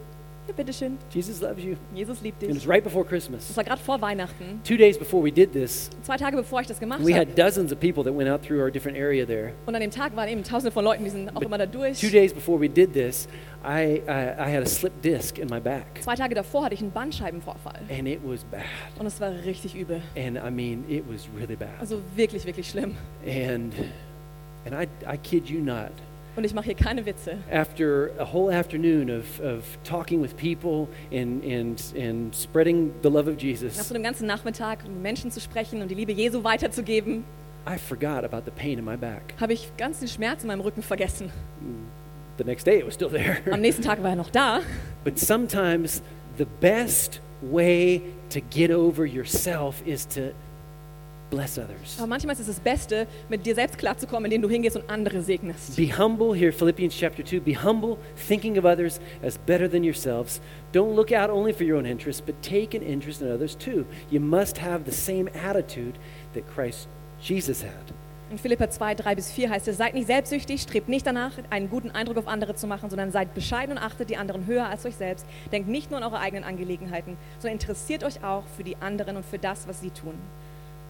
Ja, 0.48 0.54
bitteschön. 0.56 0.96
Jesus 1.12 1.42
loves 1.42 1.62
you. 1.62 1.76
Jesus 1.94 2.22
liebt 2.22 2.42
And 2.42 2.50
it 2.50 2.56
dich. 2.56 2.62
was 2.64 2.68
right 2.68 2.82
before 2.82 3.04
Christmas. 3.04 3.46
Das 3.48 3.56
war 3.58 3.64
gerade 3.64 3.82
vor 3.82 4.00
Weihnachten. 4.00 4.60
Two 4.64 4.78
days 4.78 4.96
before 4.98 5.22
we 5.22 5.30
did 5.30 5.52
this, 5.52 5.90
Zwei 6.02 6.16
Tage 6.16 6.36
bevor 6.38 6.62
ich 6.62 6.66
das 6.66 6.80
gemacht 6.80 7.00
we 7.04 7.12
habe. 7.14 7.26
had 7.30 7.38
dozens 7.38 7.70
of 7.70 7.78
people 7.78 8.02
that 8.02 8.16
went 8.16 8.30
out 8.30 8.42
through 8.42 8.58
our 8.62 8.70
different 8.70 8.96
area 8.98 9.26
there. 9.26 9.52
Und 9.66 9.74
an 9.74 9.82
dem 9.82 9.90
Tag 9.90 10.16
waren 10.16 10.26
eben 10.28 10.42
tausende 10.42 10.70
von 10.72 10.84
Leuten, 10.84 11.04
die 11.04 11.10
sind 11.10 11.36
auch 11.36 11.42
immer 11.42 11.58
da 11.58 11.66
durch. 11.66 12.00
Two 12.00 12.08
days 12.10 12.32
before 12.32 12.58
we 12.58 12.66
did 12.68 12.94
this, 12.94 13.28
I 13.62 14.00
I, 14.08 14.10
I 14.38 14.54
had 14.56 14.62
a 14.62 14.66
slipped 14.66 15.04
disc 15.04 15.38
in 15.38 15.48
my 15.50 15.60
back, 15.60 15.84
Zwei 16.00 16.14
Tage 16.14 16.34
davor 16.34 16.64
hatte 16.64 16.74
ich 16.74 16.80
einen 16.80 16.92
Bandscheibenvorfall. 16.92 17.80
and 17.90 18.08
it 18.08 18.20
was 18.24 18.42
bad. 18.44 18.62
Und 18.98 19.04
es 19.06 19.20
war 19.20 19.30
richtig 19.44 19.74
übel. 19.74 20.00
And 20.16 20.38
I 20.38 20.50
mean, 20.50 20.82
it 20.88 21.04
was 21.06 21.28
really 21.38 21.56
bad. 21.56 21.68
Also 21.78 22.00
wirklich, 22.16 22.46
wirklich 22.46 22.70
schlimm. 22.70 22.94
And 23.26 23.74
and 24.64 24.74
I 24.74 24.86
I 25.06 25.18
kid 25.18 25.46
you 25.50 25.60
not. 25.60 25.90
Und 26.38 26.44
ich 26.44 26.54
mache 26.54 26.66
hier 26.66 26.76
keine 26.76 27.04
Witze. 27.04 27.38
after 27.50 28.12
a 28.20 28.24
whole 28.24 28.48
afternoon 28.48 29.10
of, 29.10 29.40
of 29.40 29.64
talking 29.82 30.22
with 30.22 30.36
people 30.36 30.86
and, 31.10 31.42
and, 31.42 31.82
and 31.98 32.32
spreading 32.32 32.92
the 33.02 33.10
love 33.10 33.26
of 33.26 33.34
Nach 33.34 33.42
Jesus, 33.42 33.76
so 33.76 33.92
einem 33.92 34.04
ganzen 34.04 34.28
Nachmittag 34.28 34.84
mit 34.84 35.02
Menschen 35.02 35.32
zu 35.32 35.40
sprechen 35.40 35.82
und 35.82 35.90
die 35.90 35.96
Liebe 35.96 36.12
Jesu 36.12 36.44
weiterzugeben, 36.44 37.24
I 37.66 37.76
forgot 37.76 38.22
about 38.22 38.44
the 38.44 38.52
pain 38.52 38.78
in 38.78 38.84
my 38.84 38.96
back. 38.96 39.34
habe 39.40 39.52
ich 39.52 39.72
ganz 39.76 39.98
den 39.98 40.06
Schmerz 40.06 40.42
in 40.42 40.46
meinem 40.46 40.60
Rücken 40.60 40.80
vergessen. 40.80 41.32
The 42.36 42.44
next 42.44 42.68
day 42.68 42.78
it 42.78 42.86
was 42.86 42.94
still 42.94 43.10
there. 43.10 43.38
Am 43.50 43.60
nächsten 43.60 43.82
Tag 43.82 44.00
war 44.04 44.10
er 44.10 44.16
noch 44.16 44.30
da. 44.30 44.60
but 45.02 45.18
sometimes 45.18 46.02
the 46.36 46.46
best 46.60 47.20
way 47.42 48.00
to 48.30 48.40
get 48.40 48.70
over 48.70 49.04
yourself 49.04 49.82
is 49.84 50.06
to 50.06 50.30
bless 51.30 51.58
others. 51.58 51.96
Aber 51.98 52.06
manchmal 52.06 52.34
ist 52.34 52.40
es 52.40 52.46
das 52.46 52.60
Beste, 52.60 53.06
mit 53.28 53.44
dir 53.44 53.54
selbst 53.54 53.78
klarzukommen, 53.78 54.26
indem 54.26 54.42
du 54.42 54.48
hingehst 54.48 54.76
und 54.76 54.88
andere 54.88 55.22
segnest. 55.22 55.76
Be 55.76 55.96
humble, 55.96 56.34
here, 56.34 56.52
Philippians 56.52 56.94
chapter 56.94 57.24
2. 57.24 57.40
Be 57.40 57.54
humble, 57.54 57.96
thinking 58.16 58.58
of 58.58 58.64
others 58.64 59.00
as 59.22 59.38
better 59.38 59.70
than 59.70 59.84
yourselves. 59.84 60.40
Don't 60.72 60.94
look 60.94 61.12
out 61.12 61.30
only 61.30 61.52
for 61.52 61.64
your 61.64 61.78
own 61.78 61.86
interests, 61.86 62.22
but 62.24 62.40
take 62.42 62.76
an 62.76 62.82
interest 62.82 63.22
in 63.22 63.30
others 63.30 63.56
too. 63.56 63.84
You 64.10 64.20
must 64.20 64.58
have 64.58 64.84
the 64.84 64.92
same 64.92 65.28
attitude 65.34 65.98
that 66.34 66.46
Christ 66.54 66.88
Jesus 67.20 67.62
had. 67.62 67.94
In 68.30 68.36
Philippa 68.36 68.68
2, 68.68 68.94
3 68.94 69.14
bis 69.14 69.32
4 69.32 69.48
heißt 69.48 69.68
es, 69.68 69.78
seid 69.78 69.94
nicht 69.94 70.06
selbstsüchtig, 70.06 70.60
strebt 70.60 70.90
nicht 70.90 71.06
danach, 71.06 71.32
einen 71.48 71.70
guten 71.70 71.90
Eindruck 71.90 72.18
auf 72.18 72.28
andere 72.28 72.54
zu 72.54 72.66
machen, 72.66 72.90
sondern 72.90 73.10
seid 73.10 73.32
bescheiden 73.32 73.78
und 73.78 73.82
achtet 73.82 74.10
die 74.10 74.18
anderen 74.18 74.44
höher 74.44 74.66
als 74.66 74.84
euch 74.84 74.96
selbst. 74.96 75.24
Denkt 75.50 75.70
nicht 75.70 75.90
nur 75.90 75.98
an 75.98 76.04
eure 76.04 76.20
eigenen 76.20 76.44
Angelegenheiten, 76.44 77.16
sondern 77.38 77.58
interessiert 77.58 78.04
euch 78.04 78.22
auch 78.22 78.44
für 78.54 78.64
die 78.64 78.76
anderen 78.76 79.16
und 79.16 79.24
für 79.24 79.38
das, 79.38 79.66
was 79.66 79.80
sie 79.80 79.88
tun. 79.88 80.12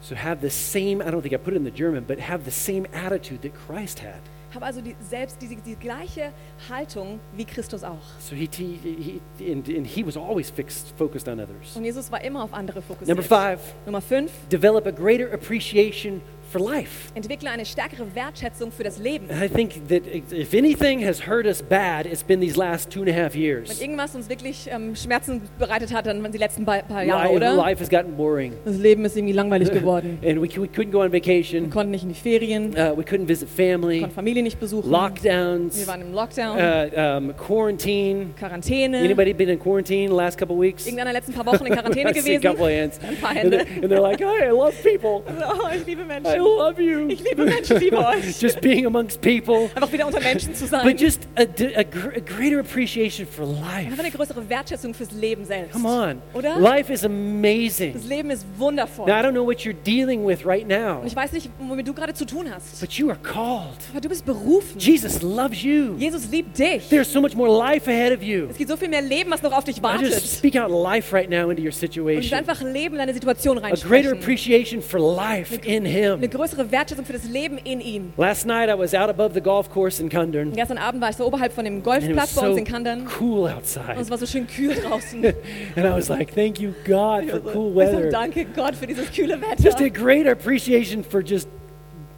So 0.00 0.14
have 0.14 0.40
the 0.40 0.50
same, 0.50 1.00
I 1.00 1.10
don't 1.10 1.22
think 1.22 1.34
I 1.34 1.38
put 1.38 1.54
it 1.54 1.56
in 1.56 1.64
the 1.64 1.70
German, 1.70 2.04
but 2.06 2.18
have 2.18 2.44
the 2.44 2.50
same 2.50 2.86
attitude 2.92 3.42
that 3.42 3.54
Christ 3.54 3.98
had. 3.98 4.20
Habe 4.54 4.64
also 4.64 4.80
die, 4.80 4.96
selbst 5.00 5.42
diese, 5.42 5.56
die 5.56 5.76
gleiche 5.76 6.32
Haltung 6.70 7.20
wie 7.36 7.44
Christus 7.44 7.84
auch. 7.84 7.98
So 8.18 8.34
he, 8.34 8.48
he, 8.50 9.20
he 9.38 9.52
and, 9.52 9.68
and 9.68 9.86
he 9.86 10.02
was 10.02 10.16
always 10.16 10.48
fixed, 10.48 10.94
focused 10.96 11.28
on 11.28 11.38
others. 11.38 11.76
Und 11.76 11.84
Jesus 11.84 12.10
war 12.10 12.22
immer 12.22 12.42
auf 12.44 12.54
andere 12.54 12.80
fokussiert. 12.80 13.08
Number 13.08 13.22
five, 13.22 13.60
Nummer 13.84 14.00
5. 14.00 14.30
develop 14.50 14.86
a 14.86 14.90
greater 14.90 15.30
appreciation 15.34 16.22
for 16.50 16.60
life. 16.60 17.10
Entwickle 17.14 17.50
eine 17.50 17.64
stärkere 17.66 18.06
Wertschätzung 18.14 18.72
für 18.72 18.84
das 18.84 18.98
Leben. 18.98 19.30
And 19.30 19.42
I 19.42 19.48
think 19.48 19.88
that 19.88 20.02
if 20.32 20.54
anything 20.54 21.04
has 21.04 21.26
hurt 21.26 21.46
us 21.46 21.62
bad, 21.62 22.06
it's 22.06 22.22
been 22.22 22.40
these 22.40 22.56
last 22.58 22.90
two 22.90 23.00
and 23.00 23.10
a 23.10 23.12
half 23.12 23.34
Wenn 23.34 23.40
years. 23.42 23.80
irgendwas 23.80 24.14
uns 24.14 24.28
wirklich 24.28 24.68
ähm, 24.70 24.94
Schmerzen 24.96 25.42
bereitet 25.58 25.92
hat, 25.92 26.06
dann 26.06 26.22
waren 26.22 26.32
die 26.32 26.38
letzten 26.38 26.64
paar, 26.64 26.78
paar 26.82 27.02
Jahre, 27.04 27.24
Life, 27.24 27.34
oder? 27.36 27.54
life 27.54 27.80
has 27.80 27.90
gotten 27.90 28.16
boring. 28.16 28.52
Das 28.64 28.76
Leben 28.76 29.04
ist 29.04 29.16
irgendwie 29.16 29.34
langweilig 29.34 29.70
geworden. 29.70 30.18
And 30.26 30.36
we, 30.40 30.48
we 30.60 30.66
couldn't 30.68 30.90
go 30.90 31.00
on 31.02 31.12
Wir 31.12 31.20
vacation. 31.20 31.70
konnten 31.70 31.90
nicht 31.92 32.02
in 32.04 32.08
die 32.10 32.14
Ferien, 32.14 32.68
Uh, 32.78 32.96
we 32.96 33.02
couldn't 33.02 33.26
visit 33.28 33.48
family. 33.48 34.00
konnten 34.00 34.14
Familie 34.14 34.42
nicht 34.42 34.58
besuchen. 34.60 34.90
Lockdowns. 34.90 35.78
Wir 35.78 35.86
waren 35.86 36.00
im 36.02 36.12
Lockdown, 36.12 36.58
Uh, 36.58 37.00
um, 37.18 37.36
quarantine. 37.36 38.30
Quarantäne. 38.38 38.98
Anybody 38.98 39.32
been 39.32 39.48
in 39.48 39.58
quarantine 39.58 40.08
the 40.08 40.14
last 40.14 40.38
couple 40.38 40.54
of 40.56 40.60
weeks? 40.62 40.86
Irgendeiner 40.86 41.12
letzten 41.12 41.32
paar 41.32 41.46
Wochen 41.46 41.66
in 41.66 41.72
Quarantäne 41.74 42.10
I 42.10 42.14
see 42.20 42.36
a 42.36 42.38
gewesen. 42.38 42.42
couple 42.42 42.66
hands. 42.68 42.98
Ein 43.06 43.16
paar 43.20 43.30
And 43.30 43.38
Hände. 43.38 43.50
they're, 43.58 43.82
and 43.82 43.90
they're 43.92 44.00
like, 44.00 44.20
"Hi, 44.22 44.46
I 44.48 44.50
love 44.50 44.74
people. 44.82 45.22
Oh, 45.50 45.68
ich 45.74 45.86
liebe 45.86 46.02
I 46.02 46.37
Menschen. 46.42 46.58
love 46.58 46.82
you." 46.82 47.08
Ich 47.08 47.22
liebe 47.22 47.44
Menschen, 47.44 47.76
ich 47.76 47.82
liebe 47.84 47.98
euch. 47.98 48.40
Just 48.40 48.60
being 48.60 48.86
amongst 48.86 49.20
people, 49.20 49.70
Einfach 49.74 49.92
wieder 49.92 50.06
unter 50.06 50.20
Menschen 50.20 50.54
zu 50.54 50.66
sein. 50.66 50.84
but 50.84 51.00
just 51.00 51.20
a, 51.36 51.42
a 51.42 51.80
a 51.80 52.20
greater 52.20 52.60
appreciation 52.60 53.26
for 53.26 53.44
Einfach 53.46 53.98
eine 53.98 54.02
life. 54.02 54.16
größere 54.16 54.48
Wertschätzung 54.48 54.94
fürs 54.94 55.10
Leben 55.12 55.44
selbst. 55.44 55.72
Come 55.72 55.88
on, 55.88 56.22
Oder? 56.34 56.58
life 56.58 56.92
is 56.92 57.00
Das 57.02 57.10
amazing. 57.10 57.94
Leben 58.08 58.30
ist 58.30 58.44
wundervoll. 58.56 59.06
Now 59.06 59.14
I 59.18 59.22
don't 59.22 59.32
know 59.32 59.44
what 59.46 59.58
you're 59.60 59.74
dealing 59.84 60.26
with 60.26 60.44
right 60.44 60.66
now, 60.66 61.00
Und 61.00 61.06
ich 61.06 61.16
weiß 61.16 61.32
nicht, 61.32 61.48
womit 61.58 61.86
du 61.86 61.92
gerade 61.94 62.14
zu 62.14 62.24
tun 62.24 62.46
hast. 62.52 62.80
but 62.80 62.92
you 62.92 63.08
are 63.10 63.18
called. 63.22 63.76
Aber 63.92 64.00
du 64.00 64.08
bist 64.08 64.24
berufen. 64.24 64.78
Jesus 64.78 65.22
loves 65.22 65.62
you. 65.62 65.94
Jesus 65.98 66.28
liebt 66.30 66.58
dich. 66.58 66.88
There's 66.88 67.12
so 67.12 67.20
much 67.20 67.34
more 67.34 67.48
life 67.50 67.88
ahead 67.90 68.12
of 68.16 68.22
you. 68.22 68.46
Es 68.50 68.56
gibt 68.56 68.70
so 68.70 68.76
viel 68.76 68.88
mehr 68.88 69.02
Leben, 69.02 69.30
was 69.30 69.42
noch 69.42 69.52
auf 69.52 69.64
dich 69.64 69.78
I 69.78 69.82
wartet. 69.82 70.08
just 70.08 70.38
speak 70.38 70.56
out 70.56 70.70
life 70.70 71.14
right 71.14 71.28
now 71.30 71.50
into 71.50 71.62
your 71.62 71.68
Und 71.68 71.74
situation. 71.74 72.38
einfach 72.38 72.60
Leben 72.62 72.94
in 72.94 72.98
deine 72.98 73.14
Situation 73.14 73.58
A 73.58 73.60
greater 73.60 73.72
reinsprechen. 73.72 74.12
appreciation 74.18 74.82
for 74.82 75.00
life 75.00 75.54
in 75.64 75.84
Eine 76.28 76.36
größere 76.36 76.70
Wertschätzung 76.70 77.06
für 77.06 77.14
das 77.14 77.24
Leben 77.24 77.56
in 77.56 77.80
ihm. 77.80 78.12
Last 78.18 78.44
night 78.46 78.68
I 78.68 78.78
was 78.78 78.92
out 78.94 79.08
above 79.08 79.32
the 79.32 79.40
golf 79.40 79.70
course 79.70 80.02
in 80.02 80.10
Und 80.48 80.56
gestern 80.56 80.76
Abend 80.76 81.00
war 81.00 81.08
ich 81.08 81.16
so 81.16 81.26
oberhalb 81.26 81.52
von 81.54 81.64
dem 81.64 81.76
and 81.76 81.84
Golfplatz 81.84 82.34
bei 82.34 82.42
so 82.42 82.48
uns 82.48 82.58
in 82.58 82.64
Kandern. 82.64 83.06
cool 83.18 83.48
Und 83.48 83.56
outside. 83.56 83.96
es 83.98 84.10
war 84.10 84.18
so 84.18 84.26
schön 84.26 84.46
kühl 84.46 84.74
draußen. 84.74 85.24
And 85.76 85.86
I 85.86 85.90
was 85.90 86.10
like, 86.10 86.34
thank 86.34 86.60
you, 86.60 86.72
God, 86.84 87.24
for 87.30 87.40
cool 87.54 87.78
Also, 87.80 87.96
weather. 87.98 88.10
danke 88.10 88.44
Gott 88.44 88.74
für 88.74 88.86
dieses 88.86 89.10
kühle 89.10 89.38
Just 89.58 89.78
a 89.78 89.84
Wetter. 89.84 89.90
greater 89.90 90.32
appreciation 90.32 91.02
for 91.02 91.22
just 91.22 91.48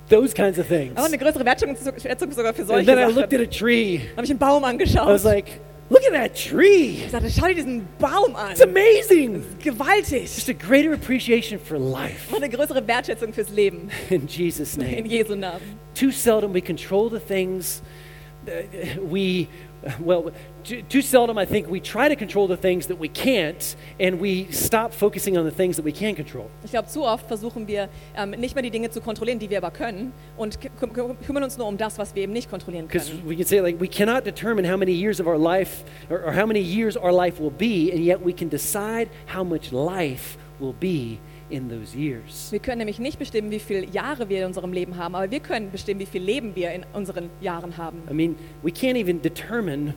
those 0.08 0.34
kinds 0.34 0.58
of 0.58 0.66
things. 0.66 0.96
Aber 0.96 1.06
eine 1.06 1.16
größere 1.18 1.44
Wertschätzung 1.44 2.32
sogar 2.32 2.52
für 2.52 2.62
And 2.62 2.68
solche 2.68 2.86
then 2.86 2.98
I 2.98 3.12
looked 3.12 3.32
at 3.32 3.40
a 3.40 3.46
tree. 3.46 4.00
Habe 4.16 4.24
ich 4.24 4.30
einen 4.30 4.40
Baum 4.40 4.64
I 4.64 4.66
angeschaut. 4.66 5.06
was 5.06 5.22
like, 5.22 5.60
look 5.90 6.04
at 6.04 6.12
that 6.12 6.34
tree. 6.34 7.06
sagte, 7.10 7.30
schau 7.30 7.46
dir 7.46 7.54
diesen 7.54 7.86
Baum 7.98 8.34
an. 8.36 8.52
It's 8.52 8.62
amazing. 8.62 9.44
Gewaltig. 9.62 10.34
Just 10.34 10.48
a 10.48 10.54
greater 10.54 10.94
appreciation 10.94 11.58
for 11.58 11.78
life. 11.78 12.34
Eine 12.34 12.48
größere 12.48 12.86
Wertschätzung 12.86 13.32
fürs 13.32 13.50
Leben. 13.50 13.90
In 14.08 14.26
Jesus' 14.26 14.76
name. 14.76 14.98
In. 14.98 15.06
Jesu 15.06 15.34
Namen. 15.34 15.78
Too 15.94 16.10
seldom 16.10 16.54
we 16.54 16.62
control 16.62 17.10
the 17.10 17.20
things 17.20 17.82
we, 19.00 19.48
well, 19.98 20.30
too, 20.64 20.82
too 20.88 21.00
seldom 21.02 21.38
I 21.38 21.46
think 21.46 21.68
we 21.70 21.80
try 21.80 22.08
to 22.08 22.16
control 22.16 22.46
the 22.48 22.56
things 22.56 22.86
that 22.88 22.98
we 23.00 23.08
can't 23.08 23.76
and 23.98 24.20
we 24.20 24.46
stop 24.50 24.92
focusing 24.92 25.36
on 25.38 25.44
the 25.44 25.54
things 25.54 25.76
that 25.76 25.84
we 25.84 25.92
can 25.92 26.14
control. 26.14 26.46
Ich 26.64 26.70
glaube, 26.70 26.88
zu 26.88 27.02
oft 27.04 27.26
versuchen 27.26 27.66
wir 27.68 27.88
ähm, 28.16 28.30
nicht 28.30 28.54
mehr 28.54 28.62
die 28.62 28.70
Dinge 28.70 28.90
zu 28.90 29.00
kontrollieren, 29.00 29.38
die 29.38 29.50
wir 29.50 29.58
aber 29.58 29.70
können 29.70 30.12
und 30.36 30.58
kü- 30.58 30.70
kü- 30.80 31.14
kümmern 31.26 31.44
uns 31.44 31.56
nur 31.58 31.66
um 31.66 31.76
das, 31.76 31.98
was 31.98 32.14
wir 32.14 32.22
eben 32.22 32.32
nicht 32.32 32.50
kontrollieren 32.50 32.86
Because 32.86 33.10
können. 33.10 33.28
we 33.28 33.36
can 33.36 33.44
say, 33.46 33.60
like, 33.60 33.80
we 33.80 33.88
cannot 33.88 34.24
determine 34.24 34.64
how 34.70 34.76
many 34.76 34.92
years 34.92 35.20
of 35.20 35.26
our 35.26 35.38
life 35.38 35.84
or, 36.10 36.22
or 36.24 36.32
how 36.34 36.46
many 36.46 36.60
years 36.60 36.96
our 36.96 37.12
life 37.12 37.40
will 37.40 37.50
be, 37.52 37.90
and 37.92 38.04
yet 38.04 38.18
we 38.24 38.32
can 38.32 38.48
decide 38.48 39.08
how 39.34 39.44
much 39.44 39.72
life 39.72 40.36
will 40.58 40.74
be 40.78 41.18
in 41.50 41.68
those 41.68 41.96
years. 41.96 42.52
Wir 42.52 42.60
können 42.60 42.78
nämlich 42.78 43.00
nicht 43.00 43.18
bestimmen, 43.18 43.50
wie 43.50 43.58
viele 43.58 43.84
Jahre 43.86 44.28
wir 44.28 44.38
in 44.40 44.44
unserem 44.46 44.72
Leben 44.72 44.96
haben, 44.96 45.16
aber 45.16 45.28
wir 45.30 45.40
können 45.40 45.70
bestimmen, 45.72 45.98
wie 45.98 46.06
viel 46.06 46.22
Leben 46.22 46.54
wir 46.54 46.70
in 46.72 46.84
unseren 46.92 47.28
Jahren 47.40 47.76
haben. 47.76 48.02
I 48.08 48.14
mean, 48.14 48.36
we 48.62 48.70
can't 48.70 48.96
even 48.96 49.20
determine, 49.20 49.94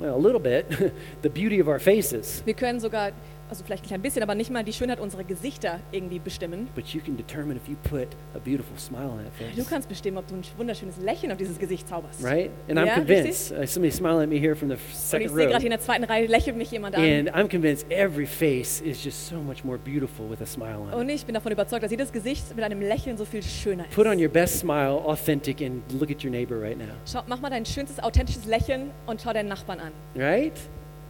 well, 0.00 0.16
a 0.16 0.18
little 0.18 0.40
bit, 0.40 0.66
the 1.22 1.28
beauty 1.30 1.60
of 1.60 1.68
our 1.68 1.78
faces, 1.78 2.42
Wir 2.44 2.54
können 2.54 2.80
sogar, 2.80 3.12
also 3.50 3.64
vielleicht 3.64 3.84
ein 3.84 3.88
klein 3.88 4.00
bisschen, 4.02 4.22
aber 4.22 4.34
nicht 4.34 4.50
mal 4.50 4.62
die 4.64 4.72
Schönheit 4.72 5.00
unserer 5.00 5.24
Gesichter 5.24 5.80
irgendwie 5.92 6.18
bestimmen. 6.18 6.68
but 6.74 6.86
you 6.94 7.00
can 7.00 7.16
determine 7.16 7.56
if 7.56 7.68
you 7.68 7.76
put 7.88 8.08
a 8.34 8.38
beautiful 8.38 8.78
smile 8.78 9.08
on 9.10 9.18
that 9.24 9.32
Du 9.38 9.56
face. 9.62 9.68
kannst 9.68 9.88
bestimmen, 9.88 10.16
ob 10.18 10.26
du 10.28 10.36
ein 10.36 10.42
wunderschönes 10.56 10.96
Lächeln 10.98 11.32
auf 11.32 11.38
dieses 11.38 11.58
Gesicht 11.58 11.88
zauberst. 11.88 12.22
Right? 12.24 12.50
And 12.68 12.78
I'm 12.78 12.86
Yeah, 12.86 12.94
convinced, 12.94 13.52
uh, 13.52 13.66
somebody 13.66 13.90
smiling 13.92 14.22
at 14.22 14.28
me 14.28 14.38
here 14.38 14.54
from 14.56 14.68
the 14.68 14.74
Und 14.76 14.80
ich 14.88 14.96
second 14.96 15.30
sehe 15.34 15.44
row, 15.46 15.50
gerade 15.52 15.64
in 15.64 15.70
der 15.70 15.80
zweiten 15.80 16.04
Reihe, 16.04 16.26
lächelt 16.26 16.56
mich 16.56 16.70
jemand 16.70 16.94
an. 16.96 17.02
and 17.04 17.28
I'm 17.34 17.48
convinced 17.48 17.90
every 17.90 18.26
face 18.26 18.80
is 18.80 19.04
just 19.04 19.26
so 19.28 19.36
much 19.36 19.64
more 19.64 19.78
beautiful 19.78 20.30
with 20.30 20.40
a 20.40 20.46
smile 20.46 20.78
on 20.80 20.88
it. 20.90 20.94
Und 20.94 21.08
ich 21.08 21.26
bin 21.26 21.34
davon 21.34 21.52
überzeugt, 21.52 21.82
dass 21.82 21.90
jedes 21.90 22.12
Gesicht 22.12 22.54
mit 22.54 22.64
einem 22.64 22.80
Lächeln 22.80 23.16
so 23.18 23.24
viel 23.24 23.42
schöner 23.42 23.84
ist. 23.88 23.94
Put 23.94 24.06
on 24.06 24.18
your 24.22 24.28
best 24.28 24.60
smile, 24.60 24.92
authentic, 25.04 25.60
and 25.60 25.82
look 25.98 26.10
at 26.10 26.22
your 26.24 26.30
neighbor 26.30 26.60
right 26.60 26.78
now. 26.78 26.84
Schau, 27.10 27.22
mach 27.26 27.40
mal 27.40 27.50
dein 27.50 27.66
schönstes, 27.66 28.00
authentisches 28.02 28.44
Lächeln 28.46 28.90
und 29.06 29.20
schau 29.20 29.32
deinen 29.32 29.48
Nachbarn 29.48 29.80
an. 29.80 29.92
Right? 30.14 30.52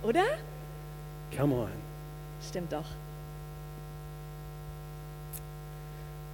Oder? 0.02 0.24
Come 1.36 1.54
on. 1.54 1.68
Stimmt 2.48 2.72
doch. 2.72 2.84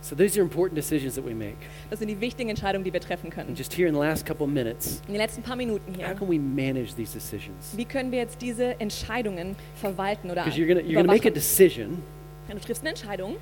So 0.03 0.15
these 0.15 0.37
are 0.39 0.43
important 0.43 0.77
decisions 0.77 1.17
that 1.17 1.25
we 1.27 1.35
make. 1.35 1.57
Das 1.91 1.99
sind 1.99 2.07
die 2.09 2.21
wichtigen 2.21 2.49
Entscheidungen, 2.49 2.85
die 2.85 2.93
wir 2.93 3.01
treffen 3.01 3.27
And 3.27 3.35
können. 3.35 3.55
just 3.57 3.73
here 3.77 3.89
in 3.89 3.95
the 3.95 4.01
last 4.01 4.25
couple 4.25 4.47
minutes, 4.47 5.01
In 5.09 5.15
den 5.15 5.21
letzten 5.21 5.43
paar 5.43 5.57
Minuten 5.57 5.93
how 5.95 5.97
hier. 6.07 6.15
can 6.15 6.29
we 6.29 6.39
manage 6.39 6.95
these 6.95 7.13
decisions? 7.13 7.73
Wie 7.77 7.85
können 7.85 8.13
wir 8.13 8.21
jetzt 8.21 8.41
diese 8.41 8.79
Entscheidungen 8.81 9.57
verwalten 9.75 10.31
oder 10.31 10.45
Because 10.45 10.61
you're 10.61 10.69
gonna 10.69 10.81
you're 10.81 10.95
gonna 11.03 11.13
make 11.13 11.27
a 11.27 11.31
decision, 11.33 12.03
Ja, 12.49 12.55
Du 12.55 12.61
triffst 12.61 12.83
eine 12.83 12.91
Entscheidung, 12.91 13.35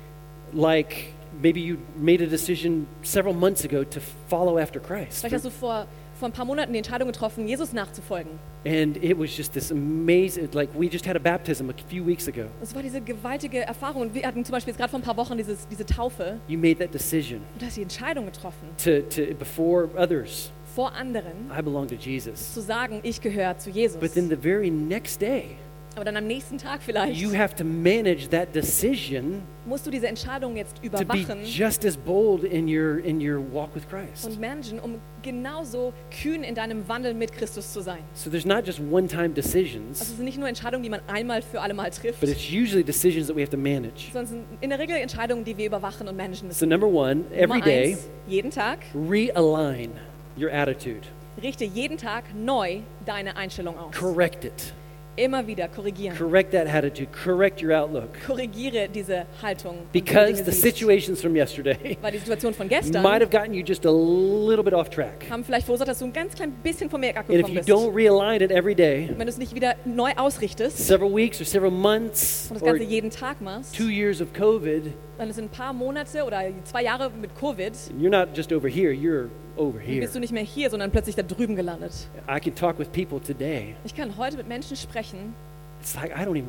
like 0.53 1.13
maybe 1.39 1.59
you 1.59 1.77
made 1.99 2.23
a 2.23 2.27
decision 2.27 2.87
several 3.03 3.35
months 3.35 3.63
ago 3.63 3.83
to 3.83 3.99
follow 4.27 4.57
after 4.57 4.79
Christ. 4.79 5.19
vielleicht 5.19 5.35
hast 5.35 5.45
du 5.45 5.51
vor 5.51 5.85
vor 6.19 6.29
ein 6.29 6.31
paar 6.31 6.45
Monaten 6.45 6.71
die 6.73 6.77
Entscheidung 6.79 7.07
getroffen, 7.11 7.47
Jesus 7.47 7.73
nachzufolgen. 7.73 8.31
And 8.65 8.97
it 9.03 9.17
was 9.17 9.35
just 9.37 9.53
this 9.53 9.71
amazing, 9.71 10.49
like 10.53 10.69
we 10.73 10.87
just 10.87 11.05
had 11.07 11.15
a 11.15 11.19
baptism 11.19 11.69
a 11.69 11.73
few 11.87 12.03
weeks 12.05 12.27
ago. 12.27 12.45
Es 12.61 12.73
war 12.73 12.81
diese 12.81 13.01
gewaltige 13.01 13.59
Erfahrung. 13.61 14.01
Und 14.03 14.13
wir 14.15 14.25
hatten 14.25 14.43
zum 14.43 14.53
Beispiel 14.53 14.71
jetzt 14.71 14.79
gerade 14.79 14.89
vor 14.89 14.99
ein 14.99 15.03
paar 15.03 15.17
Wochen 15.17 15.37
dieses, 15.37 15.67
diese 15.67 15.85
Taufe. 15.85 16.39
You 16.47 16.57
made 16.57 16.77
that 16.77 16.93
decision 16.93 17.41
Und 17.53 17.61
du 17.61 17.65
hast 17.65 17.77
die 17.77 17.83
Entscheidung 17.83 18.25
getroffen, 18.25 18.69
to, 18.83 19.01
to 19.01 19.35
before 19.37 19.89
others, 19.97 20.51
vor 20.75 20.93
anderen 20.93 21.51
I 21.57 21.61
belong 21.61 21.87
to 21.87 21.95
Jesus. 21.95 22.53
zu 22.53 22.61
sagen, 22.61 23.01
ich 23.03 23.21
gehöre 23.21 23.57
zu 23.57 23.69
Jesus. 23.69 23.99
But 23.99 24.13
then 24.13 24.29
the 24.29 24.35
very 24.35 24.69
next 24.71 25.21
day, 25.21 25.57
Aber 25.95 26.03
dann 26.03 26.17
am 26.17 26.27
nächsten 26.27 26.57
Tag 26.57 26.81
vielleicht 26.83 27.19
you 27.19 27.33
have 27.33 27.55
to 27.55 27.63
manage 27.63 28.27
that 28.29 28.53
decision 28.53 29.41
musst 29.65 29.85
du 29.85 29.91
diese 29.91 30.07
Entscheidung 30.07 30.55
jetzt 30.57 30.75
to 30.75 30.81
be 30.81 30.87
überwachen 30.87 31.43
just 31.45 31.85
as 31.85 31.95
bold 31.95 32.43
in 32.43 32.67
your 32.67 32.97
in 33.03 33.19
your 33.19 33.41
walk 33.53 33.73
with 33.73 33.87
Christ. 33.87 34.25
und 34.25 34.39
managen, 34.39 34.79
um 34.79 34.99
genauso 35.21 35.93
kühn 36.21 36.43
in 36.43 36.53
deinem 36.53 36.87
Wandel 36.87 37.13
mit 37.13 37.31
Christus 37.31 37.71
zu 37.71 37.81
sein. 37.81 37.99
So 38.13 38.29
there's 38.29 38.45
not 38.45 38.67
just 38.67 38.79
one-time 38.79 39.29
Also 39.35 39.39
es 39.39 39.45
decisions, 39.45 39.99
sind 40.17 40.25
nicht 40.25 40.37
nur 40.37 40.49
Entscheidungen, 40.49 40.83
die 40.83 40.89
man 40.89 40.99
einmal 41.07 41.41
für 41.41 41.61
alle 41.61 41.73
Mal 41.73 41.89
trifft, 41.91 42.19
but 42.19 42.29
it's 42.29 42.51
usually 42.51 42.83
decisions 42.83 43.27
that 43.27 43.35
we 43.35 43.41
have 43.41 43.51
to 43.51 43.57
manage. 43.57 44.11
sondern 44.11 44.43
in 44.61 44.69
der 44.69 44.79
Regel 44.79 44.97
Entscheidungen, 44.97 45.43
die 45.43 45.57
wir 45.57 45.67
überwachen 45.67 46.07
und 46.07 46.17
managen 46.17 46.47
müssen. 46.47 46.59
So 46.59 46.65
number 46.65 46.87
one, 46.87 47.23
every 47.31 47.47
Nummer 47.47 47.61
day, 47.61 47.91
eins, 47.93 48.09
jeden 48.27 48.51
Tag, 48.51 48.79
realign 48.93 49.91
your 50.37 50.51
attitude. 50.51 51.01
richte 51.41 51.63
jeden 51.63 51.97
Tag 51.97 52.25
neu 52.35 52.81
deine 53.05 53.37
Einstellung 53.37 53.77
aus. 53.77 53.95
Correct 53.95 54.45
it. 54.45 54.73
Immer 55.17 55.47
wieder 55.47 55.69
korrigieren. 55.69 56.17
Correct 56.17 56.51
that 56.51 56.67
attitude. 56.67 57.07
Correct 57.11 57.63
your 57.63 57.71
outlook. 57.71 58.09
Korrigiere 58.25 58.89
diese 58.89 59.25
Haltung. 59.41 59.77
Because 59.93 60.43
the 60.43 60.51
situations 60.51 61.21
from 61.21 61.35
yesterday 61.35 61.97
Weil 62.01 62.11
die 62.11 62.17
Situation 62.17 62.53
von 62.53 62.67
might 62.67 62.81
gestern 62.81 63.03
have 63.05 63.29
gotten 63.29 63.53
you 63.53 63.63
just 63.63 63.85
a 63.85 63.91
little 63.91 64.63
bit 64.63 64.73
off 64.73 64.89
track. 64.89 65.25
haben 65.29 65.45
vielleicht 65.45 65.65
verursacht, 65.65 65.87
dass 65.87 65.99
du 65.99 66.05
ein 66.05 66.13
ganz 66.13 66.35
klein 66.35 66.51
bisschen 66.63 66.89
vom 66.89 67.01
Weg 67.01 67.15
And 67.17 67.29
if 67.29 67.45
abgekommen 67.45 67.53
you 67.53 67.63
bist. 67.63 67.69
don't 67.69 67.95
realign 67.95 68.41
it 68.41 68.51
every 68.51 68.75
day, 68.75 69.09
Wenn 69.15 69.27
du 69.27 69.31
es 69.31 69.37
nicht 69.37 69.55
wieder 69.55 69.75
neu 69.85 70.11
ausrichtest 70.17 70.77
several 70.77 71.13
weeks 71.15 71.39
or 71.39 71.45
several 71.45 71.71
months 71.71 72.47
und 72.49 72.55
das 72.55 72.63
Ganze 72.63 72.83
jeden 72.83 73.09
Tag 73.09 73.39
machst, 73.39 73.73
two 73.73 73.89
years 73.89 74.21
of 74.21 74.33
COVID, 74.33 74.91
dann 75.17 75.31
sind 75.31 75.45
ein 75.45 75.49
paar 75.49 75.71
Monate 75.71 76.25
oder 76.25 76.41
zwei 76.65 76.83
Jahre 76.83 77.09
mit 77.09 77.33
Covid, 77.39 77.71
you're 77.97 78.09
not 78.09 78.35
just 78.35 78.51
over 78.51 78.67
here, 78.67 78.91
you're 78.91 79.29
over 79.57 79.79
here. 79.79 80.01
bist 80.01 80.15
du 80.15 80.19
nicht 80.19 80.33
mehr 80.33 80.43
hier, 80.43 80.69
sondern 80.69 80.91
plötzlich 80.91 81.15
da 81.15 81.23
drüben 81.23 81.55
gelandet. 81.55 82.07
I 82.29 82.39
can 82.39 82.53
talk 82.55 82.77
with 82.79 82.89
people 82.91 83.19
today. 83.21 83.75
Ich 83.83 83.95
kann 83.95 84.15
heute 84.17 84.37
mit 84.37 84.47
Menschen 84.47 84.75
sprechen 84.77 85.33
It's 85.81 85.95
like 85.95 86.11
I 86.11 86.21
don't 86.23 86.37
even 86.37 86.47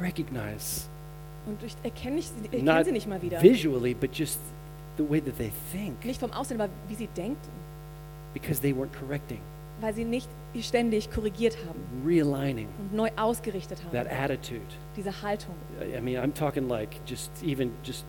recognize, 0.00 0.86
und 1.46 1.62
ich 1.64 1.74
erkenne, 1.82 2.16
nicht, 2.16 2.30
ich 2.44 2.52
erkenne 2.52 2.84
sie 2.84 2.92
nicht 2.92 3.08
mal 3.08 3.20
wieder. 3.22 3.42
visually, 3.42 3.94
but 3.94 4.14
just 4.16 4.38
the 4.96 5.08
way 5.08 5.20
that 5.20 5.36
they 5.38 5.50
think 5.72 6.04
Nicht 6.04 6.20
vom 6.20 6.32
Aussehen, 6.32 6.60
aber 6.60 6.70
wie 6.88 6.94
sie 6.94 7.08
denken, 7.16 7.36
because 8.34 8.60
they 8.60 8.72
weren't 8.72 8.92
correcting, 8.98 9.40
weil 9.80 9.94
sie 9.94 10.04
nicht 10.04 10.28
ständig 10.60 11.10
korrigiert 11.10 11.56
haben 11.68 11.80
realigning 12.06 12.68
und 12.78 12.94
neu 12.94 13.10
ausgerichtet 13.16 13.78
that 13.92 14.08
haben. 14.08 14.22
attitude. 14.24 14.60
Diese 14.96 15.22
Haltung. 15.22 15.54
I 15.80 16.00
mean, 16.00 16.18
I'm 16.18 16.32
talking 16.32 16.68
like 16.68 16.96
just 17.06 17.30
even 17.44 17.70
just 17.84 18.04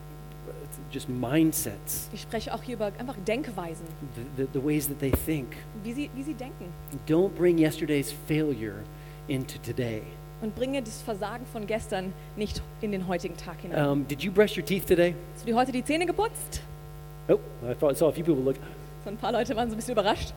just 0.91 1.07
mindsets, 1.09 2.09
Ich 2.13 2.21
spreche 2.21 2.53
auch 2.53 2.61
hier 2.63 2.75
über 2.75 2.91
einfach 2.97 3.15
Denkweisen, 3.27 3.85
the, 4.15 4.43
the, 4.43 4.49
the 4.53 4.63
ways 4.63 4.87
that 4.87 4.99
they 4.99 5.11
think. 5.11 5.47
wie 5.83 5.93
sie, 5.93 6.09
wie 6.15 6.23
sie 6.23 6.33
denken. 6.33 6.65
Don't 7.07 7.29
bring 7.29 7.57
yesterday's 7.57 8.13
failure 8.27 8.83
into 9.27 9.57
today. 9.59 10.01
Und 10.41 10.55
bringe 10.55 10.81
das 10.81 11.01
Versagen 11.01 11.45
von 11.51 11.67
gestern 11.67 12.13
nicht 12.37 12.61
in 12.81 12.91
den 12.93 13.07
heutigen 13.07 13.35
Tag 13.35 13.59
hinein. 13.61 13.85
Um, 13.85 14.07
did 14.07 14.21
you 14.23 14.31
brush 14.31 14.57
your 14.57 14.63
teeth 14.65 14.87
today? 14.87 15.13
Hast 15.33 15.43
du 15.45 15.51
dir 15.51 15.55
heute 15.57 15.71
die 15.71 15.83
Zähne 15.83 16.05
geputzt? 16.05 16.61
Oh, 17.27 17.39
I 17.69 17.75
thought, 17.75 17.97
saw 17.97 18.07
a 18.07 18.11
few 18.11 18.23
people 18.23 18.41
look. 18.43 18.55
So 19.03 19.09
ein 19.09 19.17
paar 19.17 19.31
Leute 19.31 19.55
waren 19.55 19.69
so 19.69 19.75
ein 19.75 19.77
bisschen 19.77 19.91
überrascht. 19.93 20.33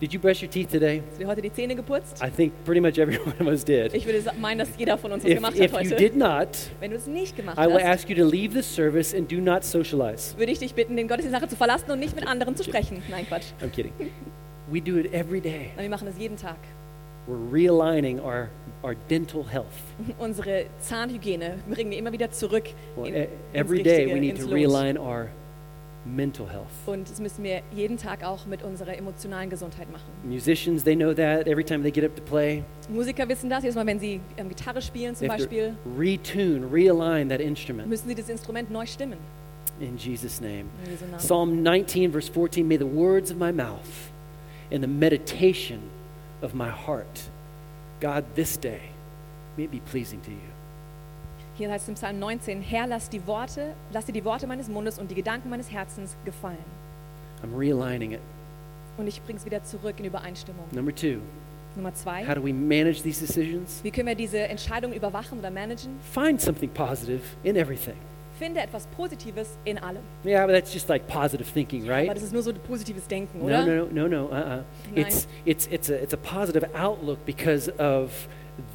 Did 0.00 0.14
you 0.14 0.18
brush 0.20 0.40
your 0.42 0.48
teeth 0.50 0.70
today? 0.70 1.02
Hast 1.10 1.20
du 1.20 1.26
heute 1.26 1.42
die 1.42 1.52
Zähne 1.52 1.74
geputzt? 1.76 2.22
I 2.24 2.30
think 2.30 2.52
pretty 2.64 2.80
much 2.80 2.96
every 2.98 3.18
one 3.18 3.34
of 3.38 3.46
us 3.46 3.62
did. 3.62 3.92
Ich 3.92 4.06
würde 4.06 4.22
meinen, 4.40 4.58
dass 4.60 4.68
jeder 4.78 4.96
von 4.96 5.12
uns 5.12 5.22
das 5.24 5.30
If, 5.32 5.36
gemacht 5.36 5.54
if 5.56 5.72
hat 5.74 5.84
you 5.84 5.90
heute. 5.90 5.96
did 5.96 6.16
not, 6.16 6.48
Wenn 6.80 6.90
du 6.92 6.96
es 6.96 7.06
nicht 7.06 7.36
gemacht 7.36 7.58
I 7.58 7.66
will 7.66 7.74
hast, 7.74 7.84
ask 8.04 8.08
you 8.08 8.16
to 8.16 8.24
leave 8.24 8.54
the 8.54 8.62
service 8.62 9.14
and 9.14 9.30
do 9.30 9.36
not 9.36 9.62
socialize. 9.62 10.36
würde 10.38 10.52
ich 10.52 10.58
dich 10.58 10.74
bitten, 10.74 10.96
den 10.96 11.06
Gottesdienst 11.06 11.34
nachher 11.38 11.50
zu 11.50 11.56
verlassen 11.56 11.90
und 11.90 11.98
nicht 12.00 12.14
mit 12.16 12.26
anderen 12.26 12.56
zu 12.56 12.64
sprechen. 12.64 13.02
Nein, 13.10 13.26
Quatsch. 13.28 13.46
I'm 13.62 13.68
kidding. 13.68 13.92
We 14.70 14.80
do 14.80 14.96
it 14.96 15.12
every 15.12 15.40
day. 15.42 15.70
Aber 15.74 15.82
wir 15.82 15.90
machen 15.90 16.06
das 16.06 16.16
jeden 16.18 16.36
Tag. 16.38 16.56
We're 17.28 17.52
realigning 17.52 18.20
our, 18.20 18.48
our 18.82 18.94
dental 19.10 19.44
health. 19.46 19.66
Unsere 20.18 20.64
Zahnhygiene 20.80 21.58
bringen 21.68 21.90
wir 21.90 21.98
immer 21.98 22.12
wieder 22.12 22.30
zurück 22.30 22.64
Well, 22.96 23.08
in, 23.08 23.14
e- 23.14 23.18
ins 23.24 23.28
every 23.52 23.82
day 23.82 24.04
Richtige, 24.06 24.14
we 24.14 24.20
need 24.20 24.30
ins 24.36 24.40
to 24.40 24.46
Lot. 24.46 24.54
realign 24.54 24.96
our 24.96 25.28
mental 26.04 26.48
health. 26.48 26.66
Und 26.86 27.10
das 27.10 27.20
müssen 27.20 27.44
wir 27.44 27.62
jeden 27.72 27.96
Tag 27.96 28.24
auch 28.24 28.46
mit 28.46 28.62
unserer 28.62 28.96
emotionalen 28.96 29.50
Gesundheit 29.50 29.90
machen. 29.92 30.10
Musicians, 30.24 30.82
they 30.82 30.96
know 30.96 31.12
that 31.12 31.46
every 31.46 31.64
time 31.64 31.82
they 31.82 31.90
get 31.90 32.04
up 32.04 32.16
to 32.16 32.22
play. 32.22 32.62
Musiker 32.88 33.28
wissen 33.28 33.50
das, 33.50 33.62
jedes 33.62 33.76
Mal, 33.76 33.86
wenn 33.86 34.00
sie 34.00 34.20
ähm, 34.36 34.48
Gitarre 34.48 34.80
spielen 34.80 35.14
zum 35.14 35.28
They 35.28 35.36
Beispiel, 35.36 35.74
retune, 35.98 36.66
realign 36.72 37.28
that 37.28 37.40
instrument 37.40 37.88
müssen 37.88 38.08
sie 38.08 38.14
das 38.14 38.28
Instrument 38.28 38.70
neu 38.70 38.86
stimmen. 38.86 39.18
in 39.80 39.96
Jesus' 39.96 40.40
name. 40.40 40.66
In 40.84 40.90
Jesu 40.90 41.04
Namen. 41.06 41.18
Psalm 41.18 41.62
19, 41.62 42.12
verse 42.12 42.28
14 42.28 42.66
May 42.66 42.76
the 42.76 42.86
words 42.86 43.30
of 43.30 43.38
my 43.38 43.50
mouth 43.52 44.10
and 44.70 44.82
the 44.82 44.88
meditation 44.88 45.80
of 46.42 46.54
my 46.54 46.68
heart, 46.70 47.30
God, 48.00 48.24
this 48.34 48.56
day, 48.56 48.90
may 49.56 49.64
it 49.64 49.70
be 49.70 49.80
pleasing 49.80 50.20
to 50.22 50.30
you. 50.30 50.49
Hier 51.60 51.70
heißt 51.70 51.82
es 51.82 51.88
im 51.90 51.94
Psalm 51.96 52.18
19, 52.18 52.62
Herr, 52.62 52.86
lass 52.86 53.10
die 53.10 53.26
Worte, 53.26 53.74
lass 53.92 54.06
dir 54.06 54.14
die 54.14 54.24
Worte 54.24 54.46
meines 54.46 54.66
Mundes 54.68 54.98
und 54.98 55.10
die 55.10 55.14
Gedanken 55.14 55.50
meines 55.50 55.70
Herzens 55.70 56.16
gefallen. 56.24 56.56
I'm 57.44 57.54
realigning 57.54 58.12
it. 58.12 58.20
Und 58.96 59.06
ich 59.06 59.20
bringe 59.20 59.38
es 59.38 59.44
wieder 59.44 59.62
zurück 59.62 59.96
in 59.98 60.06
Übereinstimmung. 60.06 60.64
Number 60.72 60.94
two, 60.94 61.18
Nummer 61.76 61.92
zwei, 61.92 62.26
how 62.26 62.34
do 62.34 62.42
we 62.42 62.54
manage 62.54 63.02
these 63.02 63.20
decisions? 63.20 63.80
wie 63.82 63.90
können 63.90 64.08
wir 64.08 64.14
diese 64.14 64.38
Entscheidung 64.38 64.94
überwachen 64.94 65.38
oder 65.38 65.50
managen? 65.50 65.90
Find 66.14 66.40
something 66.40 66.70
positive 66.70 67.20
in 67.42 67.56
everything. 67.56 67.96
Finde 68.38 68.62
etwas 68.62 68.86
Positives 68.96 69.58
in 69.66 69.76
allem. 69.76 70.00
Yeah, 70.24 70.46
but 70.46 70.54
that's 70.54 70.72
just 70.72 70.88
like 70.88 71.06
positive 71.08 71.52
thinking, 71.52 71.82
Aber 71.82 71.92
right? 71.92 72.10
das 72.10 72.22
ist 72.22 72.32
nur 72.32 72.42
so 72.42 72.54
positives 72.54 73.06
Denken, 73.06 73.38
No, 73.38 73.44
oder? 73.44 73.66
no, 73.66 73.86
no, 73.92 74.08
no, 74.08 74.30
uh-uh. 74.30 74.62
It's, 74.94 75.28
it's, 75.44 75.68
it's, 75.70 75.90
a, 75.90 76.02
it's 76.02 76.14
a 76.14 76.16
positive 76.16 76.66
outlook 76.74 77.18
because 77.26 77.68
of 77.78 78.10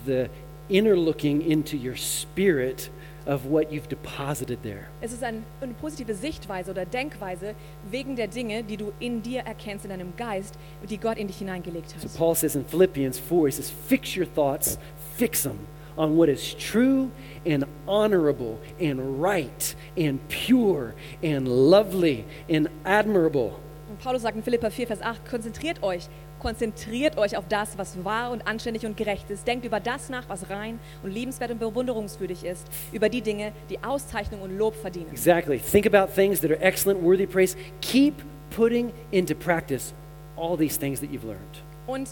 the 0.06 0.30
inner 0.70 0.96
looking 0.96 1.42
into 1.42 1.78
your 1.78 1.96
spirit 1.96 2.90
of 3.26 3.46
what 3.46 3.72
you've 3.72 3.90
deposited 3.90 4.62
there. 4.64 4.88
Es 5.02 5.12
ist 5.12 5.24
ein, 5.24 5.46
eine 5.62 5.74
positive 5.74 6.14
Sichtweise 6.14 6.72
oder 6.72 6.86
Denkweise 6.86 7.56
wegen 7.90 8.16
der 8.16 8.28
Dinge, 8.28 8.64
die 8.64 8.78
du 8.78 8.92
in 9.00 9.22
dir 9.22 9.42
erkennst, 9.42 9.86
in 9.86 9.90
deinem 9.90 10.16
Geist, 10.16 10.58
die 10.90 10.98
Gott 10.98 11.18
in 11.18 11.28
dich 11.28 11.38
hineingelegt 11.38 11.90
So 11.90 12.08
hat. 12.08 12.18
Paul 12.18 12.36
says 12.36 12.56
in 12.56 12.66
Philippians 12.66 13.20
4, 13.20 13.48
he 13.48 13.52
says, 13.52 13.72
fix 13.88 14.16
your 14.16 14.28
thoughts, 14.28 14.78
fix 15.18 15.44
them 15.44 15.60
on 15.98 16.18
what 16.18 16.30
is 16.30 16.54
true 16.56 17.10
and 17.46 17.66
honorable 17.88 18.60
and 18.80 19.22
right 19.22 19.76
and 19.98 20.20
pure 20.30 20.94
and 21.24 21.48
lovely 21.48 22.26
and 22.50 22.70
admirable. 22.84 23.60
Und 23.90 24.00
Paulus 24.00 24.24
sagt 24.24 24.36
in 24.36 24.44
Philippa 24.44 24.70
4, 24.70 24.88
Vers 24.88 25.02
8, 25.02 25.26
konzentriert 25.30 25.82
euch, 25.82 26.10
konzentriert 26.40 27.18
euch 27.18 27.38
auf 27.38 27.46
das, 27.48 27.78
was 27.78 28.04
wahr 28.04 28.32
und 28.32 28.48
anständig 28.48 28.86
und 28.86 28.98
gerecht 28.98 29.30
ist. 29.30 29.48
Denkt 29.48 29.66
über 29.66 29.80
das 29.80 30.10
nach, 30.10 30.28
was 30.30 30.50
rein 30.50 30.80
und 31.04 31.12
liebenswert 31.12 31.52
und 31.52 31.60
bewunderungswürdig 31.60 32.44
ist. 32.46 32.68
Über 32.92 33.10
die 33.10 33.22
Dinge, 33.22 33.52
die 33.70 33.84
Auszeichnung 33.84 34.42
und 34.42 34.58
Lob 34.58 34.76
verdienen. 34.76 35.10
Exactly. 35.12 35.60
Think 35.60 35.86
about 35.86 36.14
things 36.14 36.42
that 36.42 36.52
are 36.52 36.62
excellent, 36.62 37.02
worthy 37.02 37.26
praise. 37.26 37.56
Keep 37.82 38.16
putting 38.56 38.92
into 39.12 39.36
practice 39.36 39.94
all 40.38 40.58
these 40.58 40.78
things 40.80 41.00
that 41.00 41.10
you've 41.10 41.26
learned. 41.26 41.64
Und 41.88 42.10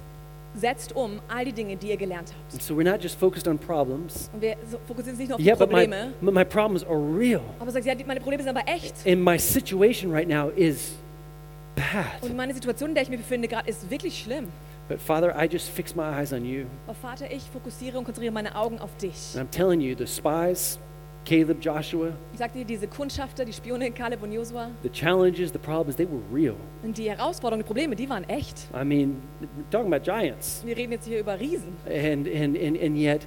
setzt 0.55 0.95
um 0.95 1.19
all 1.27 1.45
die 1.45 1.51
Dinge, 1.53 1.75
die 1.75 1.89
ihr 1.89 1.97
gelernt 1.97 2.29
habt. 2.29 2.53
And 2.53 2.61
so 2.61 2.75
we're 2.75 2.83
not 2.83 3.01
just 3.01 3.19
focused 3.19 3.47
on 3.47 3.57
problems. 3.57 4.29
Und 4.33 4.41
wir 4.41 4.55
fokussieren 4.87 5.11
uns 5.11 5.19
nicht 5.19 5.29
nur 5.29 5.37
auf 5.37 5.43
Yeah, 5.43 5.55
die 5.55 5.59
but 5.59 5.71
my, 5.71 5.87
Probleme, 5.87 6.31
my 6.31 6.45
problems 6.45 6.83
are 6.83 6.97
real. 6.97 7.41
aber 7.59 7.71
sagt, 7.71 7.85
ja, 7.85 7.93
meine 8.05 8.19
Probleme 8.19 8.43
sind 8.43 8.55
aber 8.55 8.67
echt. 8.67 8.93
And 9.07 9.23
my 9.23 9.37
situation 9.37 10.11
right 10.11 10.27
now 10.27 10.49
is 10.55 10.93
bad. 11.75 12.21
Und 12.21 12.35
meine 12.35 12.53
Situation, 12.53 12.89
in 12.89 12.95
der 12.95 13.03
ich 13.03 13.09
mich 13.09 13.19
befinde 13.19 13.47
gerade, 13.47 13.69
ist 13.69 13.89
wirklich 13.89 14.19
schlimm. 14.23 14.47
But 14.89 14.99
Father, 14.99 15.33
I 15.41 15.45
just 15.45 15.69
fix 15.69 15.95
my 15.95 16.03
eyes 16.03 16.33
on 16.33 16.45
you. 16.45 16.65
Aber 16.85 16.95
Vater, 16.95 17.31
ich 17.31 17.43
fokussiere 17.43 17.97
und 17.97 18.03
konzentriere 18.03 18.33
meine 18.33 18.55
Augen 18.55 18.79
auf 18.79 18.95
dich. 18.97 19.35
And 19.37 19.47
I'm 19.47 19.55
telling 19.55 19.79
you, 19.79 19.95
the 19.97 20.05
spies, 20.05 20.77
Caleb, 21.25 21.63
Joshua, 21.63 22.09
Ich 22.33 22.39
sagte 22.39 22.57
dir, 22.57 22.65
diese 22.65 22.85
Kundschafter, 22.85 23.45
die 23.45 23.53
Spione, 23.53 23.91
Kaleb 23.91 24.21
und 24.23 24.33
Josua, 24.33 24.71
the 24.83 24.89
challenges, 24.89 25.53
the 25.53 25.57
problems, 25.57 25.95
they 25.95 26.05
were 26.05 26.19
real. 26.33 26.55
und 26.83 26.97
die 26.97 27.09
Herausforderungen, 27.09 27.63
die 27.63 27.67
Probleme, 27.67 27.95
die 27.95 28.09
waren 28.09 28.27
echt. 28.27 28.67
I 28.75 28.83
mean, 28.83 29.21
we're 29.41 29.69
talking 29.71 29.93
about 29.93 30.03
giants. 30.03 30.61
Wir 30.65 30.75
reden 30.75 30.91
jetzt 30.91 31.07
hier 31.07 31.21
über 31.21 31.39
Riesen. 31.39 31.77
And, 31.85 32.27
and, 32.27 32.57
and, 32.57 32.77
and 32.83 32.97
yet, 32.97 33.25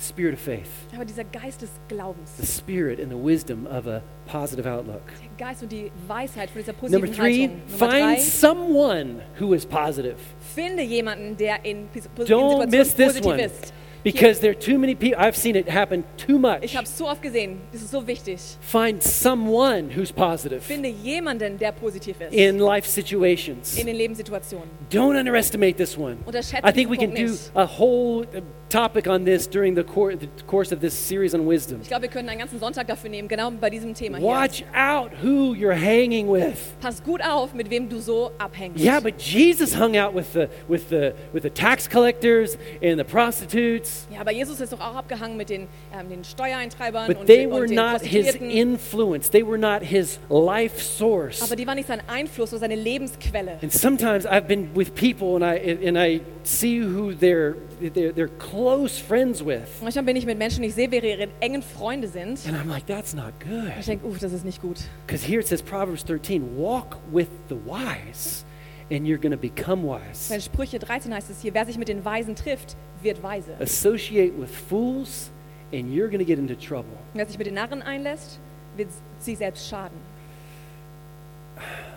the 0.00 0.06
spirit 0.06 0.32
of 0.34 0.40
faith, 0.40 0.68
Aber 0.94 1.04
dieser 1.04 1.24
Geist 1.24 1.60
des 1.62 1.70
Glaubens, 1.88 2.30
the 2.38 2.46
spirit 2.46 2.98
and 3.00 3.10
the 3.10 3.16
wisdom 3.16 3.66
of 3.66 3.86
a 3.86 4.02
positive 4.26 4.66
outlook. 4.66 5.02
der 5.20 5.46
Geist 5.46 5.62
und 5.62 5.70
die 5.70 5.90
Weisheit 6.08 6.50
von 6.50 6.62
dieser 6.62 6.72
Number 6.90 7.06
three, 7.12 7.48
Haltung. 7.48 7.60
Nummer 7.78 7.88
drei, 7.90 8.16
find 8.16 8.20
someone 8.20 9.22
who 9.38 9.52
is 9.52 9.66
positive. 9.66 10.16
finde 10.54 10.82
jemanden, 10.82 11.36
der 11.36 11.64
in, 11.64 11.88
in 11.94 12.24
Don't 12.26 12.68
miss 12.70 12.94
this 12.94 13.20
one. 13.22 13.40
ist. 13.40 13.72
Because 14.02 14.40
there 14.40 14.50
are 14.52 14.58
too 14.58 14.78
many 14.78 14.94
people, 14.94 15.18
I've 15.20 15.36
seen 15.36 15.54
it 15.56 15.68
happen 15.68 16.04
too 16.16 16.38
much. 16.38 16.62
Ich 16.62 16.74
habe 16.74 16.86
so 16.86 17.06
oft 17.06 17.20
gesehen. 17.20 17.60
Das 17.70 17.82
ist 17.82 17.90
so 17.90 18.06
wichtig. 18.06 18.40
Find 18.62 19.02
someone 19.02 19.90
who's 19.94 20.10
positive 20.10 20.62
Finde 20.62 20.88
jemanden, 20.88 21.58
der 21.58 21.72
positiv 21.72 22.18
ist 22.18 22.32
in 22.32 22.58
life 22.58 22.88
situations. 22.88 23.76
in 23.76 23.86
den 23.86 23.96
Lebenssituationen. 23.96 24.70
Don't 24.90 25.18
underestimate 25.18 25.76
this 25.76 25.98
one. 25.98 26.16
Unterschätze 26.24 26.66
I 26.66 26.72
think 26.72 26.90
we 26.90 26.96
can 26.96 27.12
Punkt 27.12 27.52
do 27.52 27.60
a 27.60 27.66
whole 27.66 28.24
topic 28.70 29.06
on 29.06 29.24
this 29.24 29.46
during 29.46 29.74
the, 29.74 29.84
cour- 29.84 30.14
the 30.16 30.28
course 30.46 30.72
of 30.72 30.80
this 30.80 30.94
series 30.94 31.34
on 31.34 31.46
wisdom. 31.46 31.80
Ich 31.82 31.88
glaube, 31.88 32.02
wir 32.02 32.08
können 32.08 32.28
einen 32.28 32.38
ganzen 32.38 32.58
Sonntag 32.58 32.86
dafür 32.86 33.10
nehmen, 33.10 33.28
genau 33.28 33.50
bei 33.50 33.68
diesem 33.68 33.92
Thema 33.94 34.18
hier. 34.18 34.26
Watch 34.26 34.64
out 34.74 35.10
who 35.22 35.54
you're 35.54 35.74
hanging 35.74 36.32
with. 36.32 36.72
Pass 36.80 37.02
gut 37.02 37.20
auf, 37.22 37.52
mit 37.52 37.68
wem 37.70 37.88
du 37.88 37.98
so 37.98 38.30
abhängst. 38.38 38.82
Yeah, 38.82 39.00
but 39.00 39.20
Jesus 39.20 39.76
hung 39.78 39.96
out 39.96 40.14
with 40.14 40.32
the 40.32 40.48
with 40.68 40.88
the 40.88 41.12
with 41.32 41.42
the 41.42 41.50
tax 41.50 41.88
collectors 41.88 42.56
and 42.82 42.98
the 42.98 43.04
prostitutes, 43.04 44.06
Ja, 44.10 44.20
aber 44.20 44.32
Jesus 44.32 44.60
ist 44.60 44.72
doch 44.72 44.80
auch 44.80 44.94
abgehangen 44.94 45.36
mit 45.36 45.50
den, 45.50 45.66
ähm, 45.92 46.08
den 46.08 46.24
Steuereintreibern 46.24 47.06
but 47.08 47.18
und, 47.18 47.26
they 47.26 47.46
were 47.46 47.62
und 47.62 47.70
den 47.70 47.76
not 47.76 48.00
his 48.02 48.34
influence. 48.36 49.30
They 49.30 49.46
were 49.46 49.58
not 49.58 49.82
his 49.82 50.18
life 50.28 50.80
source. 50.80 51.42
Aber 51.42 51.56
die 51.56 51.66
waren 51.66 51.76
nicht 51.76 51.88
sein 51.88 52.02
Einfluss 52.06 52.52
oder 52.52 52.60
seine 52.60 52.76
Lebensquelle. 52.76 53.58
And 53.62 53.72
sometimes 53.72 54.26
I've 54.26 54.46
been 54.46 54.70
with 54.74 54.94
people 54.94 55.34
and 55.34 55.44
I 55.44 55.86
and 55.86 55.98
I 55.98 56.20
see 56.44 56.80
who 56.80 57.12
they're 57.12 57.56
they're, 57.80 58.12
they're 58.12 58.28
close 58.60 58.98
friends 58.98 59.42
with, 59.44 59.62
Manchmal 59.82 60.04
bin 60.04 60.16
ich 60.16 60.26
mit 60.26 60.36
Menschen, 60.38 60.62
ich 60.64 60.74
sehe, 60.74 60.90
wer 60.90 61.02
ihre 61.02 61.28
engen 61.40 61.62
Freunde 61.62 62.08
sind. 62.08 62.38
and 62.46 62.56
I'm 62.56 62.68
like, 62.68 62.86
that's 62.86 63.14
not 63.14 63.32
Ich 63.40 63.48
good. 63.48 63.86
denke, 63.86 64.06
uff, 64.06 64.18
das 64.18 64.32
ist 64.32 64.44
nicht 64.44 64.60
gut. 64.60 64.78
Because 65.06 65.24
here 65.26 65.40
it 65.40 65.46
says 65.46 65.62
Proverbs 65.62 66.04
13, 66.04 66.56
walk 66.58 66.98
with 67.10 67.28
the 67.48 67.56
wise, 67.66 68.44
and 68.90 69.06
you're 69.06 69.18
going 69.20 69.32
to 69.32 69.38
become 69.38 69.82
wise. 69.86 70.28
Bei 70.28 70.40
Sprüche 70.40 70.78
13 70.78 71.14
heißt 71.14 71.30
es 71.30 71.40
hier, 71.40 71.54
wer 71.54 71.64
sich 71.64 71.78
mit 71.78 71.88
den 71.88 72.04
Weisen 72.04 72.34
trifft, 72.34 72.76
wird 73.02 73.22
weise. 73.22 73.54
Associate 73.60 74.32
with 74.38 74.50
fools, 74.68 75.30
and 75.72 75.90
you're 75.90 76.08
going 76.08 76.18
to 76.18 76.24
get 76.24 76.38
into 76.38 76.54
trouble. 76.54 76.96
Wer 77.14 77.26
sich 77.26 77.38
mit 77.38 77.46
den 77.46 77.54
Narren 77.54 77.80
einlässt, 77.82 78.38
wird 78.76 78.88
sich 79.20 79.38
selbst 79.38 79.68
schaden. 79.68 79.96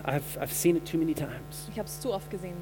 I've, 0.05 0.37
I've 0.39 0.51
seen 0.53 0.75
it 0.75 0.85
too 0.85 0.97
many 0.97 1.13
times. 1.13 1.69
Ich 1.71 1.79
habe 1.79 1.87
es 1.87 1.99
zu 1.99 2.13
oft 2.13 2.29
gesehen. 2.29 2.55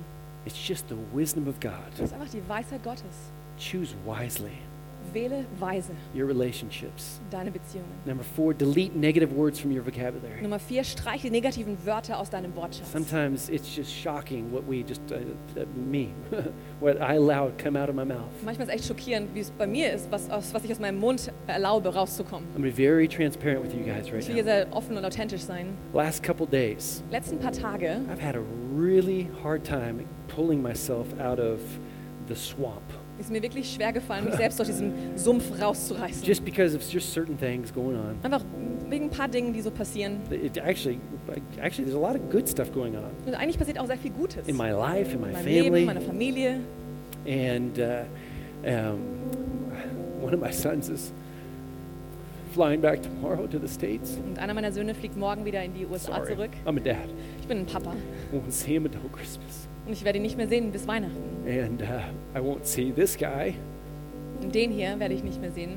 It's 0.45 0.57
just 0.67 0.87
the 0.89 0.95
wisdom 1.13 1.47
of 1.47 1.59
God. 1.59 1.73
Das 1.97 2.07
ist 2.07 2.13
einfach 2.13 2.29
die 2.29 2.41
Weisheit 2.47 2.83
Gottes. 2.83 3.31
Choose 3.57 3.93
wisely 4.05 4.57
Wähle 5.13 5.45
weise 5.59 5.91
your 6.15 6.25
relationships. 6.27 7.19
deine 7.31 7.51
Beziehungen. 7.51 7.89
Number 8.05 8.23
four, 8.23 8.53
delete 8.53 8.95
negative 8.95 9.35
words 9.35 9.59
from 9.59 9.71
your 9.71 9.83
vocabulary. 9.85 10.41
Nummer 10.41 10.59
vier, 10.59 10.83
streiche 10.85 11.23
die 11.23 11.31
negativen 11.31 11.77
Wörter 11.85 12.17
aus 12.17 12.29
deinem 12.29 12.55
Wortschatz. 12.55 12.91
Sometimes 12.91 13.49
it's 13.49 13.75
just 13.75 13.91
shocking 13.91 14.49
what 14.53 14.63
we 14.69 14.83
just, 14.87 15.01
uh, 15.11 15.15
uh, 15.59 15.65
me, 15.75 16.09
what 16.79 16.95
I 16.97 17.17
allow 17.17 17.51
come 17.61 17.75
out 17.77 17.89
of 17.89 17.95
my 17.95 18.05
mouth. 18.05 18.29
Manchmal 18.45 18.67
ist 18.67 18.73
echt 18.73 18.85
schockierend, 18.85 19.33
wie 19.35 19.41
es 19.41 19.51
bei 19.51 19.67
mir 19.67 19.91
ist, 19.91 20.09
was, 20.11 20.29
aus, 20.29 20.53
was 20.53 20.63
ich 20.63 20.71
aus 20.71 20.79
meinem 20.79 20.99
Mund 20.99 21.29
erlaube, 21.47 21.93
rauszukommen. 21.93 22.47
I'm 22.55 22.61
be 22.61 22.71
very 22.71 23.07
transparent 23.07 23.63
with 23.63 23.73
you 23.73 23.83
guys 23.83 24.11
right 24.13 24.21
Ich 24.21 24.29
will 24.29 24.37
now. 24.37 24.43
sehr 24.43 24.67
offen 24.71 24.95
und 24.97 25.03
authentisch 25.03 25.41
sein. 25.41 25.73
Last 25.93 26.23
couple 26.23 26.47
days, 26.47 27.03
Letzten 27.11 27.37
paar 27.39 27.51
Tage 27.51 27.99
I've 28.09 28.21
had 28.21 28.35
a 28.35 28.41
really 28.72 29.28
hard 29.43 29.63
time 29.63 30.05
pulling 30.28 30.61
myself 30.61 31.07
out 31.19 31.39
of 31.39 31.59
the 32.28 32.36
swamp 32.36 32.82
ist 33.22 33.32
mir 33.32 33.41
wirklich 33.41 33.72
schwer 33.72 33.93
gefallen, 33.93 34.26
mich 34.26 34.34
selbst 34.38 34.59
aus 34.59 34.67
diesem 34.67 34.91
Sumpf 35.15 35.45
rauszureißen. 35.61 36.24
just 36.26 36.43
because 36.43 36.76
of 36.76 36.82
just 36.91 37.13
certain 37.13 37.38
things 37.38 37.74
going 37.74 37.95
on. 37.95 38.15
Einfach 38.24 38.43
wegen 38.89 39.05
ein 39.05 39.09
paar 39.09 39.28
Dingen, 39.28 39.53
die 39.53 39.61
so 39.61 39.72
passieren. 39.72 40.17
It 40.32 40.57
actually, 40.57 40.99
actually, 41.61 41.86
there's 41.86 41.95
a 41.95 41.99
lot 41.99 42.15
of 42.15 42.30
good 42.32 42.49
stuff 42.49 42.72
going 42.74 42.95
on 42.95 43.03
Und 43.26 43.36
eigentlich 43.36 43.57
passiert 43.59 43.80
auch 43.80 43.86
sehr 43.86 43.97
viel 43.97 44.11
Gutes. 44.11 44.47
in 44.47 44.57
my 44.57 44.72
life, 44.72 45.13
in 45.13 45.22
my 45.22 45.28
in 45.28 45.34
meinem 45.34 45.45
Leben, 45.45 45.65
family, 45.65 45.86
meiner 45.86 46.01
Familie. 46.01 46.59
and 47.28 47.80
uh, 47.80 48.03
um, 48.65 48.99
one 50.22 50.34
of 50.34 50.41
my 50.41 50.51
sons 50.51 50.89
is 50.89 51.13
flying 52.53 52.82
back 52.82 53.01
tomorrow 53.01 53.47
to 53.47 53.59
the 53.59 53.67
states. 53.67 54.17
Und 54.26 54.39
einer 54.39 54.53
meiner 54.53 54.72
Söhne 54.72 54.93
fliegt 54.93 55.15
morgen 55.15 55.45
wieder 55.45 55.63
in 55.63 55.74
die 55.74 55.86
USA 55.86 56.15
Sorry, 56.15 56.36
zurück. 56.36 56.51
I'm 56.65 56.78
a 56.78 56.84
dad. 56.84 57.07
Bin 57.51 57.59
ein 57.59 57.65
Papa. 57.65 57.93
Won't 58.31 58.49
see 58.51 58.75
him 58.75 58.85
until 58.85 59.01
Christmas, 59.11 59.67
Und 59.85 59.91
ich 59.91 60.05
werde 60.05 60.19
ihn 60.19 60.21
nicht 60.21 60.37
mehr 60.37 60.47
sehen 60.47 60.71
bis 60.71 60.87
Weihnachten. 60.87 61.19
and 61.45 61.81
uh, 61.81 61.85
I 62.33 62.39
won't 62.39 62.63
see 62.63 62.93
this 62.93 63.17
guy 63.17 63.55
Und 64.41 64.55
den 64.55 64.71
hier 64.71 64.97
werde 64.97 65.13
ich 65.15 65.21
nicht 65.21 65.41
mehr 65.41 65.51
sehen. 65.51 65.71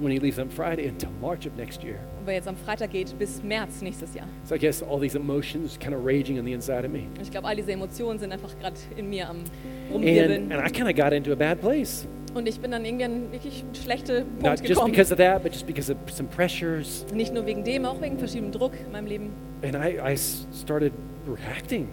when 0.00 0.12
he 0.12 0.20
leaves 0.20 0.38
on 0.38 0.48
Friday 0.48 0.86
until 0.86 1.08
March 1.20 1.44
of 1.44 1.56
next 1.56 1.82
year. 1.82 1.96
Und 2.20 2.26
wer 2.28 2.34
jetzt 2.34 2.46
am 2.46 2.54
Freitag 2.56 2.92
geht, 2.92 3.18
bis 3.18 3.42
März 3.42 3.82
nächstes 3.82 4.14
Jahr. 4.14 4.28
So 4.44 4.54
I 4.54 4.58
guess 4.60 4.80
all 4.80 5.00
these 5.00 5.18
emotions 5.18 5.76
kind 5.76 5.92
of 5.92 6.04
raging 6.06 6.38
on 6.38 6.44
the 6.44 6.52
inside 6.52 6.84
of 6.86 6.92
me. 6.92 7.00
Und 7.16 7.22
ich 7.22 7.32
glaube, 7.32 7.48
all 7.48 7.56
diese 7.56 7.72
Emotionen 7.72 8.20
sind 8.20 8.30
einfach 8.30 8.56
gerade 8.60 8.76
in 8.96 9.10
mir 9.10 9.28
am 9.28 9.38
And, 9.38 9.50
Rumwirbeln. 9.92 10.52
and 10.52 10.64
I 10.64 10.70
kind 10.70 10.88
of 10.88 10.94
got 10.94 11.12
into 11.12 11.32
a 11.32 11.36
bad 11.36 11.60
place. 11.60 12.06
Und 12.34 12.46
ich 12.48 12.60
bin 12.60 12.70
dann 12.70 12.84
irgendwie 12.84 13.04
an 13.04 13.32
wirklich 13.32 13.64
schlechte 13.82 14.20
Not 14.20 14.26
Punkt 14.42 14.60
just 14.60 14.68
gekommen. 14.68 14.92
because 14.92 15.12
of 15.12 15.18
that, 15.18 15.42
but 15.42 15.52
just 15.52 15.66
because 15.66 15.90
of 15.90 15.98
some 16.12 16.28
pressures. 16.28 17.04
Nicht 17.14 17.32
nur 17.34 17.46
wegen 17.46 17.64
dem, 17.64 17.84
auch 17.84 18.00
wegen 18.00 18.18
verschiedenem 18.18 18.52
Druck 18.52 18.72
in 18.84 18.92
meinem 18.92 19.06
Leben. 19.06 19.30
And 19.62 19.74
I, 19.74 19.98
I 20.00 20.16
started 20.16 20.92
reacting 21.26 21.88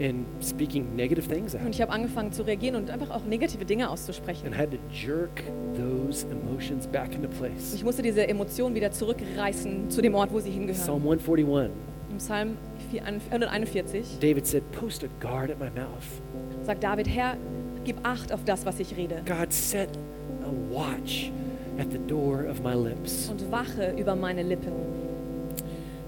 and 0.00 0.24
speaking 0.42 0.94
negative 0.96 1.28
things 1.28 1.54
Und 1.54 1.62
out. 1.62 1.68
ich 1.70 1.80
habe 1.80 1.92
angefangen 1.92 2.32
zu 2.32 2.42
reagieren 2.42 2.74
und 2.76 2.90
einfach 2.90 3.10
auch 3.10 3.24
negative 3.24 3.64
Dinge 3.64 3.88
auszusprechen. 3.90 4.46
And 4.46 4.56
had 4.56 4.70
to 4.72 4.78
jerk 4.92 5.42
those 5.76 6.26
emotions 6.26 6.86
back 6.86 7.14
into 7.14 7.28
place. 7.28 7.74
Ich 7.74 7.84
musste 7.84 8.02
diese 8.02 8.26
Emotionen 8.26 8.74
wieder 8.74 8.90
zurückreißen 8.90 9.90
zu 9.90 10.02
dem 10.02 10.14
Ort, 10.14 10.32
wo 10.32 10.40
sie 10.40 10.50
hingehören. 10.50 10.80
Psalm 10.80 11.02
141, 11.02 11.70
Im 12.10 12.18
Psalm 12.18 12.56
141 13.30 14.18
David 14.20 14.46
said, 14.46 14.62
Post 14.72 15.04
a 15.04 15.08
guard 15.20 15.50
at 15.50 15.58
my 15.58 15.66
mouth. 15.70 16.04
sagt 16.64 16.82
David, 16.82 17.08
Herr, 17.08 17.36
gib 17.84 17.96
Acht 18.02 18.32
auf 18.32 18.44
das, 18.44 18.64
was 18.66 18.80
ich 18.80 18.96
rede 18.96 19.22
God, 19.26 19.52
set 19.52 19.88
a 20.44 20.72
watch 20.74 21.30
at 21.78 21.90
the 21.90 21.98
door 21.98 22.44
of 22.48 22.60
my 22.62 22.74
lips. 22.74 23.28
und 23.30 23.50
wache 23.50 23.92
über 23.98 24.14
meine 24.16 24.42
Lippen. 24.42 24.72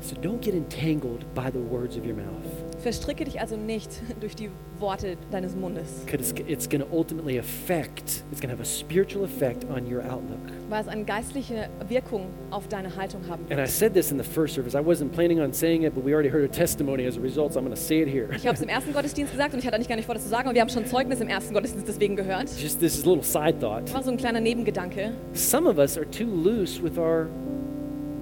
So 0.00 0.14
don't 0.16 0.40
get 0.40 0.54
entangled 0.54 1.24
by 1.34 1.50
the 1.50 1.58
words 1.58 1.96
of 1.96 2.04
your 2.06 2.14
mouth. 2.14 2.44
Verstricke 2.82 3.24
dich 3.24 3.40
also 3.40 3.56
nicht 3.56 3.90
durch 4.20 4.36
die 4.36 4.50
Worte 4.78 5.16
deines 5.32 5.56
Mundes, 5.56 6.02
Because 6.04 6.30
it's, 6.30 6.40
it's 6.48 6.68
going 6.68 6.80
to 6.82 6.86
ultimately 6.96 7.38
affect, 7.38 8.22
it's 8.30 8.40
going 8.40 8.50
to 8.50 8.56
have 8.56 8.60
a 8.60 8.64
spiritual 8.64 9.24
effect 9.24 9.64
on 9.64 9.86
your 9.90 10.02
outlook. 10.02 10.38
Weil 10.68 10.82
es 10.82 10.88
eine 10.88 11.04
geistliche 11.04 11.68
Wirkung 11.88 12.26
auf 12.50 12.68
deine 12.68 12.94
Haltung 12.96 13.20
haben 13.28 13.44
And 13.50 13.60
I 13.60 13.66
said 13.66 13.94
this 13.94 14.10
in 14.10 14.18
the 14.18 14.24
first 14.24 14.54
service. 14.54 14.74
I 14.74 14.80
wasn't 14.84 15.12
planning 15.12 15.40
on 15.40 15.52
saying 15.52 15.82
it, 15.84 15.94
but 15.94 16.04
we 16.04 16.12
already 16.12 16.30
heard 16.30 16.44
a 16.44 16.48
testimony 16.52 17.06
as 17.06 17.16
a 17.16 17.20
result, 17.20 17.52
so 17.52 17.60
I'm 17.60 17.64
going 17.64 17.74
to 17.74 17.80
say 17.80 18.00
it 18.02 18.08
here. 18.08 18.28
Ich 18.36 18.46
habe 18.46 18.56
es 18.56 18.62
im 18.62 18.68
ersten 18.68 18.92
Gottesdienst 18.92 19.32
gesagt 19.32 19.52
und 19.54 19.60
ich 19.60 19.66
hatte 19.66 19.76
eigentlich 19.76 19.88
gar 19.88 19.96
nicht 19.96 20.06
vor, 20.06 20.14
das 20.14 20.24
zu 20.24 20.30
sagen, 20.30 20.48
aber 20.48 20.54
wir 20.54 20.60
haben 20.62 20.68
schon 20.68 20.86
Zeugnis 20.86 21.20
im 21.20 21.28
ersten 21.28 21.54
Gottesdienst 21.54 21.86
deswegen 21.88 22.16
gehört. 22.16 22.48
Just 22.60 22.80
this 22.80 23.04
little 23.04 23.22
side 23.22 23.58
thought. 23.60 23.92
War 23.94 24.02
so 24.02 24.10
ein 24.10 24.16
kleiner 24.16 24.40
Nebengedanke. 24.40 25.12
Some 25.34 25.68
of 25.68 25.78
us 25.78 25.96
are 25.96 26.08
too 26.10 26.26
loose 26.26 26.82
with 26.82 26.98
our 26.98 27.26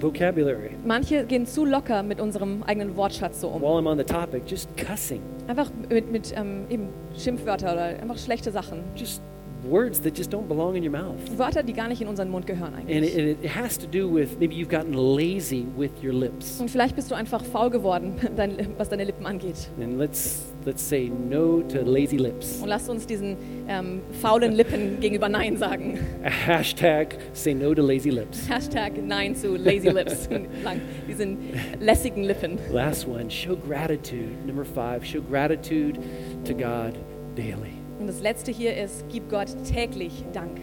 vocabulary. 0.01 0.71
Manche 0.85 1.25
gehen 1.25 1.47
zu 1.47 1.65
locker 1.65 2.03
mit 2.03 2.21
unserem 2.21 2.63
eigenen 2.65 2.97
Wortschatz 2.97 3.41
so 3.41 3.49
um. 3.49 3.63
While 3.63 3.79
I'm 3.81 3.89
on 3.89 3.99
the 3.99 4.05
topic, 4.05 4.43
just 4.47 4.69
cussing, 4.77 5.21
Einfach 5.47 5.71
mit, 5.89 6.11
mit 6.11 6.33
ähm, 6.37 6.65
eben 6.69 6.89
Schimpfwörter 7.17 7.73
oder 7.73 7.85
einfach 7.85 8.19
schlechte 8.19 8.51
Sachen. 8.51 8.81
just 8.97 9.23
words 9.69 10.01
that 10.01 10.15
just 10.17 10.31
don't 10.33 10.49
belong 10.49 10.77
in 10.77 10.83
your 10.85 10.93
mouth. 10.93 11.17
Wörter, 11.37 11.63
die 11.63 11.73
gar 11.73 11.89
nicht 11.89 12.01
in 12.01 12.09
unseren 12.09 12.31
Mund 12.31 12.47
gehören 12.47 12.75
And 12.75 12.89
eigentlich. 12.91 13.17
it, 13.17 13.39
it 13.45 13.57
has 13.57 13.79
to 13.79 13.87
do 13.87 14.09
with 14.13 14.39
maybe 14.39 14.55
you've 14.55 14.69
gotten 14.71 14.93
lazy 14.95 15.67
with 15.77 15.91
your 16.03 16.13
lips. 16.13 16.61
Und 16.61 16.71
vielleicht 16.71 16.97
bist 16.97 17.11
du 17.11 17.15
einfach 17.15 17.45
faul 17.45 17.71
geworden, 17.71 18.15
was 18.79 18.89
deine 18.89 19.05
Lippen 19.05 19.27
angeht. 19.27 19.69
And 19.81 19.99
let's 19.99 20.43
let's 20.65 20.83
say 20.87 21.11
no 21.11 21.63
to 21.63 21.81
lazy 21.83 22.17
lips. 22.17 22.61
Und 22.63 22.69
lasst 22.69 22.89
uns 22.89 23.07
diesen 23.07 23.37
ähm, 23.69 24.01
faulen 24.23 24.53
Lippen 24.53 25.01
gegenüber 25.01 25.29
Nein 25.29 25.57
sagen. 25.57 25.99
Hashtag 26.23 27.17
say 27.33 27.55
no 27.55 27.75
to 27.75 27.83
lazy 27.83 28.11
lips. 28.11 28.49
Hashtag 28.49 28.93
Nein 29.03 29.35
zu 29.35 29.57
Lazy 29.57 29.89
Lips. 29.89 30.29
Diesen 31.09 31.39
lässigen 31.81 32.25
Lippen. 32.25 32.59
Last 32.73 33.07
one, 33.07 33.31
show 33.31 33.57
gratitude. 33.57 34.31
Number 34.47 34.65
five, 34.65 35.05
show 35.05 35.21
gratitude 35.21 35.99
to 36.45 36.55
God 36.55 36.95
daily. 37.37 37.84
Und 37.99 38.07
das 38.09 38.21
letzte 38.21 38.51
hier 38.51 38.77
ist, 38.77 39.05
gib 39.11 39.31
Gott 39.31 39.49
täglich 39.71 40.25
Dank. 40.33 40.61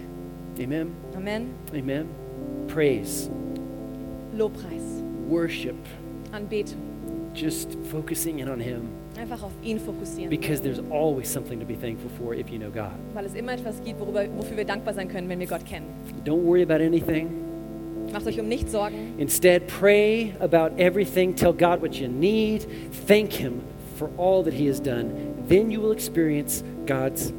Amen. 0.62 0.92
Amen. 1.16 1.46
Amen. 1.74 2.06
Praise, 2.68 3.30
Lobpreis, 4.38 5.04
worship, 5.30 5.76
Anbetung. 6.32 6.78
just 7.34 7.78
focusing 7.92 8.40
in 8.40 8.50
on 8.50 8.60
Him 8.60 8.82
Einfach 9.20 9.44
auf 9.44 9.52
ihn 9.64 9.80
fokussieren. 9.80 10.30
because 10.30 10.62
there's 10.62 10.80
always 10.90 11.30
something 11.32 11.60
to 11.60 11.66
be 11.66 11.76
thankful 11.76 12.10
for 12.18 12.34
if 12.34 12.50
you 12.50 12.58
know 12.60 12.70
God. 12.70 12.92
Weil 13.14 13.26
es 13.26 13.34
immer 13.34 13.54
etwas 13.54 13.82
gibt, 13.84 14.00
worüber, 14.00 14.26
wofür 14.38 14.58
wir 14.58 14.66
dankbar 14.66 14.94
sein 14.94 15.08
können, 15.08 15.28
wenn 15.30 15.40
wir 15.40 15.48
Gott 15.48 15.66
kennen. 15.66 15.88
Don't 16.26 16.44
worry 16.46 16.64
about 16.64 16.84
anything. 16.84 17.30
Macht 18.14 18.28
euch 18.28 18.40
um 18.40 18.48
nichts 18.48 18.72
Sorgen. 18.72 19.14
Instead, 19.18 19.68
pray 19.68 20.34
about 20.40 20.72
everything. 20.78 21.36
Tell 21.36 21.54
God 21.54 21.82
what 21.82 21.96
you 21.96 22.08
need. 22.08 22.66
Thank 23.08 23.34
Him 23.34 23.62
for 23.98 24.10
all 24.18 24.44
that 24.44 24.54
He 24.54 24.68
has 24.68 24.82
done. 24.82 25.12
Then 25.52 25.70
you 25.70 25.82
will 25.82 25.92
experience 25.92 26.64
God's 26.86 27.34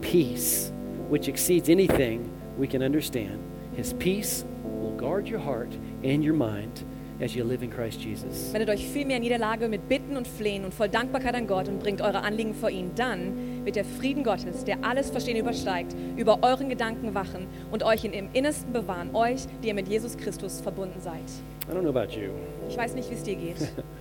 peace, 0.00 0.72
which 1.10 1.28
exceeds 1.28 1.68
anything 1.68 2.26
we 2.56 2.66
can 2.66 2.82
understand. 2.82 3.38
His 3.76 3.92
peace 3.92 4.46
will 4.64 4.96
guard 4.96 5.28
your 5.28 5.40
heart 5.40 5.68
and 6.02 6.24
your 6.24 6.32
mind 6.32 6.86
as 7.20 7.36
you 7.36 7.44
live 7.44 7.62
in 7.62 7.70
Christ 7.70 8.00
Jesus. 8.00 8.50
Wendet 8.54 8.70
euch 8.70 8.86
vielmehr 8.86 9.18
in 9.18 9.24
jeder 9.24 9.36
Lage 9.36 9.68
mit 9.68 9.90
Bitten 9.90 10.16
und 10.16 10.26
Flehen 10.26 10.64
und 10.64 10.72
voll 10.72 10.88
Dankbarkeit 10.88 11.34
an 11.34 11.46
Gott 11.46 11.68
und 11.68 11.80
bringt 11.80 12.00
eure 12.00 12.22
Anliegen 12.22 12.54
vor 12.54 12.70
ihn. 12.70 12.92
Dann 12.96 13.66
wird 13.66 13.76
der 13.76 13.84
Frieden 13.84 14.24
Gottes, 14.24 14.64
der 14.64 14.78
alles 14.80 15.10
Verstehen 15.10 15.36
übersteigt, 15.36 15.94
über 16.16 16.38
euren 16.40 16.70
Gedanken 16.70 17.14
wachen 17.14 17.46
und 17.70 17.82
euch 17.82 18.06
in 18.06 18.14
im 18.14 18.30
Innersten 18.32 18.72
bewahren, 18.72 19.14
euch, 19.14 19.42
die 19.62 19.68
ihr 19.68 19.74
mit 19.74 19.86
Jesus 19.86 20.16
Christus 20.16 20.62
verbunden 20.62 20.98
seid. 20.98 21.20
I 21.68 21.72
don't 21.72 21.82
know 21.82 21.90
about 21.90 22.14
you. 22.14 22.30
Ich 22.70 22.76
weiß 22.78 22.94
nicht, 22.94 23.10
wie 23.10 23.14
es 23.14 23.22
dir 23.22 23.36
geht. 23.36 23.56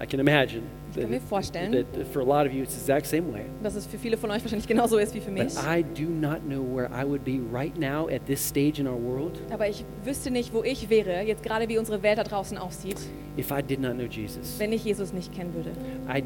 I 0.00 0.06
can 0.06 0.20
imagine 0.20 0.62
Ich 0.94 1.00
kann 1.02 1.10
mir 1.10 1.20
vorstellen, 1.20 1.72
that 1.72 2.06
for 2.12 2.22
a 2.22 2.24
lot 2.24 2.46
of 2.46 2.52
you 2.52 2.62
it's 2.62 2.74
the 2.74 2.80
exact 2.92 3.06
same 3.06 3.32
way. 3.32 3.44
dass 3.62 3.74
es 3.74 3.86
für 3.86 3.98
viele 3.98 4.16
von 4.16 4.30
euch 4.30 4.42
wahrscheinlich 4.42 4.66
genauso 4.68 4.96
ist 4.98 5.14
wie 5.14 5.20
für 5.20 5.30
mich. 5.30 5.54
But 5.54 5.64
I 5.64 5.82
do 5.82 6.08
not 6.08 6.40
know 6.46 6.62
where 6.62 6.88
I 6.88 7.04
would 7.04 7.24
be 7.24 7.40
right 7.52 7.76
now 7.78 8.08
at 8.08 8.24
this 8.26 8.46
stage 8.46 8.80
in 8.80 8.86
our 8.86 9.00
world 9.00 9.40
Aber 9.50 9.68
ich 9.68 9.84
wüsste 10.04 10.30
nicht, 10.30 10.52
wo 10.54 10.62
ich 10.62 10.88
wäre, 10.88 11.22
jetzt 11.22 11.42
gerade 11.42 11.68
wie 11.68 11.78
unsere 11.78 12.02
Welt 12.02 12.18
da 12.18 12.24
draußen 12.24 12.56
aussieht, 12.58 12.98
if 13.36 13.50
I 13.50 13.62
did 13.62 13.80
not 13.80 13.94
know 13.94 14.06
Jesus. 14.06 14.58
wenn 14.58 14.72
ich 14.72 14.84
Jesus 14.84 15.12
nicht 15.12 15.32
kennen 15.34 15.52
würde. 15.54 15.70
I, 16.08 16.22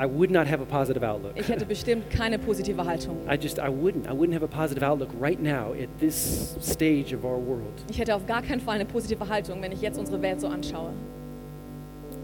I 0.00 0.06
would 0.06 0.30
not 0.30 0.46
have 0.46 0.62
a 0.62 0.64
positive 0.64 1.04
outlook. 1.04 1.32
Ich 1.34 1.48
hätte 1.48 1.66
bestimmt 1.66 2.08
keine 2.10 2.38
positive 2.38 2.84
Haltung. 2.84 3.16
I 3.28 3.34
just, 3.34 3.58
I 3.58 3.68
wouldn't. 3.68 4.06
I 4.06 4.12
wouldn't 4.16 4.34
have 4.34 4.44
a 4.44 4.48
positive 4.48 4.84
outlook 4.84 5.10
right 5.20 5.40
now 5.42 5.72
at 5.72 5.88
this 5.98 6.56
stage 6.60 7.12
of 7.12 7.24
our 7.24 7.36
world. 7.36 7.84
Ich 7.90 7.98
hätte 7.98 8.14
auf 8.14 8.24
gar 8.26 8.42
keinen 8.42 8.60
Fall 8.60 8.76
eine 8.76 8.84
positive 8.84 9.28
Haltung, 9.28 9.60
wenn 9.60 9.72
ich 9.72 9.80
jetzt 9.82 9.98
unsere 9.98 10.22
Welt 10.22 10.40
so 10.40 10.46
anschaue. 10.46 10.92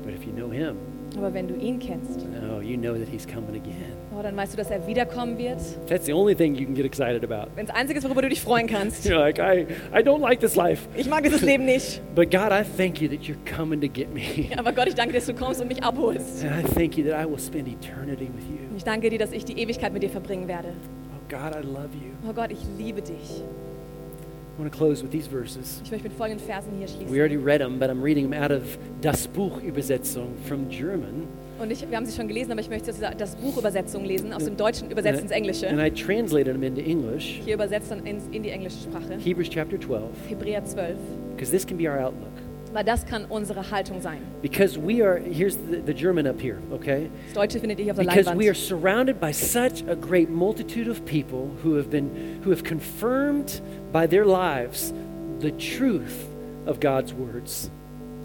But 0.05 0.15
if 0.15 0.25
you 0.25 0.33
know 0.33 0.51
Him, 0.53 0.77
Aber 1.17 1.33
wenn 1.33 1.47
du 1.49 1.55
ihn 1.55 1.79
kennst, 1.79 2.27
oh, 2.53 2.61
you 2.61 2.77
know 2.77 2.95
that 2.95 3.09
He's 3.09 3.27
coming 3.27 3.55
again. 3.55 3.93
oh, 4.17 4.21
dann 4.23 4.37
weißt 4.37 4.53
du, 4.53 4.57
dass 4.57 4.71
er 4.71 4.87
wiederkommen 4.87 5.39
wird. 5.39 5.59
That's 5.87 6.07
the 6.07 6.13
only 6.13 6.35
thing 6.35 6.55
you 6.57 6.67
can 6.67 6.75
get 6.75 6.85
excited 6.85 7.25
about. 7.25 7.51
Wenn 7.55 7.67
es 7.67 7.71
einzige 7.71 7.99
ist, 7.99 8.05
worüber 8.05 8.23
du 8.23 8.29
dich 8.29 8.41
freuen 8.41 8.67
kannst. 8.67 9.07
You're 9.09 9.19
like, 9.19 9.39
I, 9.39 9.67
I 9.97 10.03
don't 10.03 10.21
like 10.21 10.41
this 10.41 10.57
life. 10.57 10.89
Ich 10.97 11.09
mag 11.09 11.23
dieses 11.23 11.43
Leben 11.43 11.65
nicht. 11.65 12.03
But 12.15 12.31
God, 12.31 12.51
I 12.53 12.63
thank 12.77 13.01
you 13.01 13.09
that 13.09 13.21
you're 13.21 13.39
coming 13.57 13.81
to 13.81 13.89
get 13.89 14.13
me. 14.13 14.51
Aber 14.57 14.73
Gott, 14.73 14.89
ich 14.89 14.95
danke 14.95 15.13
dir, 15.13 15.19
dass 15.21 15.27
du 15.27 15.35
kommst 15.35 15.61
und 15.63 15.69
mich 15.69 15.83
abholst. 15.83 16.45
And 16.45 16.65
I 16.65 16.75
thank 16.75 16.99
you 16.99 17.05
that 17.09 17.19
I 17.19 17.31
will 17.31 17.39
spend 17.39 17.69
eternity 17.69 18.25
with 18.35 18.45
you. 18.49 18.77
Ich 18.77 18.85
danke 18.85 19.09
dir, 19.09 19.19
dass 19.19 19.33
ich 19.33 19.45
die 19.45 19.59
Ewigkeit 19.59 19.93
mit 19.93 20.03
dir 20.03 20.11
verbringen 20.11 20.49
werde. 20.49 20.69
Oh, 21.15 21.21
God, 21.31 21.55
I 21.55 21.65
love 21.67 21.91
you. 21.95 22.11
Oh 22.29 22.33
Gott, 22.33 22.51
ich 22.51 22.61
liebe 22.77 23.01
dich. 23.01 23.43
I 24.57 24.61
want 24.61 24.71
to 24.73 24.79
close 24.79 25.03
with 25.03 25.11
these 25.11 25.27
verses. 25.29 25.81
Ich 25.85 25.91
möchte 25.91 26.09
mit 26.09 26.17
folgenden 26.17 26.47
Versen 26.47 26.71
hier 26.79 26.87
We 26.87 26.93
schließen. 26.93 27.19
already 27.19 27.37
read 27.37 27.61
them, 27.61 27.79
but 27.79 27.91
I'm 27.91 28.03
reading 28.03 28.31
them 28.31 28.41
out 28.41 28.53
of 28.53 28.63
Das 29.01 29.27
Buch 29.27 29.61
Übersetzung 29.63 30.29
from 30.47 30.69
German. 30.69 31.27
Und 31.59 31.71
ich, 31.71 31.89
wir 31.89 31.97
haben 31.97 32.07
sie 32.07 32.15
schon 32.17 32.29
gelesen, 32.29 32.53
aber 32.53 32.61
ich 32.61 32.69
möchte 32.69 32.93
das 33.19 33.37
Buch 33.37 33.57
Übersetzung 33.57 34.05
lesen, 34.05 34.33
aus 34.33 34.45
dem 34.45 34.57
Deutschen 34.57 34.91
übersetzt 34.91 35.23
ins 35.23 35.33
And 35.33 35.39
Englische. 35.39 35.67
I 35.67 35.91
translated 35.91 36.53
them 36.55 36.63
into 36.63 36.81
English. 36.83 37.41
Hier 37.45 37.55
übersetzt 37.55 37.91
dann 37.91 38.05
in, 38.07 38.19
in 38.33 38.43
die 38.43 38.51
englische 38.51 38.79
Sprache. 38.79 39.17
Hebrews 39.19 39.49
chapter 39.51 39.79
12, 39.81 40.03
Hebräer 40.29 40.65
12. 40.65 40.97
because 41.37 41.51
this 41.51 41.65
can 41.67 41.77
be 41.77 41.89
our 41.89 41.99
outlook. 41.99 42.31
Das 42.83 43.07
kann 43.07 43.25
unsere 43.27 43.71
Haltung 43.71 44.01
sein. 44.01 44.19
Because 44.43 44.79
we 44.79 45.03
are, 45.03 45.19
here's 45.19 45.57
the, 45.57 45.81
the 45.85 45.95
German 45.95 46.27
up 46.27 46.41
here, 46.41 46.59
okay? 46.73 47.11
Das 47.27 47.35
Deutsche 47.35 47.61
findet 47.61 47.79
ihr 47.79 47.93
auf 47.93 47.97
der 47.97 48.05
Because 48.05 48.35
we 48.35 48.49
are 48.49 48.55
surrounded 48.55 49.21
by 49.21 49.33
such 49.33 49.85
a 49.89 49.95
great 49.95 50.29
multitude 50.31 50.89
of 50.89 51.05
people 51.05 51.51
who 51.63 51.77
have 51.77 51.91
been, 51.91 52.41
who 52.45 52.51
have 52.51 52.65
confirmed 52.65 53.61
by 53.93 54.07
their 54.07 54.25
lives 54.25 54.93
the 55.41 55.53
truth 55.53 56.27
of 56.67 56.81
God's 56.81 57.13
words. 57.13 57.71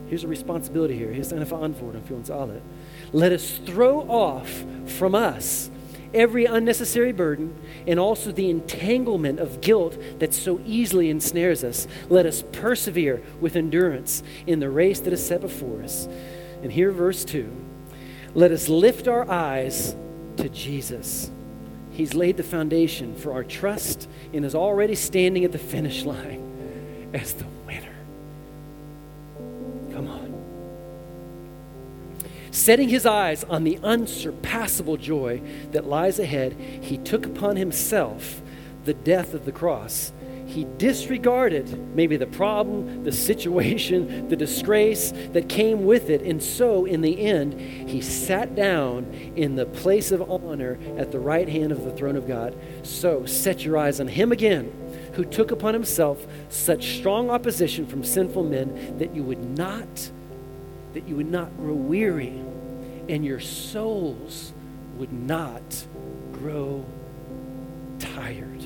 Here's 0.10 0.24
a 0.24 0.28
responsibility 0.28 0.96
here. 0.96 1.12
Hier 1.12 1.22
ist 1.22 1.34
eine 1.34 1.46
Verantwortung 1.46 2.02
für 2.04 2.16
uns 2.16 2.32
alle. 2.32 2.62
Let 3.14 3.32
us 3.32 3.60
throw 3.66 4.10
off 4.10 4.50
from 4.86 5.14
us 5.14 5.70
every 6.14 6.46
unnecessary 6.46 7.12
burden 7.12 7.56
and 7.88 8.00
also 8.00 8.32
the 8.32 8.50
entanglement 8.50 9.40
of 9.40 9.62
guilt 9.62 9.98
that 10.20 10.34
so 10.34 10.60
easily 10.66 11.10
ensnares 11.10 11.64
us. 11.64 11.88
Let 12.10 12.26
us 12.26 12.44
persevere 12.52 13.22
with 13.40 13.56
endurance 13.56 14.24
in 14.48 14.60
the 14.60 14.70
race 14.70 15.00
that 15.02 15.14
is 15.14 15.26
set 15.26 15.42
before 15.42 15.82
us. 15.84 16.08
And 16.62 16.72
here, 16.72 16.92
verse 16.92 17.24
2 17.26 17.68
let 18.36 18.52
us 18.52 18.70
lift 18.70 19.08
our 19.08 19.30
eyes 19.30 19.96
to 20.38 20.50
Jesus. 20.50 21.32
He's 21.92 22.14
laid 22.14 22.38
the 22.38 22.44
foundation 22.44 23.16
for 23.16 23.34
our 23.34 23.44
trust 23.44 24.08
and 24.34 24.46
is 24.46 24.56
already 24.56 24.96
standing 24.96 25.44
at 25.44 25.52
the 25.52 25.58
finish 25.58 26.06
line 26.06 27.10
as 27.14 27.34
the 27.34 27.46
winner. 27.66 27.89
Setting 32.60 32.90
his 32.90 33.06
eyes 33.06 33.46
on 33.46 33.64
the 33.64 33.80
unsurpassable 33.84 34.98
joy 34.98 35.42
that 35.72 35.88
lies 35.88 36.20
ahead, 36.20 36.58
he 36.60 36.98
took 36.98 37.26
upon 37.26 37.56
himself 37.56 38.42
the 38.84 38.94
death 38.94 39.34
of 39.34 39.46
the 39.46 39.54
cross. 39.54 40.12
He 40.46 40.68
disregarded 40.78 41.96
maybe 41.96 42.18
the 42.18 42.28
problem, 42.28 43.06
the 43.06 43.14
situation, 43.14 44.28
the 44.28 44.36
disgrace 44.36 45.14
that 45.32 45.48
came 45.48 45.86
with 45.86 46.10
it. 46.10 46.22
And 46.22 46.44
so, 46.44 46.84
in 46.84 47.00
the 47.00 47.22
end, 47.22 47.58
he 47.58 48.02
sat 48.02 48.56
down 48.56 49.06
in 49.38 49.56
the 49.56 49.66
place 49.66 50.12
of 50.12 50.30
honor 50.30 50.78
at 50.98 51.14
the 51.14 51.20
right 51.20 51.48
hand 51.48 51.72
of 51.72 51.86
the 51.86 51.92
throne 51.92 52.18
of 52.18 52.28
God. 52.28 52.54
So, 52.84 53.26
set 53.26 53.64
your 53.64 53.78
eyes 53.78 54.02
on 54.02 54.10
him 54.10 54.34
again, 54.34 54.70
who 55.14 55.24
took 55.24 55.52
upon 55.52 55.76
himself 55.76 56.28
such 56.50 56.98
strong 56.98 57.30
opposition 57.30 57.88
from 57.88 58.04
sinful 58.04 58.44
men 58.44 58.98
that 58.98 59.16
you 59.16 59.24
would 59.24 59.58
not 59.58 60.12
that 60.94 61.08
you 61.08 61.16
would 61.16 61.30
not 61.30 61.56
grow 61.58 61.76
weary 61.76 62.34
and 63.10 63.26
your 63.26 63.40
souls 63.40 64.54
would 64.98 65.12
not 65.12 65.62
grow 66.32 66.86
tired. 67.98 68.64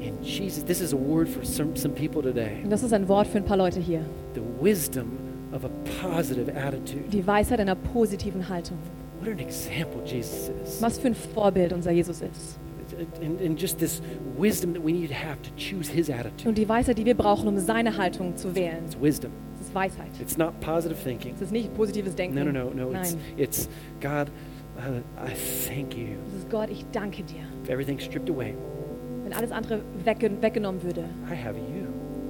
And 0.00 0.22
Jesus, 0.22 0.62
this 0.62 0.80
is 0.80 0.92
a 0.92 0.96
word 0.96 1.28
for 1.28 1.44
some, 1.44 1.74
some 1.76 1.94
people 1.94 2.22
today. 2.22 2.60
Und 2.62 2.70
das 2.70 2.82
ist 2.82 2.92
ein 2.92 3.08
Wort 3.08 3.26
für 3.26 3.38
ein 3.38 3.44
paar 3.44 3.56
Leute 3.56 3.80
hier. 3.80 4.04
The 4.34 4.42
wisdom 4.60 5.18
of 5.52 5.64
a 5.64 5.70
positive 6.00 6.54
attitude. 6.54 7.08
Die 7.10 7.26
Weisheit 7.26 7.58
einer 7.58 7.74
positiven 7.74 8.48
Haltung. 8.48 8.78
What 9.20 9.30
an 9.30 9.38
example 9.38 10.02
Jesus 10.04 10.50
is. 10.62 10.82
Was 10.82 10.98
für 10.98 11.08
ein 11.08 11.14
Vorbild 11.14 11.72
unser 11.72 11.90
Jesus 11.90 12.20
ist. 12.20 12.58
And, 13.20 13.40
and 13.40 13.60
just 13.60 13.78
this 13.78 14.00
wisdom 14.38 14.72
that 14.74 14.82
we 14.82 14.92
need 14.92 15.08
to 15.08 15.14
have 15.14 15.42
to 15.42 15.50
choose 15.56 15.90
his 15.90 16.08
attitude. 16.08 16.48
Und 16.48 16.56
die 16.56 16.68
Weisheit, 16.68 16.98
die 16.98 17.04
wir 17.04 17.16
brauchen, 17.16 17.48
um 17.48 17.58
seine 17.58 17.96
Haltung 17.96 18.36
zu 18.36 18.54
wählen. 18.54 18.84
It's 18.86 19.00
wisdom. 19.00 19.32
Weisheit. 19.76 20.08
It's 20.20 20.36
not 20.36 20.58
positive 20.60 20.98
thinking. 21.00 21.32
Das 21.34 21.42
ist 21.42 21.52
nicht 21.52 21.72
positives 21.74 22.16
Denken. 22.16 22.34
No, 22.36 22.44
no, 22.44 22.50
no, 22.52 22.70
no. 22.70 22.90
It's, 22.98 23.12
Nein. 23.14 23.22
it's 23.36 23.68
God, 24.00 24.28
uh, 24.78 24.98
I 25.24 25.32
thank 25.68 25.94
you. 25.96 26.16
Das 26.24 26.40
ist 26.40 26.50
Gott, 26.50 26.68
ich 26.70 26.84
danke 26.90 27.22
dir. 27.22 27.42
If 27.62 27.68
everything's 27.70 28.04
stripped 28.04 28.28
away, 28.30 28.54
Wenn 29.24 29.32
alles 29.32 29.52
andere 29.52 29.80
wegge 30.04 30.30
weggenommen 30.40 30.82
würde, 30.82 31.04
I 31.30 31.34
have 31.36 31.56
you. 31.56 31.86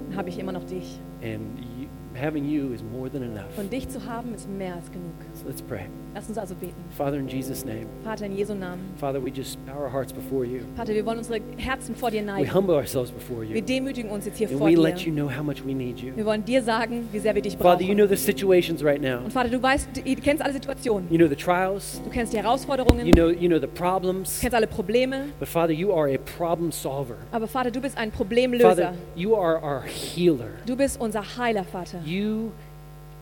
dann 0.08 0.18
habe 0.18 0.28
ich 0.28 0.38
immer 0.38 0.52
noch 0.52 0.64
dich. 0.64 0.98
And 1.22 1.40
you, 1.78 1.86
having 2.20 2.44
you 2.44 2.72
is 2.72 2.82
more 2.82 3.10
than 3.10 3.22
enough. 3.22 3.56
Und 3.56 3.72
dich 3.72 3.88
zu 3.88 4.04
haben, 4.04 4.34
ist 4.34 4.48
mehr 4.50 4.74
als 4.74 4.90
genug. 4.90 5.12
So 5.36 5.46
let's 5.46 5.60
pray. 5.60 5.86
Lass 6.14 6.28
uns 6.30 6.38
also 6.38 6.54
beten. 6.54 6.72
Father, 6.96 7.18
in 7.18 7.28
Jesus' 7.28 7.62
name, 7.66 7.86
Vater, 8.02 8.24
in 8.24 8.34
Jesu 8.34 8.54
Namen. 8.54 8.80
Father, 8.98 9.20
we 9.22 9.30
just 9.30 9.58
bow 9.66 9.74
our 9.78 9.92
hearts 9.92 10.14
before 10.14 10.46
you. 10.46 10.60
Vater, 10.74 10.94
wir 10.94 11.04
wollen 11.04 11.18
unsere 11.18 11.40
Herzen 11.58 11.94
vor 11.94 12.10
dir 12.10 12.22
We 12.22 12.26
neigen. 12.26 12.54
humble 12.54 12.74
ourselves 12.74 13.10
before 13.10 13.42
Wir 13.46 13.56
you. 13.56 13.60
demütigen 13.62 14.10
uns 14.10 14.24
jetzt 14.24 14.38
hier 14.38 14.48
And 14.48 14.56
vor 14.56 14.66
we 14.68 14.76
dir. 14.76 14.80
let 14.80 15.00
you 15.00 15.12
know 15.12 15.28
how 15.28 15.42
much 15.44 15.62
we 15.66 15.74
need 15.74 15.98
you. 16.00 16.16
Wir 16.16 16.24
wollen 16.24 16.42
dir 16.42 16.62
sagen, 16.62 17.06
wie 17.12 17.18
sehr 17.18 17.34
wir 17.34 17.42
dich 17.42 17.58
Father, 17.58 17.82
you 17.82 17.94
know 17.94 18.06
brauchen. 18.06 18.16
the 18.16 18.22
situations 18.24 18.82
right 18.82 19.02
now. 19.02 19.18
Und 19.24 19.30
Vater, 19.30 19.50
du 19.50 19.62
weißt, 19.62 19.88
du 19.94 20.00
kennst 20.22 20.42
alle 20.42 20.54
Situationen. 20.54 21.06
You 21.12 21.18
know 21.18 21.28
the 21.28 21.36
trials. 21.36 22.00
Du 22.02 22.08
kennst 22.08 22.32
die 22.32 22.38
Herausforderungen. 22.38 23.04
You 23.06 23.12
know, 23.12 23.28
you 23.28 23.48
know 23.48 23.58
the 23.60 23.66
Du 23.66 23.72
problems. 23.74 24.40
kennst 24.40 24.54
alle 24.54 24.66
Probleme. 24.66 25.26
But 25.38 25.48
Father, 25.48 25.72
you 25.74 25.92
are 25.92 26.08
a 26.08 26.16
problem 26.38 26.72
solver. 26.72 27.16
Aber 27.30 27.46
Vater, 27.46 27.70
du 27.70 27.82
bist 27.82 27.98
ein 27.98 28.10
Problemlöser. 28.10 28.68
Father, 28.70 28.94
you 29.14 29.36
are 29.36 29.62
our 29.62 29.82
healer. 29.82 30.48
Du 30.64 30.76
bist 30.76 30.98
unser 30.98 31.36
Heiler, 31.36 31.64
Vater. 31.64 32.00
You 32.06 32.52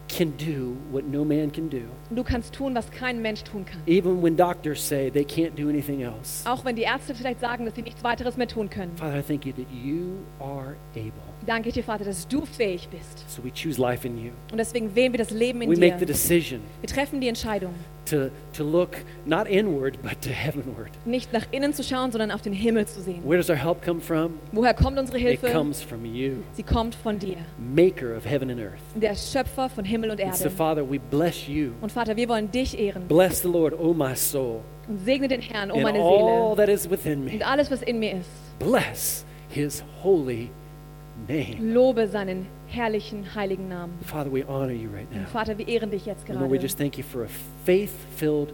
can 0.08 0.32
do 0.36 0.76
what 0.92 1.04
no 1.06 1.24
man 1.24 1.50
can 1.50 1.68
do. 1.68 1.82
Du 2.10 2.22
kannst 2.22 2.54
tun, 2.54 2.74
was 2.74 2.90
kein 2.90 3.20
Mensch 3.22 3.42
tun 3.42 3.64
kann. 3.64 3.80
Even 3.86 4.22
when 4.22 4.36
doctors 4.36 4.86
say 4.86 5.10
they 5.10 5.24
can't 5.24 5.54
do 5.56 5.68
anything 5.68 6.02
else. 6.02 6.48
Auch 6.48 6.64
wenn 6.64 6.76
die 6.76 6.82
Ärzte 6.82 7.14
vielleicht 7.14 7.40
sagen, 7.40 7.64
dass 7.64 7.74
sie 7.74 7.82
nichts 7.82 8.02
weiteres 8.04 8.36
mehr 8.36 8.48
tun 8.48 8.68
können. 8.70 8.92
Father, 8.96 9.18
I 9.18 9.22
thank 9.22 9.44
you 9.46 9.52
that 9.52 9.66
you 9.72 10.18
are 10.40 10.76
able. 10.94 11.12
Danke 11.46 11.72
dir, 11.72 11.82
Vater, 11.84 12.04
dass 12.04 12.26
du 12.28 12.44
fähig 12.46 12.88
bist. 12.88 13.24
So 13.28 13.42
we 13.44 13.50
choose 13.50 13.80
life 13.80 14.06
in 14.06 14.16
you. 14.16 14.30
Und 14.50 14.58
deswegen 14.58 14.94
wählen 14.94 15.12
wir 15.12 15.18
das 15.18 15.30
Leben 15.30 15.62
in 15.62 15.70
We 15.70 15.74
dir. 15.74 15.80
make 15.88 15.98
the 15.98 16.06
decision 16.06 16.60
Wir 16.80 16.88
treffen 16.88 17.20
die 17.20 17.28
Entscheidung, 17.28 17.74
to, 18.06 18.30
to 18.52 18.62
look 18.64 18.96
not 19.26 19.48
inward, 19.48 19.98
but 20.02 20.20
to 20.22 20.30
heavenward. 20.30 20.90
nicht 21.04 21.32
nach 21.32 21.46
innen 21.50 21.72
zu 21.72 21.82
schauen, 21.82 22.10
sondern 22.12 22.30
auf 22.30 22.42
den 22.42 22.52
Himmel 22.52 22.86
zu 22.86 23.00
sehen. 23.00 23.22
Where 23.24 23.36
does 23.38 23.48
our 23.50 23.56
help 23.56 23.82
come 23.84 24.00
from? 24.00 24.38
Woher 24.52 24.74
kommt 24.74 24.98
unsere 24.98 25.18
It 25.18 25.40
Hilfe? 25.40 25.50
comes 25.52 25.82
from 25.82 26.04
you, 26.04 26.32
Sie 26.52 26.62
kommt 26.62 26.94
von 26.94 27.18
dir, 27.18 27.36
maker 27.58 28.16
of 28.16 28.24
heaven 28.24 28.50
and 28.50 28.60
earth. 28.60 28.80
der 28.94 29.14
Schöpfer 29.14 29.68
von 29.68 29.84
Himmel 29.84 30.10
und 30.10 30.20
And 30.20 30.34
so, 30.36 30.44
Erde. 30.44 30.56
Father, 30.56 30.90
we 30.90 30.98
bless 31.10 31.48
you. 31.48 31.70
Und 31.80 31.90
Vater, 31.92 32.16
wir 32.16 32.28
wollen 32.28 32.50
dich 32.50 32.78
ehren 32.78 33.06
Bless 33.08 33.42
the 33.42 33.48
Lord, 33.48 33.74
O 33.78 33.92
my 33.94 34.14
soul, 34.14 34.60
und 34.88 34.98
segne 35.04 35.28
den 35.28 35.40
Herrn, 35.40 35.70
oh 35.70 35.74
and 35.74 35.82
meine 35.82 35.98
all 35.98 36.54
Seele, 36.54 36.56
that 36.56 36.68
is 36.68 36.90
within 36.90 37.24
me. 37.24 37.32
und 37.32 37.42
alles, 37.46 37.70
was 37.70 37.82
in 37.82 37.98
mir 37.98 38.18
ist. 38.18 38.28
Bless 38.58 39.24
his 39.48 39.82
holy 40.02 40.50
name. 41.28 41.56
Lobe 41.60 42.06
seinen 42.08 42.46
herrlichen, 42.74 43.34
heiligen 43.34 43.68
Namen. 43.68 43.98
Father, 44.02 44.32
we 44.32 44.44
honor 44.48 44.72
you 44.72 44.88
right 44.90 45.10
now. 45.12 45.24
Vater, 45.32 45.56
wir 45.56 45.68
ehren 45.68 45.90
dich 45.90 46.06
jetzt 46.06 46.28
And 46.28 46.40
Lord, 46.40 46.50
we 46.50 46.58
just 46.58 46.78
thank 46.78 46.98
you 46.98 47.04
for 47.04 47.24
a 47.24 47.28
faith 47.64 47.92
filled 48.16 48.52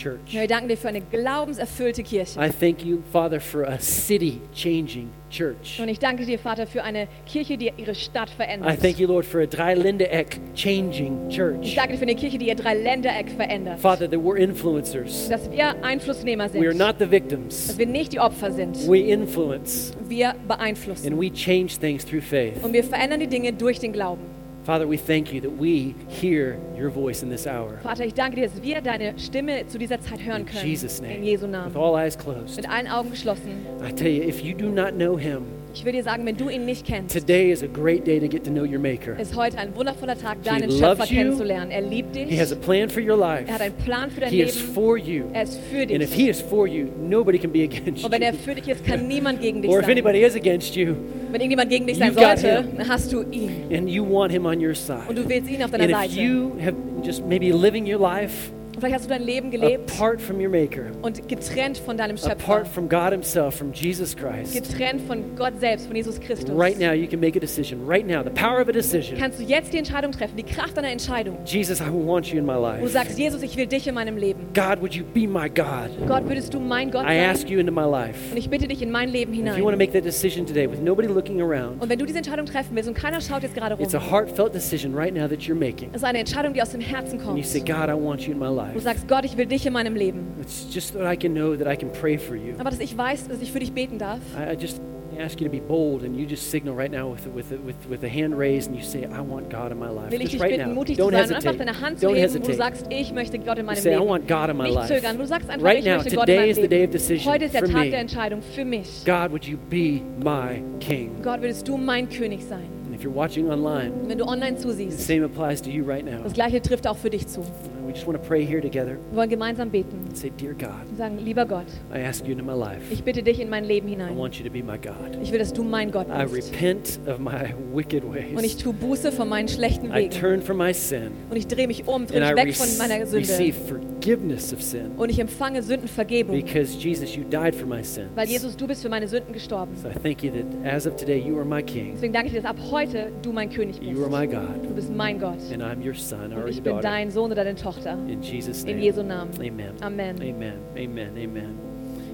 church. 0.00 0.18
Wir 0.30 0.46
danken 0.48 0.68
dir 0.68 0.76
für 0.76 0.88
eine 0.88 1.00
glaubenserfüllte 1.00 2.02
Kirche. 2.02 2.38
I 2.40 2.48
thank 2.50 2.84
you, 2.84 2.98
Father, 3.12 3.40
for 3.40 3.66
a 3.68 3.78
city 3.78 4.40
changing 4.54 5.08
church. 5.30 5.78
Und 5.80 5.88
ich 5.88 5.98
danke 5.98 6.24
dir, 6.24 6.38
Vater, 6.38 6.66
für 6.66 6.82
eine 6.82 7.06
Kirche, 7.26 7.56
die 7.56 7.72
ihre 7.76 7.94
Stadt 7.94 8.30
I 8.30 8.36
verändert. 8.36 8.80
thank 8.80 8.98
you, 8.98 9.06
Lord, 9.06 9.24
for 9.24 9.40
a 9.42 9.46
Dreiländereck 9.46 10.38
changing 10.54 11.28
Ich 11.28 11.36
church. 11.36 11.74
danke 11.74 11.92
dir 11.92 11.98
für 11.98 12.02
eine 12.04 12.14
Kirche, 12.14 12.38
die 12.38 12.48
ihr 12.48 12.54
Dreiländereck 12.54 13.30
verändert. 13.30 13.78
Father, 13.80 14.10
that 14.10 14.18
we're 14.20 14.36
influencers. 14.38 15.28
Dass 15.28 15.50
wir 15.50 15.82
Einflussnehmer 15.84 16.52
We 16.52 16.58
are 16.60 16.70
sind. 16.72 16.78
not 16.78 16.96
the 16.98 17.10
victims. 17.10 17.68
Dass 17.68 17.78
wir 17.78 17.86
nicht 17.86 18.12
die 18.12 18.20
Opfer 18.20 18.52
sind. 18.52 18.76
We 18.88 18.98
influence 19.00 19.92
Wir 20.08 20.34
beeinflussen. 20.48 21.12
and 21.12 21.20
we 21.20 21.30
change 21.32 21.78
things 21.78 22.04
through 22.04 22.22
faith. 22.24 22.54
Und 22.62 22.72
wir 22.72 22.84
verändern 22.84 23.20
die 23.20 23.26
Dinge 23.28 23.52
durch 23.52 23.78
den 23.78 23.92
Glauben. 23.92 24.22
Father, 24.64 24.86
we 24.86 24.98
thank 24.98 25.32
you 25.32 25.40
that 25.40 25.50
we 25.50 25.94
hear 26.08 26.58
your 26.76 26.90
voice 26.90 27.22
in 27.22 27.30
this 27.30 27.46
hour. 27.46 27.78
Vater, 27.82 28.04
ich 28.04 28.14
danke 28.14 28.36
dir, 28.36 28.48
dass 28.48 28.62
wir 28.62 28.80
deine 28.82 29.18
Stimme 29.18 29.66
zu 29.66 29.78
dieser 29.78 30.00
Zeit 30.00 30.22
hören 30.22 30.44
können. 30.44 30.64
In. 30.64 30.68
Jesus' 30.68 31.00
In 31.00 31.06
name. 31.06 31.24
Jesu 31.24 31.46
With 31.46 31.76
all 31.76 31.96
eyes 31.96 32.16
closed. 32.16 32.56
Mit 32.56 32.68
allen 32.68 32.86
Augen 32.86 33.10
geschlossen. 33.10 33.66
I 33.82 33.90
tell 33.90 34.10
you, 34.10 34.22
if 34.22 34.42
you 34.42 34.54
do 34.54 34.68
not 34.68 34.92
know 34.92 35.16
him, 35.16 35.44
Ich 35.72 35.84
will 35.84 35.92
dir 35.92 36.02
sagen, 36.02 36.26
wenn 36.26 36.36
du 36.36 36.48
ihn 36.48 36.64
nicht 36.64 36.84
kennst, 36.84 37.14
today 37.16 37.52
is 37.52 37.62
a 37.62 37.66
great 37.66 38.04
day 38.06 38.18
to 38.18 38.26
get 38.26 38.42
to 38.44 38.50
know 38.50 38.64
your 38.64 38.80
Maker. 38.80 39.16
ist 39.20 39.36
heute 39.36 39.56
ein 39.58 39.74
wundervoller 39.76 40.18
Tag, 40.18 40.38
He 40.42 40.48
deinen 40.48 40.68
loves 40.68 40.78
Schöpfer 40.80 41.04
you. 41.04 41.16
kennenzulernen. 41.16 41.70
Er 41.70 41.80
liebt 41.82 42.14
dich. 42.16 42.28
He 42.28 42.40
has 42.40 42.52
a 42.52 42.56
plan 42.56 42.88
for 42.90 43.00
your 43.00 43.16
life. 43.16 43.44
Er 43.46 43.54
hat 43.54 43.60
einen 43.60 43.74
Plan 43.84 44.10
für 44.10 44.20
dein 44.20 44.30
He 44.30 44.42
is 44.42 44.56
Leben. 44.60 44.74
for 44.74 44.96
you. 44.98 45.24
Er 45.32 45.42
ist 45.44 45.60
für 45.70 45.82
And 45.82 45.90
if 45.92 45.98
dich. 46.10 46.14
He 46.14 46.28
is 46.28 46.40
for 46.40 46.66
you, 46.66 46.86
nobody 47.08 47.38
can 47.38 47.52
be 47.52 47.62
against 47.62 48.04
Und 48.04 48.10
wenn 48.10 48.22
er 48.22 48.32
you. 48.32 48.38
für 48.44 48.54
dich 48.56 48.68
ist, 48.68 48.84
kann 48.84 49.06
niemand 49.08 49.40
gegen 49.40 49.62
dich 49.62 49.70
Or 49.70 49.78
if 49.78 49.84
sein. 49.86 49.92
anybody 49.92 50.22
is 50.24 50.34
against 50.34 50.74
you, 50.74 50.94
Wenn 51.30 51.40
irgendjemand 51.40 51.70
gegen 51.70 51.86
dich 51.86 51.98
sein 51.98 52.12
You've 52.12 52.16
got 52.16 52.38
sollte, 52.40 52.62
him. 52.62 52.76
dann 52.76 52.88
hast 52.88 53.12
du 53.12 53.22
ihn. 53.30 53.50
and 53.72 53.88
you 53.88 54.04
want 54.04 54.32
Him 54.32 54.46
on 54.46 54.58
your 54.60 54.70
Und 54.70 54.76
side. 54.76 55.14
du 55.14 55.28
willst 55.28 55.48
ihn 55.48 55.62
auf 55.62 55.70
deiner 55.70 55.84
And 55.84 55.92
if 55.92 55.98
Seite. 56.14 56.20
you 56.20 56.50
have 56.64 56.74
just 57.04 57.24
maybe 57.26 57.52
living 57.52 57.86
your 57.86 58.00
life 58.00 58.50
Und 58.80 58.86
vielleicht 58.86 59.00
hast 59.00 59.10
du 59.10 59.14
dein 59.14 59.24
Leben 59.26 59.50
gelebt 59.50 59.90
apart 59.92 60.22
from 60.22 60.40
your 60.40 60.48
Maker, 60.48 60.84
und 61.02 61.28
getrennt 61.28 61.76
von 61.76 61.98
deinem 61.98 62.16
Schöpfer. 62.16 62.32
apart 62.32 62.66
from 62.66 62.88
God 62.88 63.10
Himself, 63.12 63.54
from 63.54 63.74
Jesus 63.74 64.16
Christ, 64.16 64.54
Getrennt 64.54 65.02
von 65.02 65.36
Gott 65.36 65.60
selbst, 65.60 65.86
von 65.86 65.94
Jesus 65.94 66.18
Christus. 66.18 66.48
right 66.58 66.78
now 66.78 66.92
you 66.92 67.06
can 67.06 67.20
make 67.20 67.36
a 67.36 67.40
decision. 67.40 67.86
Right 67.86 68.06
now, 68.06 68.22
the 68.24 68.30
power 68.30 68.58
of 68.62 68.68
a 68.70 68.72
decision. 68.72 69.18
Kannst 69.18 69.38
du 69.38 69.42
jetzt 69.44 69.74
die 69.74 69.76
Entscheidung 69.76 70.12
treffen, 70.12 70.34
die 70.38 70.44
Kraft 70.44 70.78
einer 70.78 70.88
Entscheidung. 70.90 71.36
Jesus, 71.44 71.80
I 71.82 71.90
want 71.92 72.32
you 72.32 72.38
in 72.38 72.46
my 72.46 72.54
Wo 72.54 72.60
du 72.60 72.80
life. 72.84 72.88
sagst, 72.88 73.18
Jesus, 73.18 73.42
ich 73.42 73.54
will 73.58 73.66
dich 73.66 73.86
in 73.86 73.94
meinem 73.94 74.16
Leben. 74.16 74.46
God, 74.54 74.80
would 74.80 74.94
you 74.94 75.04
be 75.04 75.28
my 75.28 75.50
God? 75.50 75.90
Gott, 76.08 76.26
würdest 76.26 76.54
du 76.54 76.58
mein 76.58 76.90
Gott 76.90 77.04
I 77.04 77.18
ask 77.18 77.42
sein? 77.42 77.50
you 77.52 77.58
into 77.60 77.72
my 77.72 77.84
life. 77.84 78.16
Und 78.30 78.38
ich 78.38 78.48
bitte 78.48 78.66
dich 78.66 78.80
in 78.80 78.90
mein 78.90 79.10
Leben 79.10 79.34
If 79.34 79.40
you 79.40 79.44
want 79.44 79.56
to 79.56 79.60
hinein. 79.72 79.76
make 79.78 79.92
that 79.92 80.04
decision 80.06 80.46
today 80.46 80.66
with 80.66 80.80
nobody 80.80 81.06
looking 81.06 81.42
around, 81.42 81.82
Und 81.82 81.90
wenn 81.90 81.98
du 81.98 82.06
diese 82.06 82.16
Entscheidung 82.16 82.46
treffen 82.46 82.74
willst 82.74 82.88
und 82.88 82.94
keiner 82.94 83.20
schaut 83.20 83.42
jetzt 83.42 83.54
gerade 83.54 83.74
rum, 83.74 83.84
it's 83.84 83.94
a 83.94 84.00
heartfelt 84.10 84.54
decision 84.54 84.94
right 84.94 85.12
now 85.14 85.28
that 85.28 85.40
you're 85.40 85.54
making. 85.54 85.90
es 85.92 85.96
ist 85.98 86.04
eine 86.04 86.20
Entscheidung, 86.20 86.54
die 86.54 86.62
aus 86.62 86.70
dem 86.70 86.80
Herzen 86.80 87.18
And 87.18 87.26
kommt. 87.26 87.36
you 87.36 87.44
say, 87.44 87.60
God, 87.60 87.90
I 87.90 87.92
want 87.94 88.22
you 88.26 88.32
in 88.32 88.38
my 88.38 88.46
Du 88.72 88.78
life. 88.78 88.84
sagst, 88.84 89.08
Gott, 89.08 89.24
ich 89.24 89.36
will 89.36 89.46
dich 89.46 89.66
in 89.66 89.72
meinem 89.72 89.94
Leben. 89.96 90.26
It's 90.40 90.66
just 90.72 90.94
that 90.94 91.02
I 91.12 91.16
can 91.16 91.32
know 91.34 91.54
that 91.56 91.66
I 91.72 91.76
can 91.76 91.90
pray 91.92 92.18
for 92.18 92.36
you. 92.36 92.54
Aber 92.58 92.70
dass 92.70 92.80
ich 92.80 92.96
weiß, 92.96 93.28
dass 93.28 93.40
ich 93.42 93.52
für 93.52 93.60
dich 93.60 93.72
beten 93.72 93.98
darf. 93.98 94.20
I, 94.36 94.52
I 94.54 94.56
just 94.60 94.80
ask 95.18 95.38
you 95.38 95.46
to 95.46 95.50
be 95.52 95.60
bold 95.60 96.02
and 96.02 96.16
you 96.16 96.24
just 96.26 96.50
signal 96.50 96.74
right 96.74 96.90
now 96.90 97.12
with, 97.12 97.26
with, 97.34 97.50
with, 97.66 97.74
with 97.90 98.00
the 98.00 98.08
hand 98.08 98.38
raised 98.38 98.68
and 98.70 98.76
you 98.78 98.82
say, 98.82 99.04
I 99.04 99.20
want 99.20 99.50
God 99.50 99.70
in 99.70 99.78
my 99.78 99.88
life. 99.90 100.10
Will 100.10 100.22
ich 100.22 100.30
dich 100.30 100.40
right 100.40 100.52
bitten, 100.56 100.68
now. 100.70 100.74
mutig 100.74 100.96
zu 100.96 101.02
Don't 101.02 101.10
sein 101.12 101.24
und 101.24 101.34
einfach 101.34 101.50
hesitate. 101.52 101.58
deine 101.58 101.80
Hand 101.80 101.98
zu 102.00 102.06
Don't 102.06 102.14
heben, 102.14 102.32
wo 102.34 102.38
du 102.38 102.48
hesitate. 102.48 102.56
sagst, 102.56 102.86
ich 102.88 103.12
möchte 103.12 103.38
Gott 103.38 103.58
in 103.58 103.64
You 103.64 103.66
meinem 103.66 103.76
say, 103.76 103.90
I 103.90 103.94
Leben. 103.96 104.08
want 104.08 104.28
God 104.28 104.48
in 104.50 104.56
my 104.56 104.62
Nicht 104.70 104.86
zögern, 104.86 105.18
du 105.18 105.26
sagst 105.26 105.50
einfach, 105.50 105.66
Right 105.66 105.78
ich 105.80 105.84
now, 105.84 105.96
möchte 105.96 106.16
Gott 106.16 106.28
in 106.28 106.36
meinem 106.36 106.54
the 106.54 106.60
Leben. 106.62 107.24
Heute 107.26 107.44
ist 107.44 107.54
der 107.54 107.60
Tag 107.64 107.72
me. 107.84 107.90
der 107.90 108.00
Entscheidung 108.00 108.40
für 108.40 108.64
mich. 108.64 109.04
God, 109.04 109.30
would 109.32 109.44
you 109.44 109.58
be 109.68 110.00
my 110.24 110.62
king? 110.78 111.10
Gott, 111.22 111.42
würdest 111.42 111.68
du 111.68 111.76
mein 111.76 112.08
König 112.08 112.42
sein? 112.44 112.64
And 112.86 112.94
if 112.94 113.02
you're 113.04 113.14
watching 113.14 113.50
online, 113.50 113.92
wenn 114.06 114.16
du 114.16 114.24
online 114.24 114.56
the 114.56 114.62
zusiehst, 114.62 115.00
same 115.06 115.24
applies 115.24 115.60
to 115.60 115.68
you 115.70 115.84
right 115.84 116.04
now. 116.04 116.22
das 116.24 116.32
Gleiche 116.32 116.62
trifft 116.62 116.86
auch 116.86 116.96
für 116.96 117.10
dich 117.10 117.26
zu. 117.26 117.42
We 117.86 117.92
just 117.92 118.06
want 118.06 118.20
to 118.20 118.26
pray 118.28 118.44
here 118.46 118.60
together 118.60 118.96
Wir 119.10 119.16
wollen 119.16 119.28
gemeinsam 119.30 119.70
beten 119.70 119.98
say, 120.14 120.30
Dear 120.40 120.54
God, 120.54 120.70
und 120.90 120.96
sagen, 120.96 121.18
lieber 121.18 121.44
Gott, 121.46 121.66
I 121.94 122.02
ask 122.04 122.24
you 122.26 122.32
into 122.32 122.44
my 122.44 122.52
life. 122.58 122.80
ich 122.90 123.02
bitte 123.02 123.22
dich 123.22 123.40
in 123.40 123.48
mein 123.48 123.64
Leben 123.64 123.88
I 123.88 123.92
hinein. 123.92 124.16
want 124.16 124.36
you 124.38 124.44
to 124.44 124.50
be 124.52 124.62
my 124.62 124.78
God. 124.78 125.18
Ich 125.22 125.32
will, 125.32 125.38
dass 125.38 125.52
du 125.52 125.62
mein 125.64 125.90
Gott 125.90 126.06
I 126.08 126.24
bist. 126.26 126.52
repent 126.52 127.00
of 127.06 127.18
my 127.18 127.54
wicked 127.74 128.04
Und 128.04 128.16
ich 128.16 128.36
ways. 128.36 128.56
tue 128.58 128.72
Buße 128.72 129.10
von 129.12 129.28
meinen 129.28 129.48
schlechten 129.48 129.86
I 129.90 129.94
Wegen. 130.04 130.10
turn 130.10 130.42
from 130.42 130.58
my 130.58 130.72
sin 130.74 131.10
Und 131.30 131.36
ich 131.36 131.46
drehe 131.46 131.66
mich 131.66 131.86
um, 131.88 132.06
drehe 132.06 132.20
I 132.30 132.34
mich 132.34 132.44
weg 132.46 132.56
von 132.56 132.78
meiner 132.78 133.06
Sünde. 133.06 133.28
receive 133.28 133.54
forgiveness 133.68 134.52
of 134.52 134.62
sin 134.62 134.92
Und 134.96 135.10
ich 135.10 135.18
empfange 135.18 135.62
Sündenvergebung, 135.62 136.34
because 136.36 136.76
Jesus, 136.78 137.14
you 137.16 137.24
died 137.24 137.54
for 137.54 137.66
my 137.66 137.82
sins. 137.82 138.08
weil 138.14 138.28
Jesus, 138.28 138.56
du 138.56 138.66
bist 138.66 138.82
für 138.82 138.88
meine 138.88 139.08
Sünden 139.08 139.32
gestorben. 139.32 139.72
So 139.76 139.88
I 139.88 139.92
thank 140.02 140.22
you 140.22 140.30
that 140.30 140.44
as 140.72 140.86
of 140.86 140.96
today, 140.96 141.18
you 141.18 141.36
are 141.36 141.44
my 141.44 141.62
King, 141.62 141.92
Deswegen 141.94 142.12
danke 142.12 142.28
ich 142.28 142.34
dir, 142.34 142.42
dass 142.42 142.50
ab 142.50 142.56
heute 142.70 143.10
du 143.22 143.32
mein 143.32 143.50
König 143.50 143.78
bist. 143.80 143.90
you 143.90 144.02
are 144.04 144.10
my 144.10 144.26
God, 144.26 144.62
Du 144.62 144.74
bist 144.74 144.94
mein 144.94 145.18
Gott. 145.18 145.38
and 145.52 145.62
I'm 145.62 145.84
your 145.86 145.94
son 145.94 146.32
or 146.32 146.44
Und 146.44 146.50
ich 146.50 146.62
bin 146.62 146.72
daughter. 146.74 146.82
dein 146.88 147.10
Sohn 147.10 147.30
oder 147.32 147.42
deine 147.44 147.54
Tochter. 147.56 147.69
In 148.08 148.22
Jesus' 148.22 148.62
In 148.64 148.76
name. 148.76 148.82
Jesu 148.82 149.02
Namen. 149.02 149.34
Amen. 149.42 149.76
Amen. 149.82 150.22
Amen. 150.22 150.60
Amen. 150.76 151.18
Amen. 151.18 151.69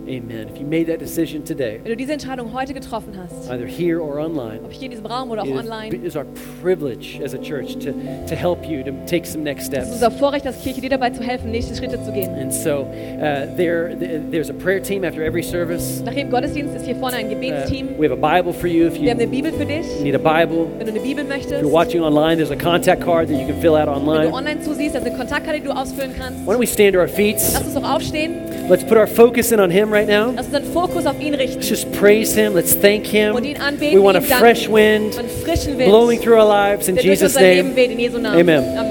Amen. 0.09 0.49
If 0.55 0.61
you 0.61 0.67
made 0.67 0.87
that 0.87 1.01
decision 1.01 1.45
today, 1.45 1.81
Wenn 1.83 1.91
du 1.91 1.97
diese 1.97 2.13
Entscheidung 2.13 2.53
heute 2.53 2.73
getroffen 2.73 3.13
hast, 3.17 3.51
either 3.51 3.67
here 3.67 4.01
or 4.01 4.19
online, 4.19 4.61
ob 4.65 4.73
hier 4.73 4.85
in 4.85 4.91
diesem 4.93 5.07
Raum 5.07 5.31
oder 5.31 5.43
auch 5.43 5.47
it 5.47 5.55
is- 5.55 5.61
online, 5.71 5.95
it 5.97 6.05
is 6.05 6.15
our 6.17 6.25
privilege 6.63 7.21
as 7.25 7.35
a 7.35 7.39
church 7.39 7.75
to, 7.79 7.91
to 8.29 8.35
help 8.37 8.65
you 8.65 8.83
to 8.85 8.93
take 9.07 9.27
some 9.27 9.43
next 9.43 9.67
steps. 9.67 9.85
es 9.89 9.89
ist 9.89 9.95
unser 10.05 10.11
Vorrecht 10.13 10.47
als 10.47 10.63
Kirche, 10.63 10.81
dir 10.81 10.91
dabei 10.91 11.11
zu 11.11 11.23
helfen, 11.23 11.51
nächste 11.51 11.75
Schritte 11.75 12.01
zu 12.05 12.13
gehen. 12.13 12.31
And 12.41 12.53
so 12.53 12.83
uh, 12.83 13.57
there, 13.57 13.97
th- 13.99 14.21
there's 14.31 14.49
a 14.49 14.53
prayer 14.55 14.81
team 14.83 15.03
after 15.05 15.23
every 15.23 15.43
service. 15.43 16.03
Nach 16.05 16.13
jedem 16.13 16.31
Gottesdienst 16.31 16.77
ist 16.77 16.87
hier 16.87 16.97
vorne 16.97 17.17
ein 17.17 17.27
Uh, 17.27 17.31
Gebetsteam. 17.31 17.89
we 17.99 18.09
have 18.09 18.13
a 18.13 18.17
Bible 18.41 18.53
for 18.53 18.69
you 18.69 18.87
if 18.87 18.95
Wir 19.01 19.11
haben 19.11 19.19
you 19.19 19.25
eine 19.25 19.27
Bibel 19.27 19.53
für 19.53 19.65
dich. 19.67 19.87
need 20.03 20.15
a 20.15 20.19
Bible. 20.19 20.67
Wenn 20.79 20.87
du 20.87 20.93
eine 20.93 21.01
Bibel 21.01 21.25
möchtest, 21.25 21.53
If 21.55 21.63
you're 21.63 21.73
watching 21.73 22.03
online, 22.03 22.37
there's 22.37 22.53
a 22.53 22.57
contact 22.57 23.03
card 23.03 23.29
that 23.29 23.37
you 23.41 23.47
can 23.47 23.61
fill 23.61 23.75
out 23.75 23.89
wenn 23.89 24.05
du 24.05 24.11
online. 24.11 24.33
online 24.33 24.61
zusiehst, 24.61 24.95
ist 24.95 25.05
eine 25.05 25.17
Kontaktkarte, 25.17 25.59
die 25.61 25.67
du 25.67 25.73
ausfüllen 25.73 26.13
kannst. 26.17 26.47
Why 26.47 26.53
don't 26.53 26.61
we 26.61 26.67
stand 26.67 26.95
to 26.95 27.01
our 27.01 27.09
feet? 27.09 27.37
Lass 27.53 27.65
uns 27.65 27.75
doch 27.75 27.83
aufstehen. 27.97 28.35
Let's 28.69 28.85
put 28.85 28.97
our 28.97 29.07
focus 29.07 29.53
in 29.53 29.61
on 29.61 29.71
Him 29.71 29.93
right 29.97 30.09
now. 30.09 30.32
Lass 30.32 30.49
Fokus 30.72 31.07
auf 31.07 31.20
ihn 31.20 31.34
richten 31.34 31.57
Let's 31.57 31.68
just 31.68 31.90
praise 31.92 32.34
Him. 32.34 32.55
Let's 32.55 32.74
thank 32.74 33.07
Him. 33.07 33.34
und 33.34 33.44
ihn 33.44 33.57
anbeten, 33.57 33.99
We 33.99 34.03
want 34.03 34.16
a 34.16 34.20
fresh 34.20 34.68
wind 34.68 35.16
Wind, 35.16 35.88
blowing 35.88 36.20
through 36.20 36.38
our 36.38 36.47
lives 36.47 36.88
in 36.88 36.97
Jesus' 36.97 37.34
name. 37.34 37.74
weht, 37.74 37.90
in 37.90 37.99
Jesu 37.99 38.18
Amen. 38.18 38.78
Amen. 38.78 38.86